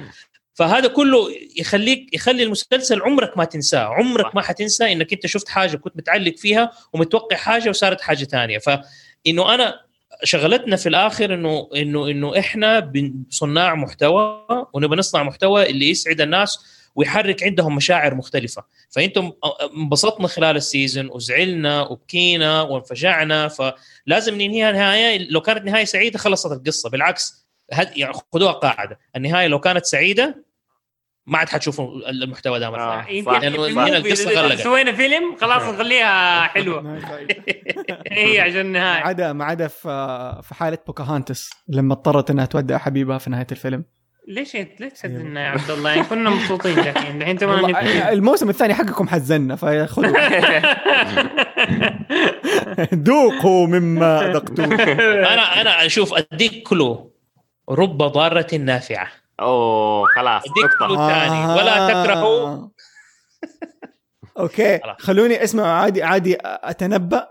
[0.58, 1.28] فهذا كله
[1.58, 4.36] يخليك يخلي المسلسل عمرك ما تنساه، عمرك.
[4.36, 9.54] ما حتنسى إنك أنت شفت حاجة كنت متعلق فيها ومتوقع حاجة وصارت حاجة ثانية، فإنه
[9.54, 9.80] أنا
[10.24, 12.92] شغلتنا في الآخر انه انه إنه إحنا
[13.30, 16.60] صناع محتوى ونبغى نصنع محتوى اللي يسعد الناس
[16.96, 18.64] ويحرك عندهم مشاعر مختلفة.
[18.90, 19.32] فأنتم
[19.78, 23.48] انبسطنا خلال ال season وزعلنا وبكينا وانفجعنا.
[23.48, 25.30] فلازم ننهيها نهاية.
[25.30, 26.90] لو كانت نهاية سعيدة خلصت القصة.
[26.90, 27.48] بالعكس
[27.96, 29.00] يعني خذوها قاعدة.
[29.16, 30.47] النهاية لو كانت سعيدة
[31.28, 33.02] ما عاد حتشوفوا المحتوى ده مرة آه.
[33.02, 33.18] ثانية.
[33.18, 34.60] يمكن هنا إذا غلقت.
[34.60, 37.00] سوينا فيلم خلاص نخليها حلوة.
[38.12, 42.78] هي عشان ما النهايه عدا ما عدا في في حالة بوكاهانتس لما اضطرت إنها تودع
[42.78, 43.84] حبيبها في نهاية الفيلم.
[44.28, 48.10] ليش ليش تحزننا يا عبد الله؟ يعني كنا مبسوطين الحين الحين نبكي.
[48.10, 50.18] الموسم الثاني حقكم حزنا فخذوا.
[52.94, 54.66] ذوقوا مما ذقتوه
[55.34, 57.14] أنا أنا أشوف أديك clue.
[57.70, 59.08] رب ضارة نافعة.
[59.40, 62.68] أوه خلاص اديك نقطة ثاني ولا تكرهوا
[64.40, 64.96] okay خلاص.
[65.00, 67.28] خلوني اسمع عادي عادي أتنبأ.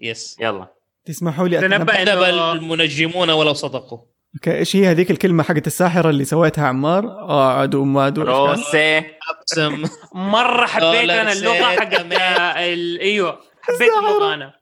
[0.00, 0.68] yes يلا.
[1.04, 1.76] تسمحوا لي تنبأ.
[1.76, 3.98] اتنبا كذب إنه- المنجمون ولو صدقوا.
[4.34, 8.98] okay إيش هي هذيك الكلمة حقت الساحرة اللي سويتها عمار؟ آه عدو ما عدو؟ روسي.
[8.98, 12.12] اقسم مرة حبيت أنا اللغة نسيت حقت.
[12.12, 14.54] آه، ال- أيوه حبيت اللغة أنا.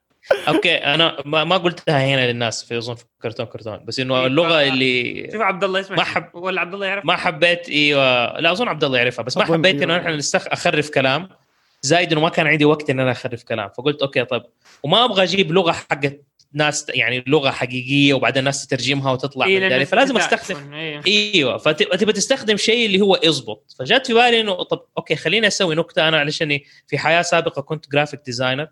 [0.47, 4.61] okay أنا ما, ما قلتها هنا للناس في أظن في كرتون كرتون بس إنه اللغة
[4.63, 8.51] اللي شوف عبد الله اسمع ما حب- ولا عبد الله يعرف ما حبيت إيوه لا
[8.51, 9.81] أظن عبد الله يعرفها بس ما حبيت.
[9.81, 11.29] انه إحنا نستخ أخرف كلام
[11.81, 14.43] زايد إنه ما كان عندي وقت إن أنا أخرف كلام فقلت okay طيب.
[14.83, 16.21] وما أبغى أجيب لغة حقت
[16.53, 20.73] ناس يعني لغة حقيقية وبعدين الناس تترجمها وتطلع إيه، فلازم أستخدم.
[20.73, 21.01] إيه.
[21.07, 25.75] إيوه فتبغى تستخدم شيء اللي هو يزبط فجات في بالي إنه طب okay خليني أسوي
[25.75, 28.67] نكتة أنا علشان في حياة سابقة كنت graphic designer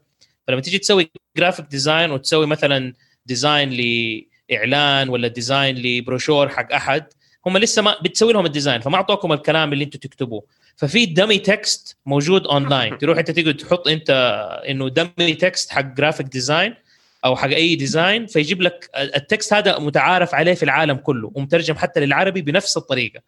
[0.52, 2.94] فلما تيجي تسوي graphic design وتسوي مثلا
[3.26, 7.06] design لإعلان ولا design لبروشور حق أحد
[7.46, 10.44] هم لسه ما بتسوي لهم ال design فما أعطوكم الكلام اللي أنتم تكتبوه.
[10.76, 14.10] ففي dummy text موجود اونلاين تروح أنت تقعد تحط أنت
[14.70, 16.76] إنه dummy text حق graphic design
[17.26, 21.76] أو حق أي design فيجيب لك ال text هذا متعارف عليه في العالم كله ومترجم
[21.76, 23.22] حتى للعربي بنفس الطريقة.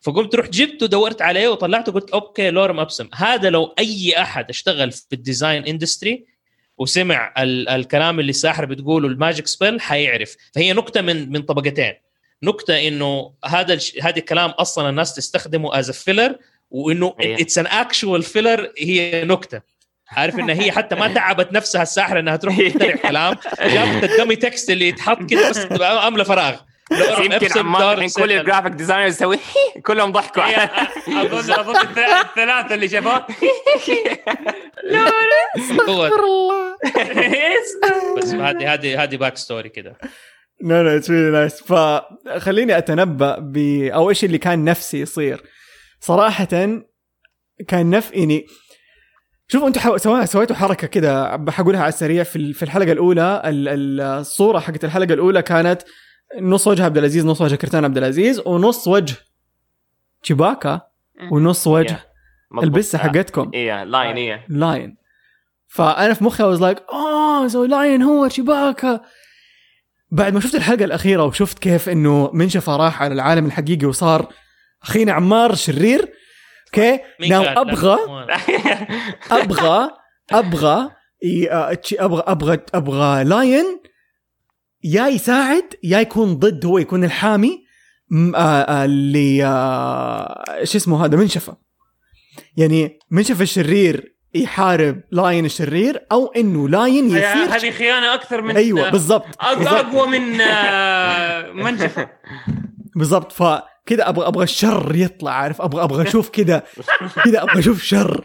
[0.00, 3.08] فقمت رحت جبته دورت عليه وطلعته قلت okay lorem ipsum.
[3.14, 6.35] هذا لو أي أحد اشتغل في ال design industry
[6.78, 10.36] وسمع ال- الكلام اللي الساحر بتقوله ال magic spell حيعرف.
[10.54, 11.92] فهي نكتة من من طبقتين.
[12.42, 13.96] نكتة إنه هذا الش...
[14.02, 16.36] هذا الكلام أصلا الناس تستخدمه as filler
[16.70, 17.14] وإنه.
[17.20, 19.60] it's an actual filler هي نكتة.
[20.08, 23.34] عارف إن هي حتى ما تعبت نفسها الساحره إنها تروح تخترع كلام
[23.74, 26.56] جابت ال dummy text اللي يتحط كده بس عاملة فراغ.
[26.92, 28.32] يمكن عمار الحين كل.
[28.32, 29.38] ال graphic designers يسوي
[29.86, 30.44] كلهم ضحكوا.
[30.44, 30.70] إيه،
[31.08, 31.98] اظن أظن الث-
[32.28, 33.26] الثلاثة اللي شافوه.
[35.88, 36.76] هو الله.
[38.16, 39.98] بس هذه هذه هذه backstory كده
[40.60, 43.56] لا لا it's really nice فخليني أتنبأ ب
[43.94, 45.42] أو إيش اللي كان نفسي يصير.
[46.00, 46.44] صراحة
[47.68, 48.46] كان نف يعني
[49.48, 49.96] شوفوا أنتم حو...
[49.96, 53.42] سواء سويتوا حركة كده بحقولها على السريع في في الحلقة الأولى.
[53.44, 55.82] ال- ال- الصورة حقت الحلقة الأولى كانت
[56.40, 59.16] نص وجه عبد العزيز نص وجه كرتان عبد العزيز ونص وجه
[60.22, 60.80] تشيباكا
[61.32, 62.00] ونص وجه.
[62.62, 63.50] ألبسة حقتكم.
[63.54, 64.46] إيه لاين إيه.
[64.48, 64.96] لاين
[65.66, 69.00] فأنا في مخي واز لايك آه سو لاين هو شباكه
[70.10, 74.32] بعد ما شفت الحلقة الأخيرة وشفت كيف إنه منشفه راح على العالم الحقيقي وصار
[74.82, 76.12] أخينا عمار شرير
[76.66, 77.98] okay مين now قال؟ أبغى
[79.30, 79.90] أبغى
[80.32, 80.90] أبغى
[81.50, 83.80] آه، أبغى أبغى أبغى لاين
[84.86, 87.66] يا يساعد يا يكون ضد هو يكون الحامي
[88.12, 91.56] آه، آه، اللي آه، شو اسمه هذا منشفه.
[92.56, 98.90] يعني منشفه الشرير يحارب لاين الشرير أو إنه لاين يصير هذه خيانة أكثر من أيوه
[98.90, 99.26] بالضبط.
[99.40, 100.38] أقوى من
[101.64, 102.08] منشفة.
[102.96, 103.32] بالضبط.
[103.32, 106.62] فكذا أبغى أبغى الشر يطلع عارف؟ أبغى أبغى أشوف كذا
[107.24, 108.24] كذا أبغى أشوف شر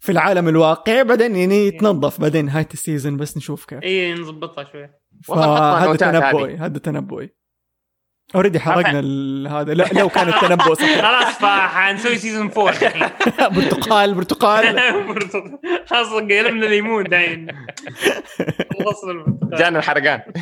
[0.00, 3.82] في العالم الواقعي بعدين يعني يتنظف بعدين نهايه ال season بس نشوف كيف.
[3.82, 4.88] اي نظبطها شوي.
[4.88, 7.30] والله حطها فهذا تنبؤي هذا تنبؤي.
[8.34, 9.74] already حرقنا ال- هذا.
[9.74, 11.00] لا لو كان التنبؤ صح.
[11.06, 13.10] خلاص فحنسوي season 4
[13.48, 14.80] برتقال برتقال.
[15.90, 17.46] خلاص قلبنا ليمون داين
[18.78, 19.58] خلصنا البرتقال.
[19.58, 20.20] جانا الحرقان.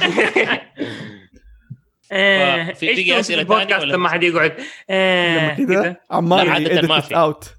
[2.12, 4.56] آه، في- في البودكاست تانية ولا لما حد يقعد.
[4.90, 6.48] آه، لما كذا عمار
[6.88, 7.16] ما في.
[7.16, 7.55] اوت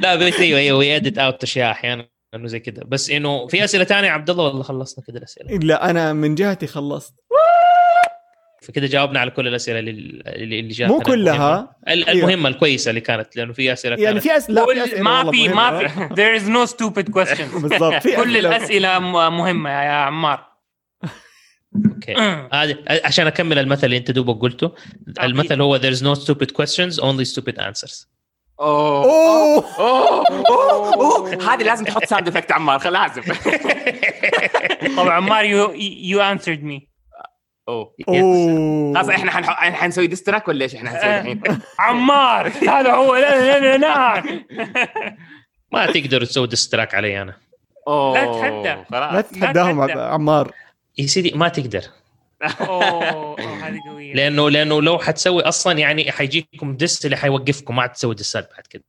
[0.00, 2.08] لا بس أيوه أيوه يدت اوت أشياء أحيانا.
[2.34, 2.82] انه زي كده.
[2.86, 6.66] بس إنه في أسئلة ثانية عبد الله والله خلصنا كده الأسئلة؟ لا أنا من جهتي
[6.66, 7.14] خلصت.
[8.62, 9.90] فكده جاوبنا على كل الأسئلة اللي
[10.26, 11.76] اللي اللي جاتنا مو كلها.
[11.88, 12.12] المهمة.
[12.12, 15.30] المهمة الكويسة اللي كانت لأنه في أسئلة يعني كانت في اسئله لا في أسئلة ما
[15.30, 15.48] في.
[15.48, 17.56] ما في there is no stupid questions.
[17.62, 18.02] بالضبط.
[18.08, 18.36] كل.
[18.36, 20.46] الأسئلة م- مهمة يا عمار.
[21.86, 22.14] okay.
[22.52, 24.72] هذه عشان أكمل المثل اللي أنت دوبك قلته
[25.22, 28.06] المثل هو there's no stupid questions only stupid answers.
[28.60, 29.04] أوه.
[29.04, 29.64] أوه.
[29.78, 30.24] أوه.
[30.94, 31.54] أوه،.
[31.54, 33.22] هذه لازم تحط sound effect عمار خل- لازم.
[34.96, 35.72] طبعا عمار you
[36.02, 36.88] you insulted me
[37.68, 37.94] أوه.
[38.08, 38.94] أوه.
[38.94, 41.42] خلاص إحنا حنح- حنسوي diss track ولا إيش؟ إحنا حنسوي الحين؟
[41.78, 44.22] عمار هذا هو لا لا لا
[45.72, 47.34] ما تقدروا تسووا diss track علي أنا.
[47.88, 48.14] أوه.
[48.14, 48.84] لا تتحدى.
[48.90, 49.80] لا تتحداهم.
[49.98, 50.52] عمار.
[50.98, 51.82] يا سيدي ما تقدر.
[52.42, 54.14] أوه هذه قوية.
[54.14, 58.84] لأنه لأنه لو حتسوي أصلا يعني حيجيكم diss اللي حيوقفكم ما تسوي ديسات بعد كده.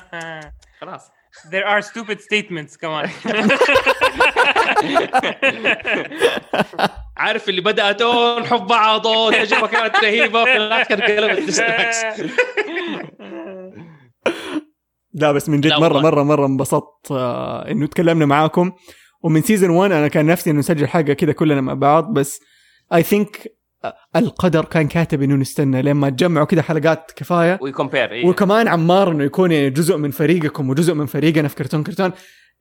[0.80, 1.10] خلاص.
[1.38, 3.10] There are stupid statements كمان.
[7.16, 12.04] عارف اللي بدأت أوه نحب بعض أوه التجربه كانت رهيبة في الآخر قلبت diss tracks
[15.14, 16.00] لا بس من جد مرة.
[16.00, 18.72] مرة مرة انبسطت آه إنه تكلمنا معاكم.
[19.22, 22.40] ومن season 1 أنا كان نفسي إنه نسجل حلقه كذا كلنا مع بعض بس
[22.94, 23.58] I think
[24.16, 27.58] القدر كان كاتب إنه نستنى لما تجمعوا كذا حلقات كفاية.
[27.62, 31.84] we compare وكمان عمار إنه يكون يعني جزء من فريقكم وجزء من فريقنا في كرتون
[31.84, 32.12] كرتون.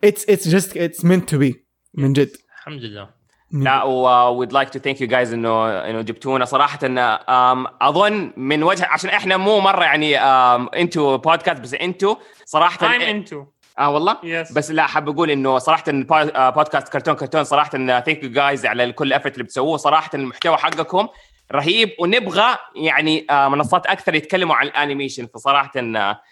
[0.04, 1.66] it's it's just it's meant to be
[1.98, 2.30] من جد.
[2.60, 3.18] الحمد لله.
[3.52, 6.46] لا و we'd like to thank you guys إنه إنه جبتونا.
[6.46, 11.74] صراحة إن um, أظن من وجه عشان إحنا مو مرة يعني um, انتو بودكاست بس
[11.74, 12.16] انتو
[12.46, 13.36] صراحة I'm into.
[13.80, 14.14] آه والله.
[14.14, 14.54] Yes.
[14.54, 18.94] بس لا حاب أقول إنه صراحة آه، بودكاست كرتون كرتون صراحة thank you guys على
[18.94, 19.78] كل ال effort اللي بتسووه.
[19.78, 21.08] صراحة المحتوى حقكم
[21.52, 25.28] رهيب ونبغى يعني آه، منصات أكثر يتكلموا عن ال animation.
[25.34, 25.72] فصراحه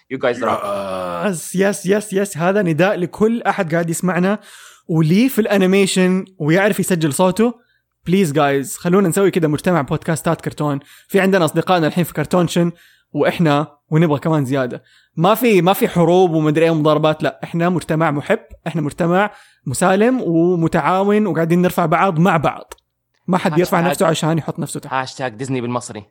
[0.09, 0.43] you guys
[1.25, 4.39] yes yes yes yes هذا نداء لكل أحد قاعد يسمعنا
[4.87, 7.53] وليه في ال animation ويعرف يسجل صوته.
[8.05, 10.79] please guys خلونا نسوي كذا مجتمع بودكاستات كرتون.
[11.07, 12.71] في عندنا أصدقائنا الحين في كرتونشن
[13.11, 14.83] وإحنا ونبغى كمان زيادة.
[15.15, 19.31] ما في ما في حروب ومدري إيه ومضاربات لا إحنا مجتمع محب إحنا مجتمع
[19.65, 22.73] مسالم ومتعاون وقاعدين نرفع بعض مع بعض.
[23.27, 23.81] ما حد يرفع.
[23.81, 24.93] نفسه عشان يحط نفسه تحت.
[24.93, 26.03] هاشتاج ديزني بالمصري.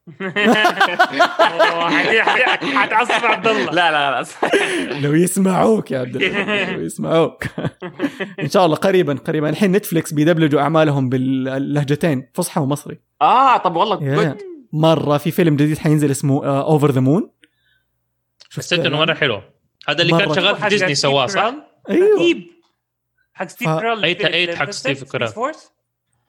[2.74, 3.72] حتعصب عبد الله.
[3.72, 4.26] لا لا لا.
[5.02, 7.44] لو يسمعوك يا عبد الله لو يسمعوك.
[8.40, 9.48] إن شاء الله قريبا قريبا.
[9.48, 13.01] الحين نتفلكس بيدبلجوا أعمالهم باللهجتين فصحى ومصري.
[13.22, 14.36] آه طب والله
[14.72, 17.30] مرة في فيلم جديد حينزل اسمه Over the Moon
[18.56, 19.43] حسيت إنه مرة حلو.
[19.89, 20.35] هذا اللي كان.
[20.35, 21.55] شغال في حق ديزني سواه صح؟
[21.90, 22.16] أيوه.
[22.18, 22.47] رهيب
[23.35, 25.32] حق ستيف كرال أيت- أيت حق ستيف كرال.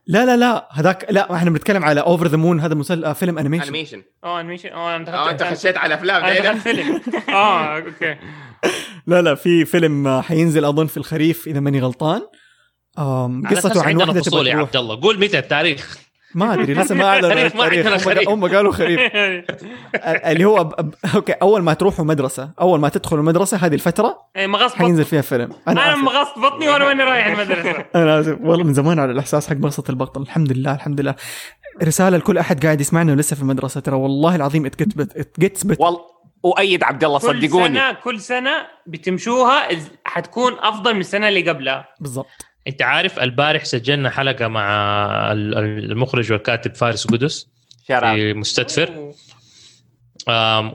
[0.07, 3.05] لا لا لا هذاك لا إحنا بنتكلم على Over the Moon هذا مسل...
[3.05, 7.01] آه، فيلم animation animation آه animation آه أنت أنت خشيت على أفلام فيلم.
[7.29, 8.17] آه okay.
[9.07, 12.21] لا لا في فيلم آه، حينزل أظن في الخريف إذا ماني غلطان.
[13.51, 15.01] قصته عن واحدة فصول تبغى يا تروح عبد الله.
[15.01, 15.97] قول متى التاريخ.
[16.35, 18.29] ما أدري لسه ما اعلنوا التاريخ.
[18.29, 18.99] هم قالوا خريف.
[20.31, 20.69] اللي هو.
[21.15, 25.05] okay أول ما تروحوا مدرسه أول ما تدخلوا المدرسة هذه الفترة إيه، مغص حينزل بطني
[25.05, 25.49] فيها فيلم.
[25.67, 25.97] أنا آسف.
[25.99, 28.37] مغصت بطني وأنا ماني رايح المدرسة؟ أنا آسف.
[28.41, 30.21] والله من زمان على الإحساس حق مغصة البطن.
[30.21, 31.15] الحمد لله الحمد لله.
[31.83, 33.79] رسالة لكل أحد قاعد يسمعنا ولسه في المدرسة.
[33.81, 34.75] ترى والله العظيم it
[35.39, 35.99] gets better والله
[36.45, 37.67] اؤيد عبد الله كل صدقوني.
[37.79, 38.51] سنه كل سنة
[38.87, 39.67] بتمشوها
[40.05, 41.85] حتكون أفضل من السنة اللي قبلها.
[41.99, 42.45] بالضبط.
[42.67, 44.71] أنت عارف البارح سجلنا حلقة مع
[45.31, 47.47] ال- ال- المخرج والكاتب فارس قدس
[48.15, 49.11] في مستدفر.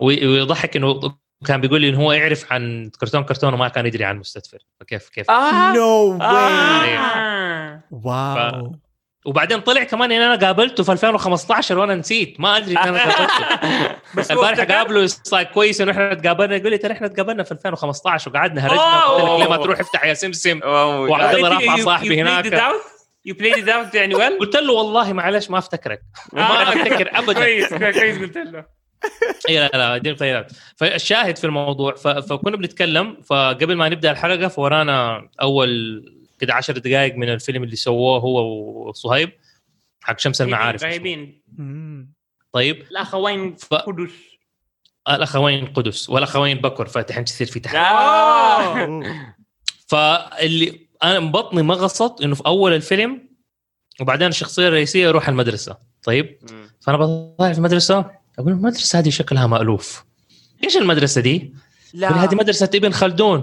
[0.01, 1.01] ويضحك إنه
[1.47, 4.59] كان بيقول لي إنه هو يعرف عن كرتون كرتون وما كان يدري عن مستدفر.
[4.81, 5.73] فكيف كيف؟ آه.
[5.77, 7.81] no آه.
[7.91, 8.77] wow
[9.27, 12.41] وبعدين طلع كمان إن أنا قابلته في 2015 وأنا نسيت.
[12.41, 13.97] ما أدري إن أنا قابلته.
[14.17, 16.57] بس البارح قابله صار كويس إنه إحنا تقابلنا.
[16.57, 19.01] يقول لي ترى إحنا تقابلنا في 2015 وقعدنا هرجنا.
[19.01, 22.73] قلت لك ليه ما تروح افتح يا سمسم؟ وعبد الله رافع صاحبي هناك.
[23.29, 24.39] You played it out يعني well?
[24.41, 26.03] قلت له والله معلش ما أفتكرك.
[26.33, 27.33] ما أفتكر ابدا.
[27.33, 28.65] كويس كويس قلت له.
[29.49, 31.95] إي لا لا دي طيب فالشاهد في الموضوع.
[31.95, 35.71] فكنا بنتكلم فقبل ما نبدأ الحلقة فورانا أول
[36.41, 38.41] كده 10 دقائق من الفيلم اللي سووه هو
[38.89, 39.33] وصهيب
[40.01, 40.83] حق شمس المعارف.
[40.85, 41.43] رهيبين.
[41.59, 42.13] مم.
[42.53, 42.83] طيب.
[42.91, 44.11] الأخوين ف- قدس.
[45.09, 47.75] الأخوين قدس والأخوين بكر فاتحين تصير في تحت.
[47.75, 49.35] آه.
[49.89, 53.29] فاللي أنا بطني ما غصت إنه في أول الفيلم
[54.01, 55.77] وبعدين الشخصية الرئيسية يروح المدرسة.
[56.03, 56.39] طيب.
[56.81, 60.05] فأنا بطلع في المدرسة أقول المدرسة هذه شكلها مألوف.
[60.65, 61.55] إيش المدرسة دي؟
[61.95, 62.25] لا.
[62.25, 63.41] هذه مدرسة ابن خلدون.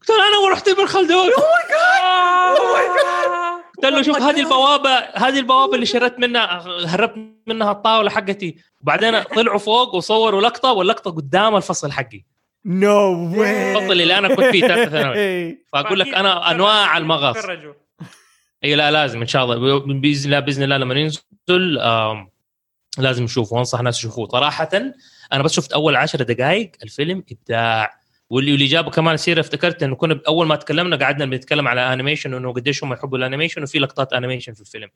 [0.00, 1.28] قلت أنا ورحت ابن خلدون.
[3.76, 7.14] قلت له شوف هذه البوابة هذه البوابة اللي شريت منها هربت
[7.46, 8.56] منها الطاولة حقتي.
[8.82, 12.24] وبعدين طلعوا فوق وصوروا لقطة واللقطة قدام الفصل حقي.
[12.64, 17.36] no way الفصل اللي أنا كنت فيه ثالثه ثانوي فأقول لك أنا أنواع المغص.
[18.64, 19.78] إي لا لازم إن شاء الله.
[19.78, 22.30] بإذن الله بإذن الله لما ننزل آم،
[22.98, 24.28] لازم نشوفه وانصح الناس يشوفوه.
[24.28, 24.68] صراحة
[25.32, 28.05] أنا بس شفت أول عشر دقائق الفيلم إبداع.
[28.30, 32.34] واللي واللي جابه كمان سيرة افتكرت إنه كنا اول ما تكلمنا قعدنا بنتكلم على animation
[32.34, 34.88] وانه قديش هم يحبوا الانيميشن وفي لقطات animation في الفيلم.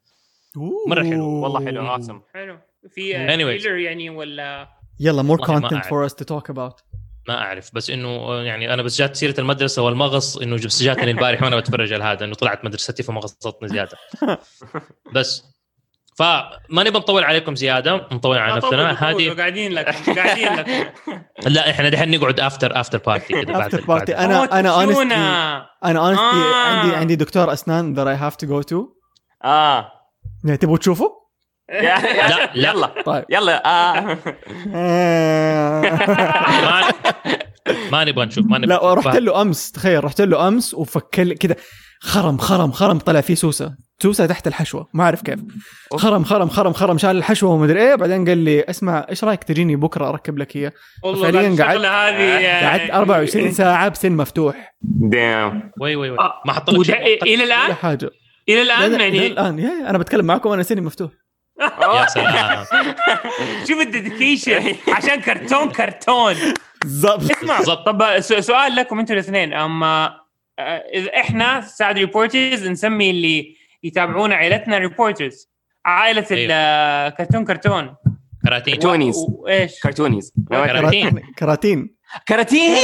[0.88, 2.34] مرة حلو، والله حلو awesome.
[2.34, 2.58] حلو.
[2.94, 3.12] في.
[3.12, 4.68] trailer يعني ولا؟
[5.00, 5.88] يلا content أعرف.
[5.88, 6.82] for us to talk about.
[7.28, 11.42] ما أعرف بس إنه يعني أنا بس جات سيرة المدرسة والمغص إنه بس جاتني البارح
[11.42, 13.96] وأنا بتفرج على هذا إنه طلعت مدرستي فمغصتني زيادة.
[15.14, 15.44] بس.
[16.20, 20.92] فما نبغى نطول عليكم زيادة نطول على نفسنا هذه قاعدين لك قاعدين لك
[21.46, 23.52] لا إحنا دحين نقعد after after party كده
[23.88, 25.66] بعد أنا- أنا honestly- تمشونا.
[25.84, 26.80] أنا honestly آه.
[26.80, 28.76] عندي عندي دكتور أسنان that I have to go to
[29.44, 29.92] آه
[30.44, 31.08] يعني تبغوا تشوفوا؟
[31.70, 32.50] لا، لا.
[32.54, 34.00] يلا طيب يلا آه.
[37.92, 38.94] ما نبغى نشوف ما نبغى لا.
[38.94, 41.56] رحت له أمس تخيل رحت له أمس وفكل كذا
[42.00, 43.74] خرم خرم خرم طلع فيه سوسة.
[44.02, 45.38] سوسة تحت الحشوة ما أعرف كيف.
[45.96, 49.76] خرم خرم خرم خرم شال الحشوة ومدري إيه بعدين قال لي اسمع إيش رأيك تجيني
[49.76, 50.72] بكرة أركب لك هي؟
[51.04, 54.74] والله فعلياً قعدت- هذه قعدت 24 ساعة بسن مفتوح.
[54.82, 56.18] damn wait wait wait.
[56.18, 56.32] آه.
[56.46, 58.10] ما حط لك وده- شيء؟ إلى ولا الان حاجة.
[58.48, 59.58] إلى لا الآن لا لا يعني؟ الآن.
[59.58, 61.10] يا أنا بتكلم معكم وأنا سني مفتوح.
[61.82, 62.64] يا سلام.
[63.68, 64.74] شوف ال dedication.
[64.88, 66.34] عشان كرتون كرتون.
[66.82, 67.30] بالضبط.
[67.30, 67.56] اسمع.
[67.58, 67.86] بالضبط.
[67.86, 69.52] طب س- سؤال لكم أنتوا الاثنين.
[69.52, 70.10] اما
[70.94, 75.50] إذا إحنا Saudi Reporters نسمي اللي يتابعونا عائلتنا Reporters
[75.84, 76.52] عائلة أيوه.
[76.52, 77.94] الكرتون كرتون
[78.44, 78.74] كراتين.
[78.74, 79.16] كرتونيز.
[79.28, 81.22] وايش كرتونيز كراتين.
[81.38, 81.96] كراتين.
[82.28, 82.76] كراتين.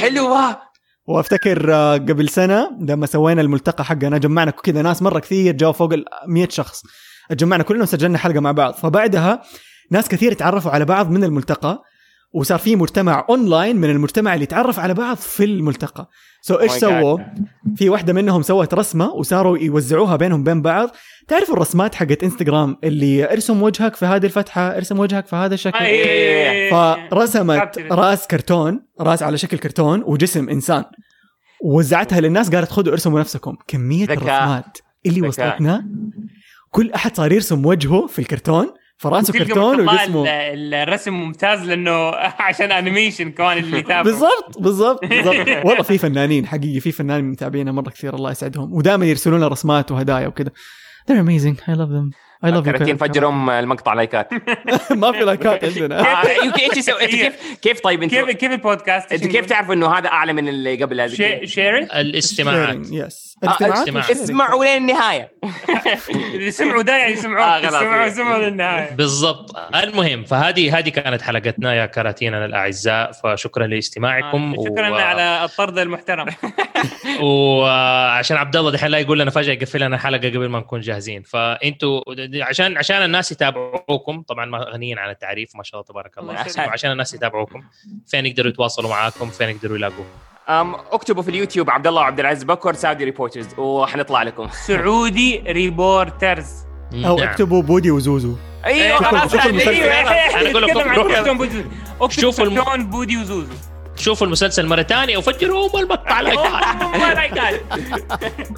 [0.00, 0.58] حلوة
[1.06, 5.92] وافتكر آه، قبل سنة لما سوينا الملتقى حقنا جمعنا كذا ناس مرة كثير جاوا فوق
[5.92, 6.82] ال 100 شخص.
[7.30, 8.74] اتجمعنا كلنا وسجلنا حلقة مع بعض.
[8.74, 9.42] فبعدها
[9.90, 11.82] ناس كثير تعرفوا على بعض من الملتقى
[12.32, 16.08] وصار في مجتمع اونلاين من المجتمع اللي تعرف على بعض في الملتقى.
[16.42, 16.76] so so إيش Oh.
[16.76, 17.18] سووا
[17.76, 20.90] في واحدة منهم سوت رسمة وصاروا يوزعوها بينهم بين بعض
[21.28, 25.78] تعرفوا الرسمات حقت إنستغرام اللي ارسم وجهك في هذه الفتحة ارسم وجهك في هذا الشكل
[27.10, 27.78] فرسمت.
[27.90, 30.84] راس كرتون راس على شكل كرتون وجسم إنسان
[31.64, 34.04] ووزعتها للناس قالت خذوا ارسموا نفسكم كمية.
[34.04, 35.28] الرسمات اللي.
[35.28, 35.86] وصلتنا
[36.70, 38.66] كل أحد صار يرسم وجهه في الكرتون
[39.00, 40.24] فراسه كرتون وجسمه.
[40.28, 42.10] ال- الرسم ممتاز لأنه
[42.48, 45.48] عشان animation كمان اللي يتابعوا بالضبط بالضبط بالضبط.
[45.66, 48.72] والله في فنانين حقيقي في فنانين متابعينا مرة كثير الله يسعدهم.
[48.72, 50.50] ودائما يرسلون لنا رسمات وهدايا وكذا.
[51.10, 51.56] They're amazing.
[51.68, 52.29] I love them.
[52.46, 54.30] I love you كراتين فجرهم المقطع لايكات.
[54.90, 56.00] ما في لايكات عندنا.
[56.00, 59.74] آه، يمكن إيش يسوي؟ إنت كيف كيف طيب انت كيف كيف البودكاست؟ انت كيف تعرفوا
[59.74, 64.10] إنه هذا أعلى من اللي قبل هذا؟ share الاستماعات yes آه، الاستماعات.
[64.10, 65.32] اسمعوا لين النهايه
[66.34, 67.80] اللي سمعوا ده يعني آه، يسمعوا خلاص.
[67.80, 68.90] سمعوا سمعوا للنهاية.
[68.90, 69.56] بالضبط.
[69.74, 74.54] المهم فهذه هذه كانت حلقتنا يا كراتيننا الأعزاء فشكرا لاستماعكم.
[74.58, 76.26] آه، شكرا على الطرد المحترم.
[77.20, 81.22] وعشان عبد الله دحين لا يقول لنا فجأة يقفل لنا حلقه قبل ما نكون جاهزين.
[81.22, 82.02] فأنتوا
[82.34, 84.22] عشان عشان الناس يتابعوكم.
[84.22, 86.44] طبعا ما غنيين عن التعريف ما شاء الله تبارك الله.
[86.58, 87.62] عشان الناس يتابعوكم.
[88.06, 90.04] فين يقدروا يتواصلوا معاكم؟ فين يقدروا يلاقوكم؟
[90.48, 94.48] أم اكتبوا في اليوتيوب عبد الله وعبد العزيز بكر Saudi Reporters وحنطلع لكم.
[94.66, 96.50] Saudi Reporters.
[96.94, 97.28] أو نعم.
[97.28, 98.36] اكتبوا بودي وزوزو.
[98.64, 99.32] أيوه خلاص.
[99.32, 99.70] شوفوا المسلسل.
[99.70, 100.40] أيوة.
[100.40, 100.78] أنا أقول لكم
[102.08, 103.52] شوفوا كرتون بودي وزوزو.
[104.00, 107.60] شوفوا المسلسل مرة ثانية وفجروا المقطع لايكات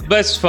[0.07, 0.45] بس ف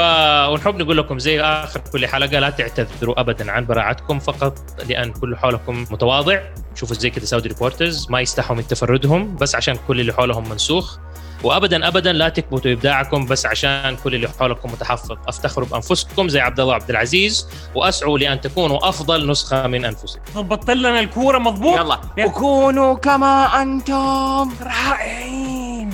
[0.51, 4.59] ونحب نقول لكم زي آخر كل حلقة لا تعتذروا ابدا عن براعتكم فقط
[4.89, 6.41] لأن كل حولكم متواضع.
[6.75, 10.99] شوفوا زي كذا Saudi Reporters ما يستحوا من تفردهم بس عشان كل اللي حولهم منسوخ.
[11.45, 16.61] وابدا ابدا لا تكبتوا إبداعكم بس عشان كل اللي حولكم متحفظ أفتخروا بأنفسكم زي عبد
[16.61, 20.21] الله عبد العزيز وأسعوا لأن تكونوا أفضل نسخة من أنفسكم.
[20.35, 22.01] ضبطت لنا الكورة مضبوط يلا.
[22.27, 24.53] وكونوا كما أنتم.
[24.63, 25.91] رائعين.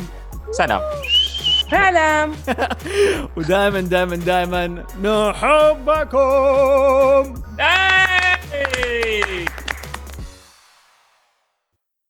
[0.53, 0.81] سلام.
[1.71, 2.33] سلام.
[3.37, 4.67] ودائما دائما دائما
[5.03, 6.21] نحبكم!